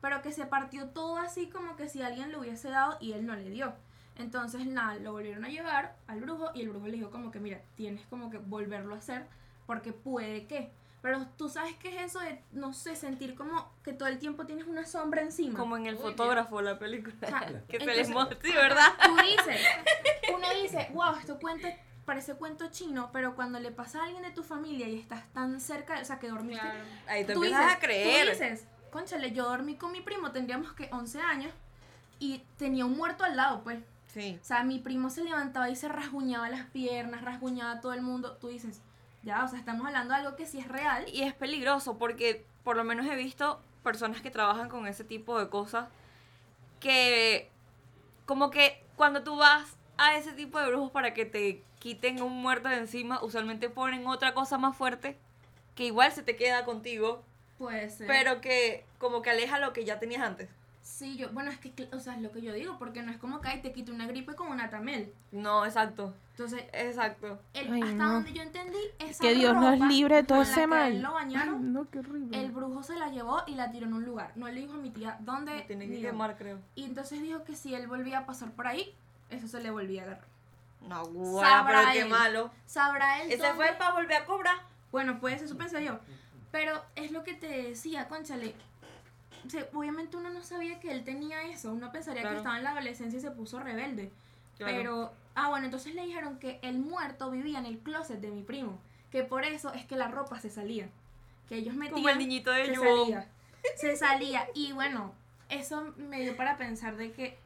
Pero 0.00 0.22
que 0.22 0.30
se 0.30 0.46
partió 0.46 0.90
todo 0.90 1.16
así 1.16 1.48
como 1.48 1.74
que 1.74 1.88
si 1.88 2.02
alguien 2.02 2.30
le 2.30 2.38
hubiese 2.38 2.70
dado 2.70 2.98
y 3.00 3.14
él 3.14 3.26
no 3.26 3.34
le 3.34 3.50
dio. 3.50 3.74
Entonces 4.16 4.64
nada, 4.64 4.94
lo 4.94 5.10
volvieron 5.10 5.44
a 5.44 5.48
llevar 5.48 5.96
al 6.06 6.20
brujo 6.20 6.52
y 6.54 6.60
el 6.60 6.68
brujo 6.68 6.86
le 6.86 6.98
dijo 6.98 7.10
como 7.10 7.32
que 7.32 7.40
mira, 7.40 7.60
tienes 7.74 8.06
como 8.06 8.30
que 8.30 8.38
volverlo 8.38 8.94
a 8.94 8.98
hacer 8.98 9.26
porque 9.66 9.92
puede 9.92 10.46
que. 10.46 10.70
Pero 11.04 11.26
tú 11.36 11.50
sabes 11.50 11.76
qué 11.76 11.94
es 11.94 12.02
eso 12.06 12.20
de, 12.20 12.42
no 12.52 12.72
sé, 12.72 12.96
sentir 12.96 13.34
como 13.34 13.70
que 13.82 13.92
todo 13.92 14.08
el 14.08 14.18
tiempo 14.18 14.46
tienes 14.46 14.66
una 14.66 14.86
sombra 14.86 15.20
encima. 15.20 15.58
Como 15.58 15.76
en 15.76 15.84
el 15.84 15.96
Uy, 15.96 16.00
fotógrafo, 16.00 16.62
la 16.62 16.78
película. 16.78 17.14
O 17.20 17.26
sea, 17.28 17.40
que 17.68 17.76
entonces- 17.76 18.08
les 18.08 18.28
sí, 18.42 18.52
¿verdad? 18.54 18.88
Tú 19.04 19.14
dices, 19.16 19.60
uno 20.34 20.46
dice, 20.62 20.88
wow, 20.94 21.14
esto 21.20 21.38
cuento, 21.38 21.68
parece 22.06 22.32
cuento 22.36 22.70
chino, 22.70 23.10
pero 23.12 23.34
cuando 23.36 23.60
le 23.60 23.70
pasa 23.70 24.00
a 24.00 24.04
alguien 24.06 24.22
de 24.22 24.30
tu 24.30 24.42
familia 24.42 24.88
y 24.88 24.98
estás 24.98 25.30
tan 25.34 25.60
cerca, 25.60 26.00
o 26.00 26.04
sea, 26.06 26.18
que 26.18 26.28
dormiste, 26.28 26.62
Claro. 26.62 26.84
Ahí 27.06 27.26
te 27.26 27.34
tú 27.34 27.42
empiezas 27.44 27.64
dices, 27.66 27.76
a 27.76 27.80
creer. 27.80 28.24
tú 28.24 28.30
dices, 28.32 28.64
conchale, 28.90 29.32
yo 29.32 29.44
dormí 29.44 29.76
con 29.76 29.92
mi 29.92 30.00
primo, 30.00 30.32
tendríamos 30.32 30.72
que 30.72 30.88
11 30.90 31.20
años, 31.20 31.52
y 32.18 32.38
tenía 32.56 32.86
un 32.86 32.96
muerto 32.96 33.24
al 33.24 33.36
lado, 33.36 33.62
pues. 33.62 33.78
Sí. 34.06 34.38
O 34.40 34.44
sea, 34.44 34.64
mi 34.64 34.78
primo 34.78 35.10
se 35.10 35.22
levantaba 35.22 35.68
y 35.68 35.76
se 35.76 35.86
rasguñaba 35.88 36.48
las 36.48 36.64
piernas, 36.70 37.20
rasguñaba 37.20 37.72
a 37.72 37.80
todo 37.82 37.92
el 37.92 38.00
mundo. 38.00 38.38
Tú 38.40 38.48
dices, 38.48 38.80
ya, 39.24 39.44
o 39.44 39.48
sea, 39.48 39.58
estamos 39.58 39.86
hablando 39.86 40.14
de 40.14 40.20
algo 40.20 40.36
que 40.36 40.46
sí 40.46 40.58
es 40.58 40.68
real. 40.68 41.06
Y 41.08 41.22
es 41.22 41.34
peligroso 41.34 41.98
porque 41.98 42.44
por 42.62 42.76
lo 42.76 42.84
menos 42.84 43.06
he 43.06 43.16
visto 43.16 43.60
personas 43.82 44.20
que 44.20 44.30
trabajan 44.30 44.68
con 44.68 44.86
ese 44.86 45.04
tipo 45.04 45.38
de 45.38 45.48
cosas 45.48 45.88
que 46.80 47.50
como 48.26 48.50
que 48.50 48.82
cuando 48.96 49.22
tú 49.22 49.36
vas 49.36 49.76
a 49.96 50.16
ese 50.16 50.32
tipo 50.32 50.58
de 50.58 50.68
brujos 50.68 50.90
para 50.90 51.14
que 51.14 51.24
te 51.24 51.62
quiten 51.78 52.22
un 52.22 52.40
muerto 52.40 52.68
de 52.68 52.76
encima, 52.78 53.22
usualmente 53.22 53.68
ponen 53.68 54.06
otra 54.06 54.34
cosa 54.34 54.58
más 54.58 54.76
fuerte 54.76 55.18
que 55.74 55.84
igual 55.84 56.12
se 56.12 56.22
te 56.22 56.36
queda 56.36 56.64
contigo, 56.64 57.22
Puede 57.58 57.90
ser. 57.90 58.06
pero 58.06 58.40
que 58.40 58.84
como 58.98 59.22
que 59.22 59.30
aleja 59.30 59.58
lo 59.58 59.72
que 59.72 59.84
ya 59.84 59.98
tenías 59.98 60.22
antes. 60.22 60.48
Sí, 60.84 61.16
yo, 61.16 61.30
bueno, 61.30 61.50
es 61.50 61.58
que, 61.58 61.88
o 61.94 61.98
sea, 61.98 62.14
es 62.14 62.20
lo 62.20 62.30
que 62.30 62.42
yo 62.42 62.52
digo, 62.52 62.78
porque 62.78 63.02
no 63.02 63.10
es 63.10 63.16
como 63.16 63.40
que 63.40 63.48
ay, 63.48 63.62
te 63.62 63.72
quite 63.72 63.90
una 63.90 64.06
gripe 64.06 64.34
con 64.34 64.48
una 64.48 64.68
tamel. 64.68 65.14
No, 65.32 65.64
exacto. 65.64 66.12
Entonces, 66.32 66.62
Exacto. 66.74 67.40
el- 67.54 67.72
Ay, 67.72 67.80
hasta 67.82 67.94
no. 67.94 68.12
donde 68.12 68.32
yo 68.34 68.42
entendí, 68.42 68.78
esa 68.98 69.22
Que 69.22 69.34
Dios 69.34 69.54
nos 69.54 69.72
ropa 69.78 69.86
libre 69.86 70.16
de 70.16 70.22
todo 70.24 70.38
la 70.38 70.44
ese 70.44 70.66
mal. 70.66 70.92
él 70.92 71.00
lo 71.02 71.14
bañaron, 71.14 71.54
Ay, 71.54 71.60
no, 71.62 71.88
qué 71.90 72.00
horrible. 72.00 72.38
el 72.38 72.50
brujo 72.52 72.82
se 72.82 72.96
la 72.96 73.08
llevó 73.08 73.42
y 73.46 73.54
la 73.54 73.70
tiró 73.70 73.86
en 73.86 73.94
un 73.94 74.04
lugar. 74.04 74.32
No 74.36 74.46
le 74.46 74.60
dijo 74.60 74.74
a 74.74 74.76
mi 74.76 74.90
tía 74.90 75.16
dónde. 75.20 75.54
Me 75.54 75.62
tiene 75.62 75.88
que 75.88 76.00
quemar, 76.02 76.36
creo. 76.36 76.58
Y 76.74 76.84
entonces 76.84 77.22
dijo 77.22 77.44
que 77.44 77.56
si 77.56 77.74
él 77.74 77.86
volvía 77.86 78.18
a 78.18 78.26
pasar 78.26 78.50
por 78.52 78.66
ahí, 78.66 78.94
eso 79.30 79.48
se 79.48 79.60
le 79.62 79.70
volvía 79.70 80.02
a 80.02 80.04
agarrar. 80.04 80.26
No, 80.86 81.06
guau, 81.06 81.40
Sabrá 81.42 81.80
pero 81.80 81.92
qué 81.94 82.04
malo. 82.04 82.50
¿Sabrá 82.66 83.22
él 83.22 83.32
Ese 83.32 83.38
dónde? 83.46 83.54
fue 83.64 83.72
para 83.78 83.92
volver 83.94 84.18
a 84.22 84.26
cobrar. 84.26 84.56
Bueno, 84.92 85.18
pues 85.18 85.40
eso 85.40 85.56
pensé 85.56 85.82
yo. 85.82 85.98
Pero 86.52 86.84
es 86.94 87.10
lo 87.10 87.24
que 87.24 87.32
te 87.34 87.48
decía, 87.48 88.06
conchale. 88.06 88.54
Obviamente 89.72 90.16
uno 90.16 90.30
no 90.30 90.42
sabía 90.42 90.80
que 90.80 90.90
él 90.92 91.04
tenía 91.04 91.42
eso. 91.44 91.72
Uno 91.72 91.90
pensaría 91.92 92.22
Claro. 92.22 92.36
que 92.36 92.38
estaba 92.40 92.58
en 92.58 92.64
la 92.64 92.70
adolescencia 92.70 93.18
y 93.18 93.22
se 93.22 93.30
puso 93.30 93.60
rebelde. 93.60 94.10
Claro. 94.58 94.76
Pero, 94.76 95.12
ah, 95.34 95.48
bueno, 95.48 95.64
entonces 95.66 95.94
le 95.94 96.04
dijeron 96.06 96.38
que 96.38 96.58
el 96.62 96.78
muerto 96.78 97.30
vivía 97.30 97.58
en 97.58 97.66
el 97.66 97.78
closet 97.78 98.20
de 98.20 98.30
mi 98.30 98.42
primo. 98.42 98.78
Que 99.10 99.22
por 99.24 99.44
eso 99.44 99.72
es 99.74 99.84
que 99.86 99.96
la 99.96 100.08
ropa 100.08 100.40
se 100.40 100.50
salía. 100.50 100.88
Que 101.48 101.56
ellos 101.56 101.74
metían. 101.74 101.94
Como 101.94 102.08
el 102.08 102.18
niñito 102.18 102.50
de 102.50 102.66
se 102.66 102.74
salía. 102.76 103.28
Se 103.76 103.96
salía. 103.96 104.46
Y 104.54 104.72
bueno, 104.72 105.12
eso 105.48 105.92
me 105.96 106.20
dio 106.22 106.36
para 106.36 106.56
pensar 106.56 106.96
de 106.96 107.12
que 107.12 107.38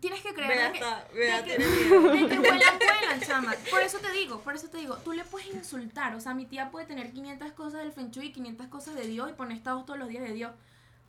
tienes 0.00 0.20
que 0.22 0.32
creer 0.32 0.72
de 0.72 0.78
que, 0.78 0.84
hasta, 0.84 1.08
de 1.12 1.18
vea, 1.18 1.44
que- 1.44 1.56
tiene 1.56 1.66
miedo. 1.76 2.02
de 2.12 2.28
que 2.28 2.38
vuelan, 2.38 2.78
vuelan, 2.78 3.20
chama. 3.20 3.54
Por 3.70 3.80
eso 3.82 3.98
te 3.98 4.10
digo, 4.12 4.40
por 4.42 4.54
eso 4.54 4.68
te 4.68 4.78
digo, 4.78 4.96
tú 4.98 5.12
le 5.12 5.24
puedes 5.24 5.48
insultar. 5.54 6.14
O 6.14 6.20
sea, 6.20 6.34
mi 6.34 6.46
tía 6.46 6.70
puede 6.70 6.86
tener 6.86 7.10
500 7.12 7.52
cosas 7.52 7.80
del 7.80 7.92
Feng 7.92 8.10
Shui 8.10 8.26
y 8.26 8.32
500 8.32 8.66
cosas 8.68 8.94
de 8.94 9.06
Dios 9.06 9.28
y 9.30 9.32
poner 9.34 9.56
estados 9.56 9.84
todos 9.86 9.98
los 9.98 10.08
días 10.08 10.22
de 10.24 10.32
Dios. 10.32 10.52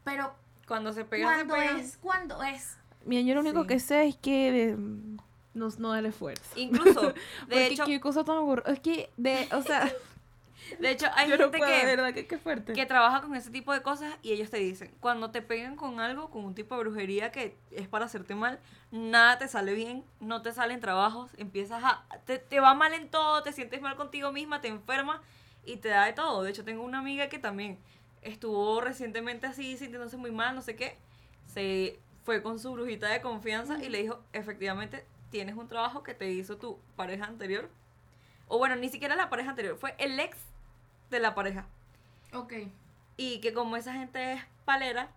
Pero, 0.04 0.34
Cuando 0.68 0.94
se 0.94 1.06
pega, 1.06 1.28
se 1.30 1.46
¿cuándo 1.46 1.54
pega. 1.56 1.80
es? 1.80 1.98
¿Cuándo 1.98 2.44
es? 2.44 2.78
Mira, 3.06 3.22
yo 3.22 3.34
lo 3.36 3.42
único 3.42 3.62
Sí. 3.62 3.68
que 3.68 3.80
sé 3.80 4.08
es 4.08 4.16
que 4.18 4.70
eh, 4.70 4.76
no, 5.54 5.70
no 5.78 5.92
darle 5.94 6.12
fuerza. 6.12 6.44
Incluso, 6.56 7.02
de 7.12 7.14
Porque 7.48 7.68
hecho, 7.68 7.86
qué 7.86 8.00
cosa 8.00 8.24
tan 8.24 8.38
aburrida. 8.38 8.72
Es 8.72 8.80
que, 8.80 9.10
de, 9.18 9.48
o 9.54 9.62
sea, 9.62 9.92
de 10.80 10.92
hecho 10.92 11.08
hay 11.16 11.30
yo 11.30 11.38
no 11.38 11.44
gente 11.46 11.58
puedo, 11.58 11.72
de 11.72 11.80
que, 11.80 11.86
verdad, 11.86 12.14
que 12.14 12.28
qué 12.28 12.38
fuerte. 12.38 12.74
que 12.74 12.86
trabaja 12.86 13.22
con 13.22 13.36
ese 13.36 13.50
tipo 13.50 13.74
de 13.74 13.82
cosas 13.82 14.14
y 14.22 14.32
ellos 14.34 14.50
te 14.52 14.58
dicen, 14.58 14.94
cuando 15.00 15.32
te 15.32 15.42
pegan 15.42 15.76
con 15.76 16.00
algo, 16.00 16.30
con 16.30 16.44
un 16.46 16.54
tipo 16.54 16.76
de 16.76 16.82
brujería 16.82 17.32
que 17.32 17.58
es 17.72 17.88
para 17.88 18.06
hacerte 18.06 18.36
mal, 18.36 18.60
nada 18.92 19.38
te 19.40 19.48
sale 19.48 19.74
bien, 19.74 20.04
no 20.20 20.42
te 20.42 20.52
salen 20.52 20.80
trabajos, 20.80 21.32
empiezas 21.38 21.84
a, 21.84 22.04
te, 22.26 22.38
te 22.38 22.60
va 22.60 22.74
mal 22.76 22.94
en 22.94 23.10
todo, 23.10 23.42
te 23.44 23.54
sientes 23.54 23.82
mal 23.82 23.96
contigo 23.96 24.32
misma, 24.32 24.62
te 24.62 24.68
enfermas 24.68 25.20
y 25.66 25.78
te 25.78 25.90
da 25.90 26.06
de 26.06 26.14
todo. 26.14 26.44
De 26.44 26.52
hecho, 26.52 26.64
tengo 26.64 26.84
una 26.84 27.00
amiga 27.00 27.30
que 27.30 27.40
también 27.40 27.80
estuvo 28.22 28.82
recientemente 28.82 29.48
así, 29.48 29.78
sintiéndose 29.78 30.18
muy 30.18 30.32
mal, 30.32 30.56
no 30.56 30.62
sé 30.62 30.76
qué, 30.76 30.98
se 31.46 32.00
fue 32.24 32.42
con 32.42 32.60
su 32.60 32.72
brujita 32.74 33.08
de 33.10 33.22
confianza 33.22 33.84
y 33.84 33.90
le 33.90 34.02
dijo, 34.02 34.22
efectivamente, 34.34 35.06
tienes 35.32 35.56
un 35.56 35.68
trabajo 35.68 36.04
que 36.04 36.14
te 36.14 36.32
hizo 36.32 36.58
tu 36.58 36.80
pareja 36.96 37.26
anterior. 37.26 37.70
O 38.48 38.58
bueno, 38.58 38.76
ni 38.76 38.90
siquiera 38.90 39.16
la 39.16 39.30
pareja 39.30 39.52
anterior, 39.52 39.78
fue 39.78 39.96
el 39.98 40.20
ex 40.20 40.38
de 41.10 41.20
la 41.20 41.36
pareja. 41.36 41.68
Ok. 42.34 42.54
Y 43.18 43.42
que 43.42 43.54
como 43.54 43.76
esa 43.78 43.94
gente 43.94 44.34
es 44.34 44.42
palera, 44.66 45.10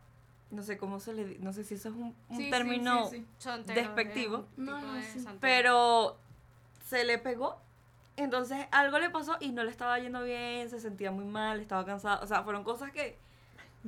no 0.50 0.62
sé 0.62 0.76
cómo 0.76 1.00
se 1.00 1.14
le 1.14 1.38
no 1.38 1.52
sé 1.52 1.64
si 1.64 1.74
eso 1.74 1.88
es 1.88 1.94
un, 1.94 2.14
un 2.28 2.36
Sí, 2.36 2.50
término, 2.50 3.08
sí, 3.08 3.26
sí. 3.38 3.50
Despectivo. 3.74 4.46
No, 4.56 4.80
no, 4.80 4.92
de 4.94 5.02
pero 5.40 6.18
se 6.86 7.04
le 7.04 7.18
pegó. 7.18 7.58
Entonces 8.16 8.66
algo 8.70 8.98
le 8.98 9.10
pasó 9.10 9.36
y 9.40 9.52
no 9.52 9.64
le 9.64 9.70
estaba 9.70 9.98
yendo 9.98 10.22
bien, 10.22 10.68
se 10.68 10.80
sentía 10.80 11.10
muy 11.10 11.24
mal, 11.24 11.60
estaba 11.60 11.84
cansada. 11.86 12.20
O 12.22 12.26
sea, 12.26 12.42
fueron 12.42 12.62
cosas 12.64 12.90
que... 12.92 13.18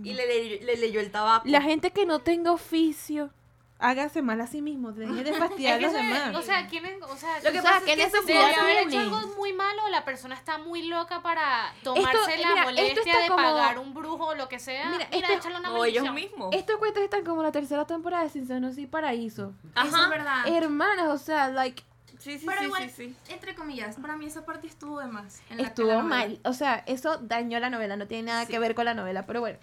Y 0.02 0.12
le, 0.14 0.26
le- 0.26 0.64
le 0.64 0.76
leyó 0.76 0.98
el 1.00 1.10
tabaco. 1.12 1.46
La 1.46 1.62
gente 1.62 1.92
que 1.92 2.04
no 2.04 2.18
tenga 2.18 2.50
oficio, 2.50 3.30
hágase 3.78 4.22
mal 4.22 4.40
a 4.40 4.46
sí 4.48 4.60
mismo, 4.60 4.90
deje 4.90 5.22
de 5.22 5.32
fastidiar 5.38 5.74
a 5.74 5.76
Es 5.76 5.80
que 5.80 5.86
los 5.86 5.94
eso 5.94 6.02
es- 6.02 6.24
demás. 6.24 6.36
O 6.36 6.42
sea, 6.42 6.66
¿quién 6.66 6.84
es? 6.86 7.00
O 7.02 7.16
sea, 7.16 7.36
Lo 7.44 7.52
que 7.52 7.58
O 7.60 7.62
sea, 7.62 7.70
pasa 7.74 7.84
¿qué 7.84 7.92
es 7.92 7.98
que 7.98 8.04
eso 8.04 8.22
Debe 8.26 8.44
haber 8.54 8.78
hecho 8.78 8.88
tiene? 8.88 9.04
algo 9.04 9.20
muy 9.36 9.52
malo, 9.52 9.88
la 9.90 10.04
persona 10.04 10.34
está 10.34 10.58
muy 10.58 10.82
loca 10.88 11.22
para 11.22 11.72
tomarse 11.84 12.12
la 12.12 12.36
mira, 12.36 12.48
esto 12.48 12.64
molestia 12.64 13.02
está 13.02 13.18
de 13.22 13.28
como- 13.28 13.42
pagar 13.42 13.78
un 13.78 13.94
brujo 13.94 14.24
o 14.26 14.34
lo 14.34 14.48
que 14.48 14.58
sea. 14.58 14.86
Mira, 14.90 15.06
Mira, 15.12 15.28
esto- 15.28 15.38
échale 15.38 15.58
una 15.58 15.72
o 15.72 15.84
ellos 15.84 16.12
mismos. 16.12 16.48
Estos 16.52 16.76
cuentos 16.78 17.02
están 17.04 17.24
como 17.24 17.42
la 17.44 17.52
tercera 17.52 17.84
temporada 17.86 18.24
de 18.24 18.30
Sin 18.30 18.48
Senos 18.48 18.76
y 18.78 18.86
Paraíso. 18.88 19.52
Eso 19.76 20.02
es 20.02 20.08
verdad. 20.08 20.48
Hermanas, 20.48 21.06
o 21.08 21.18
sea, 21.18 21.50
like, 21.50 21.84
Sí, 22.24 22.38
sí, 22.38 22.46
Pero 22.46 22.60
sí, 22.60 22.64
igual, 22.64 22.90
sí, 22.90 23.14
sí. 23.26 23.32
entre 23.32 23.54
comillas, 23.54 23.96
para 23.96 24.16
mí 24.16 24.24
esa 24.24 24.46
parte 24.46 24.66
estuvo 24.66 24.98
de 24.98 25.06
más. 25.08 25.42
en 25.50 25.58
la- 25.58 25.64
estuvo 25.64 26.00
mal. 26.02 26.40
O 26.44 26.54
sea, 26.54 26.82
eso 26.86 27.18
dañó 27.18 27.60
la 27.60 27.68
novela, 27.68 27.96
no 27.96 28.06
tiene 28.06 28.22
nada 28.24 28.46
Sí. 28.46 28.52
que 28.52 28.58
ver 28.58 28.74
con 28.74 28.86
la 28.86 28.94
novela, 28.94 29.26
pero 29.26 29.40
bueno. 29.40 29.58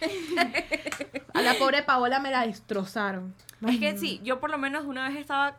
a 1.34 1.40
la 1.42 1.54
pobre 1.54 1.82
Paola 1.82 2.18
me 2.18 2.30
la 2.30 2.46
destrozaron. 2.46 3.34
Es 3.66 3.78
que 3.78 3.96
sí, 3.96 4.20
yo 4.22 4.40
por 4.40 4.50
lo 4.50 4.58
menos 4.58 4.84
una 4.84 5.08
vez 5.08 5.16
estaba... 5.18 5.56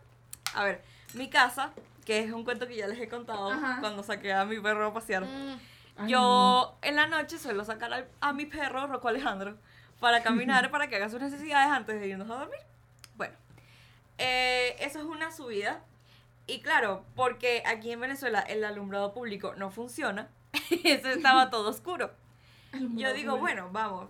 A 0.53 0.63
ver, 0.63 0.83
mi 1.15 1.29
casa, 1.29 1.71
que 2.05 2.19
es 2.19 2.31
un 2.31 2.43
cuento 2.43 2.67
que 2.67 2.75
ya 2.75 2.85
les 2.87 2.99
he 2.99 3.07
contado 3.07 3.51
Ajá. 3.51 3.77
cuando 3.79 4.03
saqué 4.03 4.31
a 4.33 4.45
mi 4.45 4.59
perro 4.59 4.85
a 4.87 4.93
pasear. 4.93 5.23
Mm, 5.23 5.57
Ay, 5.97 6.09
Yo 6.11 6.77
en 6.83 6.95
la 6.95 7.07
noche 7.07 7.39
suelo 7.39 7.65
sacar 7.65 7.91
al- 7.93 8.07
a 8.21 8.33
mi 8.33 8.45
perro, 8.45 8.85
Rocco 8.87 9.07
Alejandro, 9.07 9.57
para 9.99 10.21
caminar, 10.23 10.69
para 10.69 10.87
que 10.87 10.97
haga 10.97 11.09
sus 11.09 11.19
necesidades 11.21 11.69
antes 11.71 11.99
de 11.99 12.07
irnos 12.07 12.29
a 12.29 12.35
dormir. 12.35 12.59
Bueno, 13.15 13.33
eh, 14.19 14.75
eso 14.79 14.99
es 14.99 15.05
una 15.05 15.31
subida. 15.31 15.81
Y 16.47 16.61
claro, 16.61 17.05
porque 17.15 17.63
aquí 17.65 17.91
en 17.91 18.01
Venezuela 18.01 18.41
el 18.41 18.63
alumbrado 18.63 19.13
público 19.13 19.53
no 19.55 19.71
funciona, 19.71 20.29
eso 20.83 21.09
estaba 21.09 21.49
todo 21.51 21.69
oscuro. 21.69 22.11
Yo 22.95 23.13
digo, 23.13 23.37
bueno, 23.37 23.69
vamos, 23.71 24.09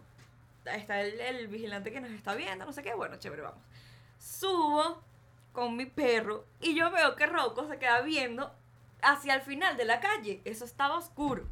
está 0.66 1.02
el, 1.02 1.20
el 1.20 1.48
vigilante 1.48 1.92
que 1.92 2.00
nos 2.00 2.12
está 2.12 2.34
viendo, 2.34 2.66
no 2.66 2.72
sé 2.72 2.82
qué, 2.82 2.94
bueno, 2.94 3.18
chévere, 3.18 3.42
vamos. 3.42 3.62
Subo 4.18 5.04
con 5.52 5.76
mi 5.76 5.86
perro 5.86 6.46
y 6.62 6.74
yo 6.74 6.90
veo 6.92 7.16
que 7.16 7.26
Rocco 7.26 7.68
se 7.68 7.78
queda 7.78 8.02
viendo 8.02 8.52
hacia 9.02 9.36
el 9.36 9.42
final 9.42 9.78
de 9.78 9.86
la 9.86 10.00
calle. 10.00 10.42
Eso 10.46 10.66
estaba 10.66 10.98
oscuro. 10.98 11.46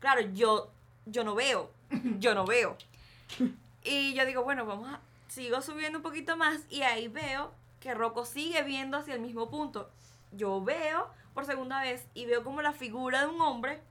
Claro, 0.00 0.20
yo, 0.20 0.70
yo 1.06 1.24
no 1.24 1.34
veo, 1.34 1.70
yo 2.18 2.34
no 2.34 2.44
veo. 2.44 2.76
Y 3.84 4.14
yo 4.14 4.24
digo, 4.24 4.44
bueno, 4.44 4.64
vamos 4.64 4.88
a, 4.88 5.00
sigo 5.26 5.60
subiendo 5.60 5.98
un 5.98 6.04
poquito 6.04 6.36
más 6.36 6.60
y 6.70 6.82
ahí 6.82 7.08
veo 7.08 7.52
que 7.82 7.94
Rocco 7.94 8.24
sigue 8.24 8.62
viendo 8.62 8.96
hacia 8.96 9.14
el 9.14 9.20
mismo 9.20 9.50
punto. 9.50 9.90
Yo 10.30 10.62
veo 10.62 11.10
por 11.34 11.44
segunda 11.44 11.82
vez 11.82 12.06
y 12.14 12.26
veo 12.26 12.44
como 12.44 12.62
la 12.62 12.72
figura 12.72 13.22
de 13.22 13.26
un 13.26 13.40
hombre, 13.40 13.82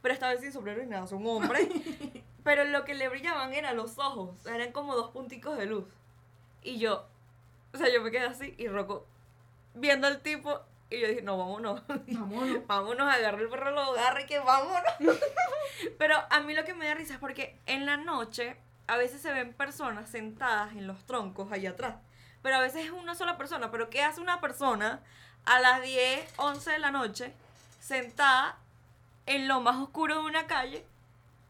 pero 0.00 0.14
esta 0.14 0.30
vez 0.30 0.40
sin 0.40 0.52
sombrero 0.52 0.80
ni 0.82 0.88
nada, 0.88 1.04
es 1.04 1.12
un 1.12 1.26
hombre. 1.26 1.68
pero 2.44 2.64
lo 2.64 2.84
que 2.84 2.94
le 2.94 3.08
brillaban 3.08 3.52
eran 3.52 3.76
los 3.76 3.98
ojos, 3.98 4.46
eran 4.46 4.70
como 4.70 4.94
dos 4.94 5.10
punticos 5.10 5.58
de 5.58 5.66
luz. 5.66 5.84
Y 6.62 6.78
yo, 6.78 7.06
o 7.74 7.76
sea, 7.76 7.92
yo 7.92 8.00
me 8.02 8.12
quedé 8.12 8.26
así 8.26 8.54
y 8.56 8.68
Rocco 8.68 9.06
viendo 9.74 10.06
al 10.06 10.20
tipo 10.20 10.60
y 10.88 11.00
yo 11.00 11.08
dije, 11.08 11.22
no, 11.22 11.36
vámonos. 11.36 11.82
Vámonos. 11.88 12.58
vámonos, 12.66 13.12
agarra 13.12 13.40
el 13.40 13.48
perro, 13.48 13.72
lo 13.72 13.80
agarra 13.80 14.22
y 14.22 14.26
que 14.26 14.38
vámonos. 14.38 14.92
Pero 15.98 16.16
a 16.30 16.40
mí 16.40 16.54
lo 16.54 16.64
que 16.64 16.74
me 16.74 16.86
da 16.86 16.94
risa 16.94 17.14
es 17.14 17.20
porque 17.20 17.58
en 17.66 17.84
la 17.86 17.96
noche 17.96 18.56
a 18.86 18.96
veces 18.96 19.20
se 19.20 19.32
ven 19.32 19.54
personas 19.54 20.08
sentadas 20.08 20.72
en 20.72 20.86
los 20.86 21.04
troncos 21.04 21.50
allá 21.52 21.70
atrás. 21.70 21.96
Pero 22.42 22.56
a 22.56 22.60
veces 22.60 22.86
es 22.86 22.90
una 22.90 23.14
sola 23.14 23.36
persona. 23.36 23.70
Pero 23.70 23.90
¿qué 23.90 24.02
hace 24.02 24.20
una 24.20 24.40
persona 24.40 25.00
a 25.44 25.60
las 25.60 25.82
10, 25.82 26.34
11 26.36 26.70
de 26.70 26.78
la 26.78 26.90
noche 26.90 27.32
sentada 27.80 28.56
en 29.26 29.48
lo 29.48 29.60
más 29.60 29.76
oscuro 29.76 30.14
de 30.16 30.20
una 30.28 30.46
calle 30.46 30.84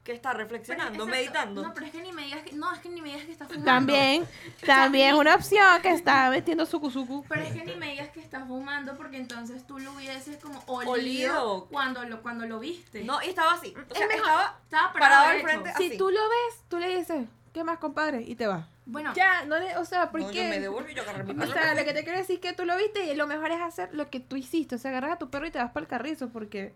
que 0.05 0.13
está 0.13 0.33
reflexionando, 0.33 1.07
meditando? 1.07 1.63
No, 1.63 1.75
pero 1.75 1.87
es 1.87 1.93
que 1.93 2.03
ni 2.03 2.13
me 2.13 2.25
digas 2.25 2.43
que. 2.43 2.53
No, 2.53 2.73
es 2.73 2.81
que 2.81 2.89
ni 2.89 3.01
me 3.03 3.11
digas 3.11 3.25
que 3.25 3.33
está 3.33 3.45
fumando. 3.47 3.67
También, 3.67 4.27
también 4.67 5.15
es 5.15 5.21
una 5.21 5.35
opción 5.35 5.83
que 5.83 5.91
está 5.93 6.31
metiendo 6.31 6.67
suku 6.67 6.91
suku. 6.91 7.25
Pero 7.29 7.43
es 7.43 7.53
que 7.53 7.65
ni 7.65 7.77
me 7.77 7.91
digas 7.91 8.09
que 8.09 8.21
está 8.21 8.45
fumando 8.45 8.97
porque 8.97 9.19
entonces 9.19 9.67
tú 9.67 9.79
lo 9.79 9.93
hubieses 9.93 10.39
como 10.39 10.61
olido, 10.67 10.91
Olido. 10.93 11.67
Cuando, 11.71 12.05
lo, 12.05 12.23
cuando 12.23 12.47
lo 12.47 12.59
viste. 12.59 13.05
No, 13.05 13.23
y 13.23 13.29
estaba 13.29 13.53
así. 13.53 13.75
O 13.91 13.95
sea, 13.95 14.07
mejor. 14.09 14.21
estaba 14.23 14.59
Estaba 14.65 14.93
parado 14.93 15.15
parado 15.23 15.31
al 15.31 15.43
frente 15.43 15.73
Si 15.77 15.87
así. 15.89 15.99
tú 15.99 16.11
lo 16.11 16.21
ves, 16.21 16.63
tú 16.69 16.79
le 16.79 16.97
dices, 16.97 17.29
¿qué 17.53 17.63
más, 17.63 17.79
compadre? 17.79 18.23
Y 18.23 18.35
te 18.35 18.47
vas. 18.47 18.67
Bueno, 18.91 19.13
Ya, 19.15 19.45
no 19.45 19.59
le, 19.59 19.77
o 19.77 19.85
sea, 19.85 20.11
¿por 20.11 20.21
No, 20.21 20.27
yo 20.29 20.33
qué? 20.33 20.49
me 20.49 20.61
devuelvo 20.61 20.89
y 20.91 20.95
yo 20.95 21.03
agarré 21.03 21.25
mi 21.25 21.43
O 21.43 21.47
sea, 21.47 21.75
lo 21.75 21.85
que 21.85 21.93
te 21.93 22.03
quiero 22.03 22.19
decir 22.19 22.37
es 22.37 22.41
que 22.43 22.53
tú 22.53 22.65
lo 22.65 22.77
viste 22.77 23.05
y 23.05 23.15
lo 23.15 23.27
mejor 23.27 23.51
es 23.51 23.61
hacer 23.61 23.95
lo 23.95 24.11
que 24.11 24.21
tú 24.21 24.37
hiciste. 24.37 24.75
O 24.75 24.79
sea, 24.79 24.91
agarras 24.91 25.13
a 25.13 25.19
tu 25.19 25.31
perro 25.31 25.47
y 25.47 25.51
te 25.51 25.59
vas 25.59 25.71
para 25.71 25.85
el 25.85 25.89
carrizo 25.89 26.31
porque... 26.31 26.75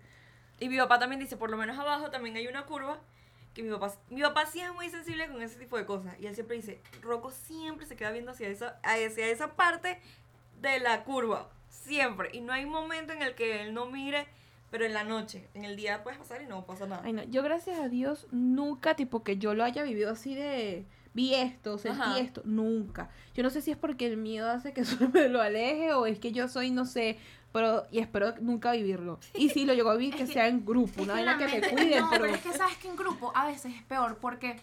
Y 0.60 0.68
mi 0.68 0.78
papá 0.78 0.98
también 0.98 1.20
dice, 1.20 1.36
por 1.36 1.50
lo 1.50 1.56
menos 1.56 1.78
abajo 1.78 2.10
también 2.10 2.36
hay 2.36 2.46
una 2.46 2.64
curva 2.66 3.00
que 3.54 3.62
mi 3.62 3.70
papá, 3.70 3.94
mi 4.10 4.20
papá 4.20 4.46
sí 4.46 4.60
es 4.60 4.72
muy 4.74 4.90
sensible 4.90 5.28
con 5.28 5.40
ese 5.40 5.58
tipo 5.58 5.76
de 5.76 5.86
cosas. 5.86 6.14
Y 6.20 6.26
él 6.26 6.34
siempre 6.34 6.56
dice, 6.56 6.80
Rocco 7.02 7.30
siempre 7.30 7.86
se 7.86 7.96
queda 7.96 8.10
viendo 8.10 8.32
hacia 8.32 8.48
esa, 8.48 8.78
hacia 8.82 9.28
esa 9.28 9.54
parte 9.54 10.00
de 10.60 10.80
la 10.80 11.04
curva. 11.04 11.48
Siempre. 11.68 12.30
Y 12.32 12.40
no 12.40 12.52
hay 12.52 12.66
momento 12.66 13.12
en 13.12 13.22
el 13.22 13.34
que 13.34 13.62
él 13.62 13.74
no 13.74 13.86
mire, 13.86 14.26
pero 14.70 14.84
en 14.84 14.92
la 14.92 15.04
noche. 15.04 15.48
En 15.54 15.64
el 15.64 15.76
día 15.76 16.02
puedes 16.02 16.18
pasar 16.18 16.42
y 16.42 16.46
no 16.46 16.66
pasa 16.66 16.86
nada. 16.86 17.02
Ay, 17.04 17.12
no, 17.12 17.22
yo 17.24 17.42
gracias 17.42 17.78
a 17.78 17.88
Dios 17.88 18.26
nunca, 18.32 18.96
tipo, 18.96 19.22
que 19.22 19.38
yo 19.38 19.54
lo 19.54 19.64
haya 19.64 19.82
vivido 19.82 20.10
así 20.10 20.34
de... 20.34 20.84
Vi 21.14 21.32
esto, 21.34 21.78
sentí 21.78 22.00
Ajá. 22.00 22.18
esto, 22.18 22.42
nunca. 22.44 23.08
Yo 23.34 23.42
no 23.42 23.50
sé 23.50 23.62
si 23.62 23.70
es 23.70 23.76
porque 23.76 24.06
el 24.06 24.16
miedo 24.16 24.50
hace 24.50 24.72
que 24.72 24.80
eso 24.82 24.96
me 25.12 25.28
lo 25.28 25.40
aleje 25.40 25.92
o 25.94 26.06
es 26.06 26.18
que 26.18 26.32
yo 26.32 26.48
soy, 26.48 26.70
no 26.70 26.84
sé, 26.84 27.18
pero... 27.52 27.84
Y 27.92 28.00
espero 28.00 28.34
nunca 28.40 28.72
vivirlo. 28.72 29.20
Y 29.32 29.48
si 29.50 29.64
lo 29.64 29.74
llego 29.74 29.90
a 29.90 29.94
vivir, 29.94 30.14
que 30.16 30.26
que- 30.26 30.32
sea 30.32 30.48
en 30.48 30.66
grupo, 30.66 31.02
una 31.04 31.14
vaina 31.14 31.38
que 31.38 31.44
me 31.46 31.52
mente- 31.52 31.70
cuiden, 31.70 32.00
No, 32.00 32.10
pero 32.10 32.22
pero 32.24 32.34
es 32.34 32.42
que 32.42 32.52
sabes 32.52 32.76
que 32.78 32.88
en 32.88 32.96
grupo 32.96 33.30
a 33.34 33.46
veces 33.46 33.72
es 33.74 33.82
peor 33.84 34.18
porque 34.20 34.56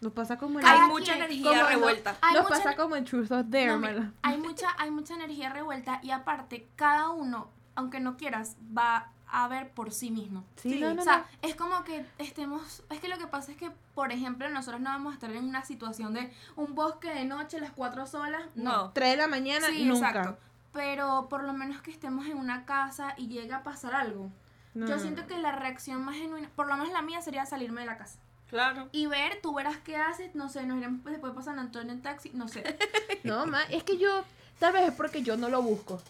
nos 0.00 0.12
pasa 0.12 0.38
como 0.38 0.60
en... 0.60 0.66
Hay 0.66 0.88
mucha 0.88 1.14
quien, 1.14 1.24
energía 1.24 1.44
como- 1.50 1.68
revuelta. 1.68 2.16
hay 2.20 2.34
nos 2.34 2.44
mucha- 2.44 2.56
pasa 2.62 2.76
como 2.76 2.94
en 2.94 3.04
Truth 3.04 3.32
or 3.32 3.48
Dare, 3.50 3.66
No, 3.76 4.12
hay 4.22 4.38
mucha 4.38 4.68
hay 4.78 4.92
mucha 4.92 5.14
energía 5.14 5.48
revuelta 5.52 5.98
y 6.04 6.12
aparte 6.12 6.68
cada 6.76 7.08
uno, 7.10 7.50
aunque 7.74 7.98
no 7.98 8.16
quieras, 8.16 8.56
va 8.76 9.10
a 9.30 9.48
ver 9.48 9.70
por 9.70 9.92
sí 9.92 10.10
mismo. 10.10 10.44
Sí, 10.56 10.70
Sí, 10.74 10.80
no, 10.80 10.94
no, 10.94 11.00
o 11.02 11.04
sea, 11.04 11.18
no. 11.18 11.48
es 11.48 11.54
como 11.54 11.84
que 11.84 12.04
estemos, 12.18 12.82
es 12.90 13.00
que 13.00 13.08
lo 13.08 13.18
que 13.18 13.26
pasa 13.26 13.52
es 13.52 13.56
que, 13.58 13.70
por 13.94 14.12
ejemplo, 14.12 14.48
nosotros 14.50 14.80
no 14.80 14.90
vamos 14.90 15.12
a 15.12 15.14
estar 15.14 15.30
en 15.30 15.44
una 15.44 15.64
situación 15.64 16.14
de 16.14 16.32
un 16.56 16.74
bosque 16.74 17.08
de 17.12 17.24
noche, 17.24 17.60
las 17.60 17.72
cuatro 17.72 18.06
solas, 18.06 18.42
no. 18.54 18.90
Tres 18.92 19.10
de 19.10 19.16
la 19.16 19.26
mañana, 19.28 19.66
Sí, 19.68 19.84
nunca. 19.84 20.08
exacto. 20.08 20.38
Pero 20.72 21.28
por 21.28 21.44
lo 21.44 21.52
menos 21.52 21.80
que 21.82 21.90
estemos 21.90 22.26
en 22.26 22.36
una 22.36 22.64
casa 22.66 23.14
y 23.16 23.28
llegue 23.28 23.52
a 23.54 23.62
pasar 23.62 23.94
algo. 23.94 24.30
Yo 24.74 24.98
siento 25.00 25.26
que 25.26 25.36
la 25.38 25.50
reacción 25.52 26.04
más 26.04 26.14
genuina, 26.16 26.48
por 26.54 26.68
lo 26.68 26.76
menos 26.76 26.92
la 26.92 27.02
mía 27.02 27.20
sería 27.20 27.44
salirme 27.46 27.80
de 27.80 27.86
la 27.88 27.96
casa. 27.98 28.18
Claro. 28.48 28.88
Y 28.92 29.06
ver, 29.06 29.40
tú 29.42 29.52
verás 29.52 29.76
qué 29.78 29.96
haces, 29.96 30.34
no 30.36 30.48
sé, 30.48 30.64
nos 30.66 30.78
iremos 30.78 31.04
después 31.04 31.32
para 31.32 31.44
San 31.44 31.58
Antonio 31.58 31.92
en 31.92 32.00
taxi, 32.00 32.30
no 32.32 32.46
sé. 32.48 32.62
No, 33.24 33.44
ma, 33.46 33.62
es 33.64 33.82
que 33.82 33.98
yo, 33.98 34.24
tal 34.60 34.72
vez 34.72 34.88
es 34.88 34.94
porque 34.94 35.22
yo 35.22 35.36
no 35.36 35.48
lo 35.48 35.60
busco. 35.62 36.00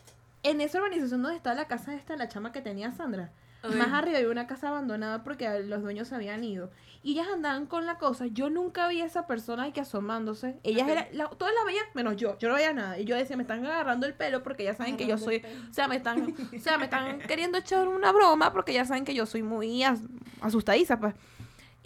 En 0.42 0.60
esa 0.60 0.78
urbanización 0.78 1.22
donde 1.22 1.36
está 1.36 1.54
la 1.54 1.66
casa 1.66 1.94
esta, 1.94 2.16
la 2.16 2.28
chama 2.28 2.52
que 2.52 2.60
tenía 2.60 2.92
Sandra, 2.92 3.32
Ay. 3.62 3.74
más 3.74 3.92
arriba 3.92 4.18
había 4.18 4.30
una 4.30 4.46
casa 4.46 4.68
abandonada 4.68 5.24
porque 5.24 5.48
los 5.60 5.82
dueños 5.82 6.08
se 6.08 6.14
habían 6.14 6.44
ido. 6.44 6.70
Y 7.02 7.12
ellas 7.12 7.28
andaban 7.32 7.66
con 7.66 7.86
la 7.86 7.96
cosa. 7.98 8.26
Yo 8.26 8.50
nunca 8.50 8.88
vi 8.88 9.00
a 9.00 9.04
esa 9.04 9.26
persona 9.26 9.72
que 9.72 9.80
asomándose. 9.80 10.58
Ellas 10.64 10.88
eran, 10.88 11.06
la- 11.12 11.28
todas 11.28 11.54
la 11.54 11.64
veían 11.64 11.84
menos 11.94 12.16
yo. 12.16 12.36
Yo 12.38 12.48
no 12.48 12.54
veía 12.56 12.72
nada. 12.72 12.98
Y 12.98 13.04
yo 13.04 13.14
decía, 13.16 13.36
me 13.36 13.42
están 13.42 13.64
agarrando 13.64 14.06
el 14.06 14.14
pelo 14.14 14.42
porque 14.42 14.64
ya 14.64 14.74
saben 14.74 14.96
que 14.96 15.06
yo 15.06 15.16
soy. 15.16 15.42
O 15.70 15.72
sea, 15.72 15.86
me 15.88 15.96
están, 15.96 16.34
o 16.54 16.58
sea, 16.60 16.76
me 16.76 16.84
están 16.84 17.18
queriendo 17.28 17.58
echar 17.58 17.86
una 17.88 18.10
broma 18.12 18.52
porque 18.52 18.72
ya 18.72 18.84
saben 18.84 19.04
que 19.04 19.14
yo 19.14 19.26
soy 19.26 19.42
muy 19.42 19.82
as- 19.84 20.02
asustadiza, 20.40 20.98
pues. 20.98 21.14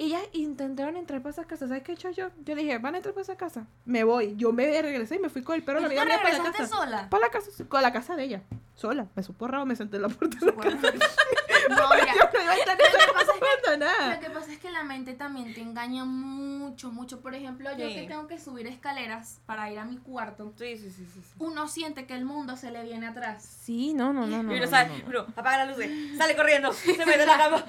Y 0.03 0.07
ellas 0.07 0.23
intentaron 0.33 0.97
entrar 0.97 1.23
para 1.23 1.31
esa 1.31 1.45
casa. 1.45 1.69
¿Sabes 1.69 1.85
qué 1.85 1.93
he 1.93 1.95
hecho 1.95 2.11
yo? 2.11 2.31
Yo 2.45 2.57
dije, 2.57 2.77
van 2.79 2.95
a 2.95 2.97
entrar 2.97 3.15
para 3.15 3.23
esa 3.23 3.37
casa. 3.37 3.69
Me 3.85 4.03
voy. 4.03 4.35
Yo 4.37 4.53
me 4.53 4.83
regresé 4.83 5.15
y 5.15 5.19
me 5.21 5.29
fui 5.29 5.43
con 5.45 5.55
el 5.55 5.63
perro 5.63 5.79
¿Y 5.79 5.83
la 5.83 5.89
vida 5.91 6.05
para 6.21 6.39
la 6.39 6.51
casa. 6.51 6.67
sola? 6.67 7.09
Para 7.09 7.27
la 7.27 7.31
casa, 7.31 7.51
con 7.69 7.83
la 7.83 7.93
casa 7.93 8.17
de 8.17 8.25
ella. 8.25 8.43
Sola. 8.75 9.07
Me 9.15 9.23
supo 9.23 9.47
raro, 9.47 9.65
me 9.65 9.77
senté 9.77 9.99
en 9.99 10.03
la 10.03 10.09
puerta 10.09 10.39
de 10.41 10.47
la 10.47 10.55
casa. 10.55 10.93
No, 11.69 11.77
mira, 11.95 12.15
No 12.33 12.43
iba 12.43 12.53
a 12.53 12.57
estar 12.57 12.77
Lo 12.79 12.85
que 12.85 13.13
pasa 13.13 13.33
es 13.35 13.41
que- 13.41 13.47
abandonada. 13.69 14.15
Lo 14.15 14.21
que 14.21 14.31
pasa 14.31 14.53
es 14.53 14.59
que 14.59 14.71
la 14.71 14.83
mente 14.85 15.15
también 15.15 15.55
te 15.55 15.61
engaña 15.61 16.05
mucho, 16.05 16.91
mucho. 16.91 17.21
Por 17.21 17.35
ejemplo, 17.35 17.71
yo 17.77 17.89
Sí. 17.89 17.95
que 17.95 18.03
tengo 18.07 18.27
que 18.27 18.39
subir 18.39 18.67
escaleras 18.67 19.41
para 19.47 19.71
ir 19.71 19.79
a 19.79 19.85
mi 19.85 19.99
cuarto, 19.99 20.53
Sí, 20.59 20.77
sí, 20.77 20.91
sí, 20.91 21.07
sí. 21.13 21.21
sí. 21.23 21.33
uno 21.39 21.69
siente 21.69 22.07
que 22.07 22.15
el 22.15 22.25
mundo 22.25 22.57
se 22.57 22.71
le 22.71 22.83
viene 22.85 23.07
atrás. 23.07 23.43
Sí, 23.63 23.95
no, 23.95 24.13
no, 24.13 24.27
no, 24.27 24.43
no. 24.43 24.53
y 24.53 24.57
uno 24.57 24.65
no, 24.67 24.71
sale, 24.71 24.89
no, 24.91 24.99
no. 24.99 25.05
uno 25.23 25.33
apaga 25.37 25.65
las 25.65 25.69
luces, 25.77 26.17
sale 26.19 26.37
corriendo, 26.37 26.73
se 26.73 26.97
mete 27.07 27.23
en 27.23 27.27
la 27.29 27.39
cama. 27.39 27.65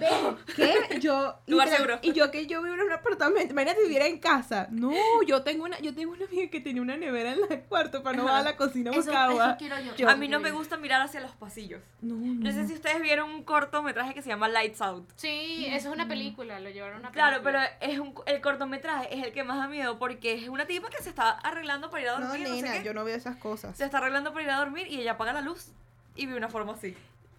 ¿Qué? 0.56 1.00
Yo. 1.00 1.36
Lugar 1.48 1.70
seguro. 1.70 2.00
Y 2.02 2.14
yo 2.14 2.32
que 2.32 2.46
yo 2.48 2.62
vivo 2.62 2.76
en 2.76 2.82
un 2.82 2.92
apartamento. 2.92 3.52
Imagínate 3.54 3.80
si 3.82 3.84
viviera 3.86 4.08
en 4.08 4.20
casa. 4.20 4.68
No, 4.72 4.92
yo 5.26 5.44
tengo 5.44 5.66
una, 5.66 5.80
yo 5.80 5.94
tengo 5.94 6.14
una 6.14 6.26
amiga 6.26 6.50
que 6.50 6.60
tenía 6.60 6.82
una 6.82 6.98
nevera 6.98 7.34
en 7.34 7.40
el 7.50 7.62
cuarto 7.64 8.04
para 8.04 8.18
no 8.18 8.24
Ajá. 8.24 8.32
bajar 8.32 8.48
a 8.48 8.52
la 8.52 8.58
cocina 8.58 8.92
a 8.92 8.96
buscar 8.96 9.30
agua. 9.30 9.48
eso 9.50 9.58
quiero 9.58 9.80
yo. 9.80 9.96
Yo- 9.96 10.10
A 10.10 10.16
mí 10.16 10.28
no 10.28 10.40
me 10.40 10.52
gusta 10.52 10.78
mirar 10.78 11.02
hacia 11.02 11.20
los 11.22 11.32
pasillos. 11.32 11.82
No, 12.02 12.16
No 12.16 12.52
sé 12.52 12.68
si 12.68 12.74
ustedes 12.74 13.02
vieron 13.02 13.30
un 13.32 13.44
cortometraje 13.84 14.14
que 14.14 14.22
se 14.22 14.30
llama 14.30 14.48
Lights 14.48 14.82
Out. 14.82 15.10
Sí, 15.16 15.66
eso 15.68 15.90
es 15.90 15.94
una 15.94 16.08
película, 16.08 16.60
lo 16.60 16.70
llevaron 16.70 16.98
a 16.98 17.00
una 17.02 17.12
Claro, 17.12 17.42
pero 17.44 17.60
película. 17.60 17.78
es 17.94 18.00
un, 18.00 18.14
el 18.26 18.42
cortometraje 18.42 19.14
es 19.18 19.26
el 19.26 19.34
que 19.34 19.44
más 19.44 19.58
da 19.58 19.68
miedo 19.68 20.00
porque 20.00 20.34
es 20.36 20.48
una 20.50 20.66
tipa 20.66 20.90
que 20.90 21.04
se 21.04 21.10
está 21.10 21.32
arreglando 21.32 21.90
para 21.90 22.04
ir 22.04 22.10
a 22.10 22.20
No, 22.20 22.28
dormir. 22.28 22.48
No, 22.48 22.56
sé 22.56 22.62
nena, 22.62 22.78
qué. 22.78 22.84
yo 22.84 22.94
no 22.94 23.04
veo 23.04 23.16
esas 23.16 23.36
cosas. 23.38 23.76
Se 23.78 23.84
está 23.86 23.98
arreglando 23.98 24.32
para 24.32 24.44
ir 24.46 24.50
a 24.52 24.58
dormir 24.58 24.88
y 24.88 25.02
ella 25.02 25.12
apaga 25.14 25.34
la 25.34 25.42
luz 25.42 25.72
y 26.16 26.26
ve 26.26 26.36
una 26.36 26.50
forma 26.50 26.74
así. 26.74 26.96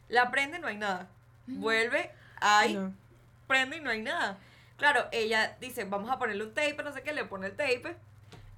La 0.09 0.31
prende, 0.31 0.59
no 0.59 0.67
hay 0.69 0.77
nada. 0.77 1.09
Vuelve, 1.47 2.11
hay, 2.41 2.75
No. 2.75 2.93
prende 3.47 3.79
y 3.79 3.81
no 3.81 3.91
hay 3.91 4.03
nada. 4.03 4.39
Claro, 4.77 5.07
ella 5.13 5.57
dice, 5.61 5.85
vamos 5.85 6.11
a 6.11 6.19
ponerle 6.19 6.45
un 6.45 6.53
tape, 6.55 6.77
no 6.85 6.93
sé 6.93 7.03
qué, 7.03 7.13
le 7.13 7.25
pone 7.25 7.47
el 7.47 7.57
tape 7.57 7.97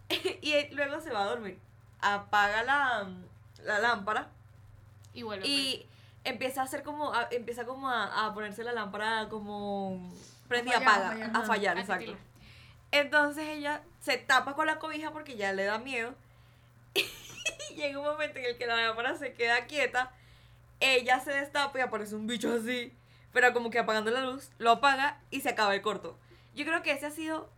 y 0.43 0.53
él 0.53 0.68
luego 0.74 1.01
se 1.01 1.11
va 1.12 1.22
a 1.22 1.26
dormir. 1.26 1.59
Apaga 2.01 2.62
la, 2.62 3.09
la 3.64 3.78
lámpara 3.78 4.28
Y 5.14 5.22
vuelve. 5.22 5.47
y 5.47 5.87
empieza 6.26 6.60
a 6.60 6.64
hacer 6.64 6.82
como, 6.82 7.12
a- 7.14 7.28
empieza 7.30 7.64
como 7.64 7.88
a, 7.88 8.26
a 8.26 8.34
ponerse 8.34 8.62
la 8.64 8.72
lámpara 8.72 9.28
como 9.30 10.12
fallar, 10.48 10.82
apaga, 10.82 11.30
a 11.34 11.42
fallar, 11.42 11.76
a 11.76 11.80
exacto. 11.80 12.16
Entonces 12.92 13.44
ella 13.48 13.82
se 14.00 14.16
tapa 14.18 14.54
con 14.54 14.66
la 14.66 14.78
cobija 14.78 15.10
porque 15.12 15.36
ya 15.36 15.52
le 15.52 15.64
da 15.64 15.78
miedo. 15.78 16.14
Y 17.70 17.74
llega 17.74 17.98
un 17.98 18.04
momento 18.06 18.38
en 18.38 18.46
el 18.46 18.56
que 18.58 18.66
la 18.66 18.76
lámpara 18.76 19.16
se 19.16 19.32
queda 19.34 19.66
quieta. 19.66 20.12
Ella 20.80 21.20
se 21.20 21.30
destapa 21.32 21.78
y 21.78 21.82
aparece 21.82 22.14
un 22.14 22.26
bicho 22.26 22.52
así. 22.54 22.92
Pero 23.32 23.52
como 23.52 23.70
que 23.70 23.78
apagando 23.78 24.10
la 24.10 24.20
luz, 24.20 24.50
lo 24.58 24.70
apaga 24.70 25.20
y 25.30 25.40
se 25.42 25.50
acaba 25.50 25.74
el 25.74 25.82
corto. 25.82 26.18
Yo 26.54 26.64
creo 26.64 26.82
que 26.82 26.92
ese 26.92 27.06
ha 27.06 27.10
sido 27.10 27.50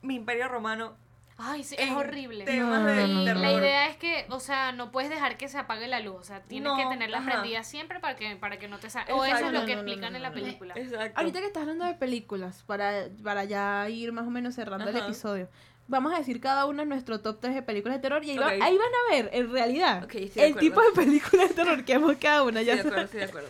mi 0.00 0.14
imperio 0.14 0.48
romano. 0.48 0.96
Ay, 1.40 1.62
sí, 1.62 1.76
es 1.78 1.90
horrible. 1.92 2.44
Temas 2.44 2.80
No, 2.82 2.86
de 2.88 3.06
no, 3.08 3.14
no, 3.20 3.24
terror. 3.24 3.42
La 3.42 3.52
idea 3.52 3.86
es 3.88 3.96
que, 3.96 4.26
o 4.28 4.40
sea, 4.40 4.72
no 4.72 4.90
puedes 4.90 5.08
dejar 5.08 5.36
que 5.36 5.48
se 5.48 5.56
apague 5.56 5.86
la 5.86 6.00
luz, 6.00 6.16
o 6.16 6.24
sea, 6.24 6.42
tienes 6.42 6.68
No, 6.68 6.76
que 6.76 6.84
tenerla 6.86 7.18
ajá. 7.18 7.30
prendida 7.30 7.62
siempre 7.62 8.00
para 8.00 8.16
que 8.16 8.34
para 8.36 8.58
que 8.58 8.66
no 8.66 8.78
te 8.78 8.90
salga. 8.90 9.14
O 9.14 9.24
eso 9.24 9.46
es 9.46 9.52
lo 9.52 9.64
que 9.64 9.76
No, 9.76 9.82
no, 9.82 9.82
no, 9.84 9.90
explican 9.92 10.10
no, 10.12 10.16
en 10.16 10.22
la 10.22 10.30
no, 10.30 10.34
no. 10.36 10.42
película. 10.42 10.74
Exacto. 10.76 11.18
Ahorita 11.18 11.40
que 11.40 11.46
estás 11.46 11.60
hablando 11.62 11.84
de 11.84 11.94
películas, 11.94 12.64
para, 12.66 13.06
para 13.22 13.44
ya 13.44 13.88
ir 13.88 14.10
más 14.12 14.26
o 14.26 14.30
menos 14.30 14.56
cerrando 14.56 14.90
el 14.90 14.96
episodio, 14.96 15.48
vamos 15.86 16.12
a 16.12 16.18
decir 16.18 16.40
cada 16.40 16.66
uno 16.66 16.84
nuestro 16.84 17.20
top 17.20 17.38
3 17.40 17.54
de 17.54 17.62
películas 17.62 17.98
de 17.98 18.02
terror 18.02 18.24
y 18.24 18.30
ahí, 18.30 18.38
va- 18.38 18.48
ahí 18.48 18.76
van 18.76 18.92
a 19.06 19.14
ver, 19.14 19.30
en 19.32 19.52
realidad, 19.52 20.08
de 20.08 20.30
el 20.46 20.56
tipo 20.56 20.82
de 20.82 20.90
películas 20.92 21.48
de 21.50 21.54
terror 21.54 21.84
que 21.84 21.92
hemos 21.92 22.16
cada 22.16 22.42
una. 22.42 22.60
Estoy 22.60 22.76
Ya 22.76 22.82
de 22.82 22.88
acuerdo, 22.88 23.04
estoy 23.04 23.20
de 23.20 23.26
acuerdo. 23.26 23.48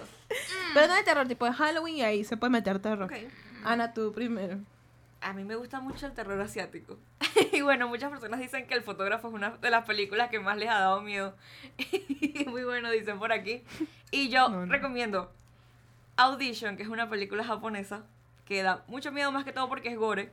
Pero 0.75 0.87
no 0.89 0.95
de 0.95 1.03
terror, 1.05 1.27
tipo 1.27 1.47
de 1.47 1.53
Halloween 1.55 1.97
y 1.97 2.03
ahí 2.03 2.23
se 2.25 2.37
puede 2.37 2.51
meter 2.51 2.79
terror. 2.81 3.11
Ana, 3.65 3.95
tú 3.95 4.13
primero. 4.13 4.59
A 5.21 5.33
mí 5.33 5.45
me 5.45 5.57
gusta 5.57 5.81
mucho 5.81 6.07
el 6.07 6.13
terror 6.13 6.41
asiático. 6.41 6.97
y 7.53 7.61
bueno, 7.63 7.89
muchas 7.89 8.11
personas 8.11 8.39
dicen 8.41 8.67
que 8.67 8.75
El 8.75 8.83
fotógrafo 8.83 9.29
es 9.29 9.35
una 9.35 9.51
de 9.51 9.71
las 9.71 9.85
películas 9.85 10.31
que 10.31 10.39
más 10.41 10.57
les 10.57 10.69
ha 10.69 10.79
dado 10.79 11.01
miedo. 11.03 11.35
Y 11.77 12.45
Muy 12.49 12.65
bueno, 12.65 12.91
dicen 12.91 13.19
por 13.19 13.33
aquí. 13.33 13.65
Y 14.11 14.29
yo 14.29 14.49
No, 14.49 14.67
no. 14.67 14.73
recomiendo 14.73 15.33
Audition, 16.17 16.77
que 16.77 16.83
es 16.85 16.89
una 16.89 17.09
película 17.11 17.45
japonesa 17.45 18.05
que 18.45 18.63
da 18.63 18.85
mucho 18.89 19.13
miedo 19.13 19.31
más 19.33 19.45
que 19.45 19.53
todo 19.53 19.69
porque 19.69 19.89
es 19.91 19.97
gore. 19.99 20.33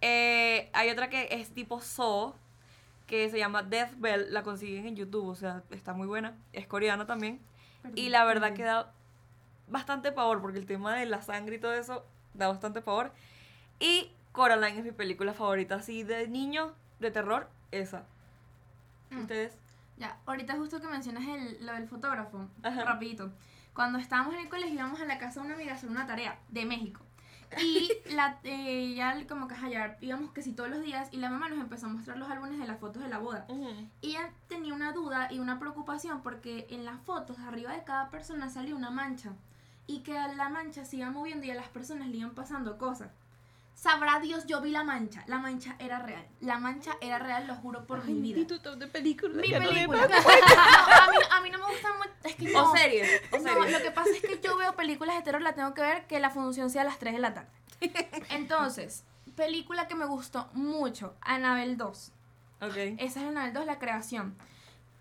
Eh, 0.00 0.70
hay 0.72 0.90
otra 0.90 1.08
que 1.08 1.28
es 1.30 1.50
tipo 1.54 1.80
Saw, 1.80 2.34
que 3.06 3.28
se 3.30 3.38
llama 3.38 3.62
Death 3.62 3.92
Bell. 3.98 4.32
La 4.32 4.42
consiguen 4.42 4.86
en 4.86 4.96
YouTube, 4.96 5.26
o 5.28 5.34
sea, 5.34 5.62
está 5.70 5.92
muy 5.92 6.06
buena. 6.06 6.36
Es 6.52 6.66
coreana 6.66 7.06
también. 7.06 7.40
Y 7.94 8.08
la 8.08 8.24
verdad 8.24 8.54
que 8.54 8.64
da 8.64 8.92
bastante 9.68 10.12
pavor, 10.12 10.40
porque 10.40 10.58
el 10.58 10.66
tema 10.66 10.94
de 10.96 11.06
la 11.06 11.22
sangre 11.22 11.56
y 11.56 11.58
todo 11.58 11.74
eso 11.74 12.04
da 12.34 12.48
bastante 12.48 12.80
pavor. 12.82 13.12
Y 13.80 14.10
Coraline 14.32 14.78
es 14.78 14.84
mi 14.84 14.92
película 14.92 15.34
favorita, 15.34 15.76
así 15.76 16.02
de 16.02 16.28
niño, 16.28 16.72
de 17.00 17.10
terror, 17.10 17.48
esa. 17.70 18.04
Mm. 19.10 19.20
¿Ustedes? 19.20 19.56
Ya, 19.96 20.18
ahorita 20.26 20.56
justo 20.56 20.80
que 20.80 20.86
mencionas 20.88 21.26
el, 21.26 21.64
lo 21.66 21.72
del 21.72 21.88
fotógrafo, 21.88 22.48
Ajá. 22.62 22.84
rapidito. 22.84 23.32
Cuando 23.74 23.98
estábamos 23.98 24.34
en 24.34 24.40
el 24.40 24.48
colegio 24.48 24.74
íbamos 24.74 25.00
a 25.00 25.04
la 25.04 25.18
casa 25.18 25.40
de 25.40 25.46
una 25.46 25.54
amiga 25.54 25.72
a 25.72 25.74
hacer 25.76 25.90
una 25.90 26.06
tarea 26.06 26.38
de 26.48 26.64
México. 26.64 27.00
Y 27.60 27.90
la, 28.14 28.38
eh, 28.44 28.94
ya 28.94 29.26
como 29.26 29.48
que 29.48 29.54
ya 29.70 29.96
íbamos 30.00 30.32
que 30.32 30.42
sí 30.42 30.52
todos 30.52 30.70
los 30.70 30.82
días 30.82 31.08
y 31.12 31.16
la 31.16 31.30
mamá 31.30 31.48
nos 31.48 31.60
empezó 31.60 31.86
a 31.86 31.88
mostrar 31.88 32.18
los 32.18 32.30
álbumes 32.30 32.58
de 32.58 32.66
las 32.66 32.78
fotos 32.78 33.02
de 33.02 33.08
la 33.08 33.18
boda. 33.18 33.46
Y 34.00 34.10
ella 34.10 34.30
tenía 34.48 34.74
una 34.74 34.92
duda 34.92 35.28
y 35.30 35.38
una 35.38 35.58
preocupación 35.58 36.22
porque 36.22 36.66
en 36.70 36.84
las 36.84 37.00
fotos 37.00 37.38
arriba 37.38 37.72
de 37.72 37.84
cada 37.84 38.10
persona 38.10 38.50
salía 38.50 38.76
una 38.76 38.90
mancha 38.90 39.32
y 39.86 40.00
que 40.00 40.12
la 40.12 40.48
mancha 40.50 40.84
se 40.84 40.96
iba 40.96 41.10
moviendo 41.10 41.46
y 41.46 41.50
a 41.50 41.54
las 41.54 41.68
personas 41.68 42.08
le 42.08 42.18
iban 42.18 42.34
pasando 42.34 42.78
cosas. 42.78 43.10
Sabrá 43.80 44.18
Dios, 44.18 44.44
yo 44.46 44.60
vi 44.60 44.72
la 44.72 44.82
mancha. 44.82 45.22
La 45.28 45.38
mancha 45.38 45.76
era 45.78 46.00
real. 46.00 46.26
La 46.40 46.58
mancha 46.58 46.96
era 47.00 47.20
real, 47.20 47.46
lo 47.46 47.54
juro 47.54 47.86
por 47.86 48.04
mi 48.04 48.20
vida. 48.20 48.40
¿Y 48.40 48.44
tu 48.44 48.58
top 48.58 48.74
de 48.74 48.88
películas? 48.88 49.36
Mi 49.36 49.52
película. 49.52 50.08
No, 50.08 50.94
a, 50.94 51.10
mí, 51.10 51.16
a 51.30 51.40
mí 51.42 51.50
no 51.50 51.58
me 51.58 51.66
gusta 51.66 51.92
mucho. 51.92 52.10
Es 52.24 52.34
que 52.34 52.50
no. 52.50 52.72
O 52.72 52.76
series, 52.76 53.08
o 53.30 53.38
No, 53.38 53.54
lo 53.54 53.78
que 53.78 53.92
pasa 53.92 54.10
es 54.10 54.20
que 54.20 54.40
yo 54.42 54.56
veo 54.56 54.74
películas 54.74 55.14
de 55.16 55.22
terror, 55.22 55.40
la 55.42 55.54
tengo 55.54 55.74
que 55.74 55.82
ver 55.82 56.06
que 56.08 56.18
la 56.18 56.30
función 56.30 56.70
sea 56.70 56.82
a 56.82 56.86
las 56.86 56.98
3 56.98 57.14
de 57.14 57.20
la 57.20 57.34
tarde. 57.34 57.48
Entonces, 58.30 59.04
película 59.36 59.86
que 59.86 59.94
me 59.94 60.06
gustó 60.06 60.48
mucho, 60.54 61.14
Annabelle 61.20 61.76
2. 61.76 62.12
Ok. 62.62 62.76
Esa 62.98 63.20
es 63.20 63.26
Annabelle 63.28 63.52
2, 63.52 63.64
la 63.64 63.78
creación. 63.78 64.36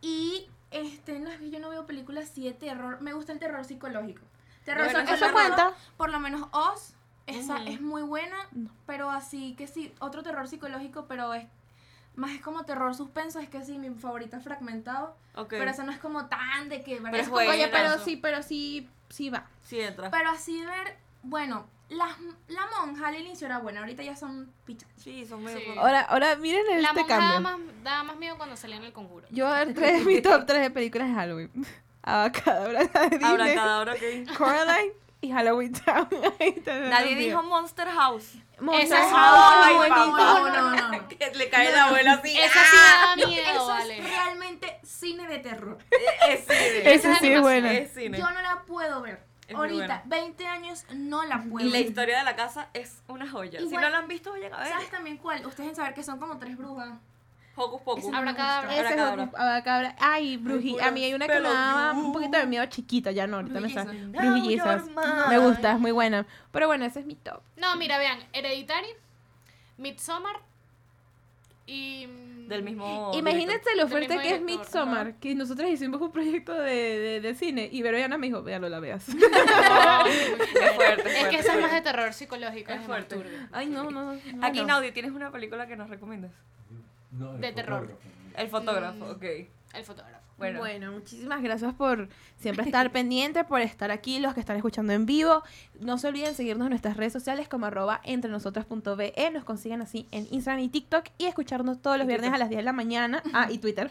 Y 0.01 0.47
este, 0.69 1.17
no 1.17 1.31
es 1.31 1.39
que 1.39 1.49
yo 1.49 1.59
no 1.59 1.69
veo 1.69 1.87
películas 1.87 2.29
así 2.29 2.43
de 2.43 2.53
terror, 2.53 3.01
me 3.01 3.13
gusta 3.13 3.31
el 3.31 3.39
terror 3.39 3.65
psicológico. 3.65 4.21
Terror 4.65 4.85
Bueno, 4.85 4.99
psicológico, 4.99 5.25
¿Eso 5.25 5.33
cuenta? 5.33 5.73
Por 5.97 6.11
lo 6.11 6.19
menos 6.19 6.47
Oz, 6.51 6.93
esa 7.27 7.63
es 7.65 7.79
muy 7.81 8.01
buena, 8.01 8.35
pero 8.85 9.09
así 9.11 9.53
que 9.55 9.67
sí, 9.67 9.93
otro 9.99 10.23
terror 10.23 10.47
psicológico, 10.47 11.05
pero 11.07 11.33
es 11.33 11.45
más 12.15 12.31
es 12.31 12.41
como 12.41 12.63
terror 12.65 12.95
suspenso, 12.95 13.39
es 13.39 13.47
que 13.49 13.63
sí, 13.63 13.77
mi 13.77 13.89
favorita 13.91 14.37
es 14.37 14.43
fragmentado, 14.43 15.15
Ok. 15.35 15.49
pero 15.49 15.69
eso 15.69 15.83
no 15.83 15.91
es 15.91 15.99
como 15.99 16.25
tan 16.25 16.67
de 16.69 16.81
que, 16.83 16.95
¿verdad? 16.95 17.11
Pero 17.11 17.23
Es 17.23 17.29
como-. 17.29 17.41
Oye, 17.51 17.67
pero 17.67 17.99
sí, 17.99 18.15
pero 18.17 18.41
sí, 18.41 18.89
sí 19.09 19.29
va. 19.29 19.45
Sí 19.63 19.79
entra. 19.79 20.09
pero 20.09 20.31
así 20.31 20.65
ver, 20.65 20.97
bueno, 21.21 21.67
las, 21.89 22.17
la 22.47 22.65
monja 22.79 23.07
al 23.09 23.15
inicio 23.19 23.45
era 23.45 23.59
buena, 23.59 23.81
ahorita 23.81 24.01
ya 24.03 24.15
son 24.15 24.51
pichas. 24.65 24.89
Sí, 24.97 25.25
son 25.25 25.43
muy 25.43 25.53
Sí. 25.53 25.61
Ahora, 25.77 26.01
ahora 26.01 26.35
miren 26.37 26.65
La 26.81 26.89
este 26.89 27.01
monja 27.01 27.17
daba 27.17 27.33
cambio. 27.43 27.57
más, 27.67 27.83
daba 27.83 28.03
más 28.03 28.17
miedo 28.17 28.35
cuando 28.37 28.55
salía 28.57 28.77
en 28.77 28.83
el 28.85 28.93
conjuro. 28.93 29.27
Yo 29.29 29.47
tres, 29.75 30.03
mi 30.05 30.21
top 30.21 30.45
3 30.47 30.61
de 30.61 30.71
películas 30.71 31.09
de 31.09 31.13
Halloween. 31.13 31.51
Abacadabra 32.01 32.85
de 32.85 33.09
Disney, 33.09 33.23
Ahora 33.29 33.53
cada 33.53 33.79
hora 33.79 33.95
que. 33.95 34.25
Coraline 34.37 34.93
y 35.21 35.31
Halloween 35.31 35.73
Town. 35.73 36.07
Nadie 36.89 37.15
dijo. 37.15 37.41
Monster 37.43 37.87
House. 37.89 38.35
Monster 38.59 38.85
Esa 38.85 39.05
es 39.05 39.11
House, 39.11 39.87
papá. 39.87 40.05
No, 40.05 40.49
no, 40.49 40.71
no, 40.75 40.91
no. 40.91 41.07
Que 41.09 41.31
le 41.35 41.49
cae 41.49 41.71
la 41.71 41.85
abuela 41.85 42.13
así. 42.13 42.37
Esa 42.37 42.59
sí 42.63 42.77
¡Ah! 42.77 43.15
da 43.17 43.27
miedo, 43.27 43.43
Eso 43.51 43.67
vale. 43.67 43.97
es 43.99 44.03
realmente 44.09 44.79
cine 44.83 45.27
de 45.27 45.39
terror. 45.39 45.77
Es 46.29 46.41
cine. 46.41 46.93
Esa 46.93 47.11
es 47.13 47.19
sí 47.19 47.27
es 47.31 47.93
cine. 47.93 48.17
Yo 48.17 48.29
no 48.31 48.41
la 48.41 48.63
puedo 48.65 49.01
ver. 49.01 49.25
Es 49.47 49.55
Ahorita, 49.55 49.77
buena. 49.77 50.03
20 50.05 50.47
años, 50.47 50.85
no 50.91 51.23
la 51.23 51.41
puedo 51.41 51.65
Y 51.65 51.69
la 51.69 51.77
ver. 51.77 51.87
historia 51.87 52.17
de 52.17 52.23
la 52.25 52.35
casa 52.35 52.69
es 52.73 53.01
una 53.07 53.29
joya. 53.29 53.59
Si 53.59 53.69
no 53.69 53.89
la 53.89 53.97
han 53.99 54.07
visto, 54.07 54.31
vayan 54.31 54.53
a 54.53 54.59
ver. 54.59 54.67
¿Sabes 54.69 54.89
también 54.91 55.17
cuál? 55.17 55.45
Ustedes 55.45 55.69
en 55.69 55.75
saber 55.75 55.93
que 55.93 56.03
son 56.03 56.19
como 56.19 56.37
tres 56.37 56.57
brujas. 56.57 56.89
Hocus 57.57 57.81
Pocus. 57.81 58.05
Me 58.05 58.17
Abracadabra. 58.17 58.71
Ese 58.71 58.79
es 58.81 58.85
Abracadabra. 58.91 59.23
Hocus- 59.23 59.39
Abacadabra. 59.39 59.95
Ay, 59.99 60.37
Bruji. 60.37 60.79
A 60.79 60.91
mí 60.91 61.03
hay 61.03 61.13
una 61.13 61.27
que 61.27 61.33
me 61.33 61.41
daba 61.41 61.91
un 61.93 62.13
poquito 62.13 62.37
de 62.37 62.45
miedo 62.45 62.65
chiquita, 62.67 63.11
ya 63.11 63.25
no, 63.25 63.37
ahorita 63.37 63.59
me. 63.59 63.73
Now 63.73 64.37
you're 64.37 64.83
mine. 64.83 65.27
Me 65.29 65.39
gusta, 65.39 65.71
es 65.73 65.79
muy 65.79 65.91
buena. 65.91 66.25
Pero 66.51 66.67
bueno, 66.67 66.85
ese 66.85 66.99
es 66.99 67.05
mi 67.05 67.15
top. 67.15 67.41
No, 67.57 67.75
mira, 67.75 67.97
vean, 67.97 68.19
Hereditary, 68.31 68.89
Midsommar 69.77 70.39
y... 71.65 72.07
Del 72.47 72.63
mismo. 72.63 73.11
Imagínense 73.13 73.75
lo 73.75 73.81
Del 73.81 73.89
fuerte 73.89 74.07
mismo 74.07 74.21
que 74.21 74.29
es 74.35 74.39
director, 74.39 74.59
Midsommar, 74.65 75.13
que 75.15 75.35
nosotros 75.35 75.69
hicimos 75.69 75.99
un 75.99 76.11
proyecto 76.13 76.53
de, 76.53 76.73
de, 76.99 77.19
de 77.19 77.35
cine 77.35 77.67
y 77.69 77.81
Veroyana 77.81 78.17
me 78.17 78.27
dijo, 78.27 78.41
véalo, 78.41 78.69
la 78.69 78.79
veas. 78.79 79.05
Es 79.09 80.75
fuerte. 80.75 81.19
Es 81.21 81.27
que 81.27 81.39
esa 81.39 81.55
es 81.55 81.61
más 81.61 81.73
de 81.73 81.81
terror 81.81 82.13
psicológico, 82.13 82.71
Es 82.71 82.79
es, 82.79 82.85
fuerte. 82.85 83.21
Ay, 83.51 83.67
no, 83.67 83.91
no. 83.91 84.13
no 84.13 84.45
Aquí, 84.45 84.61
no. 84.61 84.67
Naudi, 84.67 84.91
¿tienes 84.93 85.11
una 85.11 85.29
película 85.31 85.67
que 85.67 85.75
nos 85.75 85.89
recomiendas? 85.89 86.31
No, 87.11 87.33
De 87.37 87.51
terror. 87.51 87.81
fotógrafo. 87.87 88.07
El 88.37 88.47
fotógrafo, 88.49 89.05
Mm. 89.05 89.09
ok. 89.11 89.23
El 89.73 89.83
fotógrafo. 89.83 90.17
Bueno. 90.37 90.59
Bueno. 90.59 90.91
muchísimas 90.91 91.41
gracias 91.41 91.73
por 91.73 92.09
siempre 92.37 92.63
estar 92.63 92.91
pendiente, 92.97 93.43
por 93.43 93.59
estar 93.59 93.89
aquí, 93.89 94.19
los 94.19 94.35
que 94.35 94.39
están 94.39 94.55
escuchando 94.55 94.93
en 94.93 95.07
vivo. 95.07 95.41
No 95.79 95.97
se 95.97 96.09
olviden 96.09 96.35
seguirnos 96.35 96.67
en 96.67 96.69
nuestras 96.69 96.95
redes 96.95 97.11
sociales 97.13 97.47
como 97.47 97.65
arroba 97.65 98.01
entre 98.03 98.29
nosotras.be. 98.29 99.31
Nos 99.33 99.43
consiguen 99.45 99.81
así 99.81 100.07
en 100.11 100.27
Instagram 100.29 100.63
y 100.63 100.69
TikTok 100.69 101.05
y 101.17 101.25
escucharnos 101.25 101.81
todos 101.81 101.97
los 101.97 102.05
viernes 102.05 102.31
a 102.33 102.37
las 102.37 102.49
10 102.49 102.59
de 102.59 102.63
la 102.65 102.73
mañana. 102.73 103.23
Ah, 103.33 103.47
y 103.49 103.57
Twitter. 103.57 103.89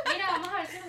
Mira, 0.14 0.28
vamos 0.28 0.50
a 0.50 0.58
ver 0.58 0.68
si 0.68 0.78
nos 0.78 0.88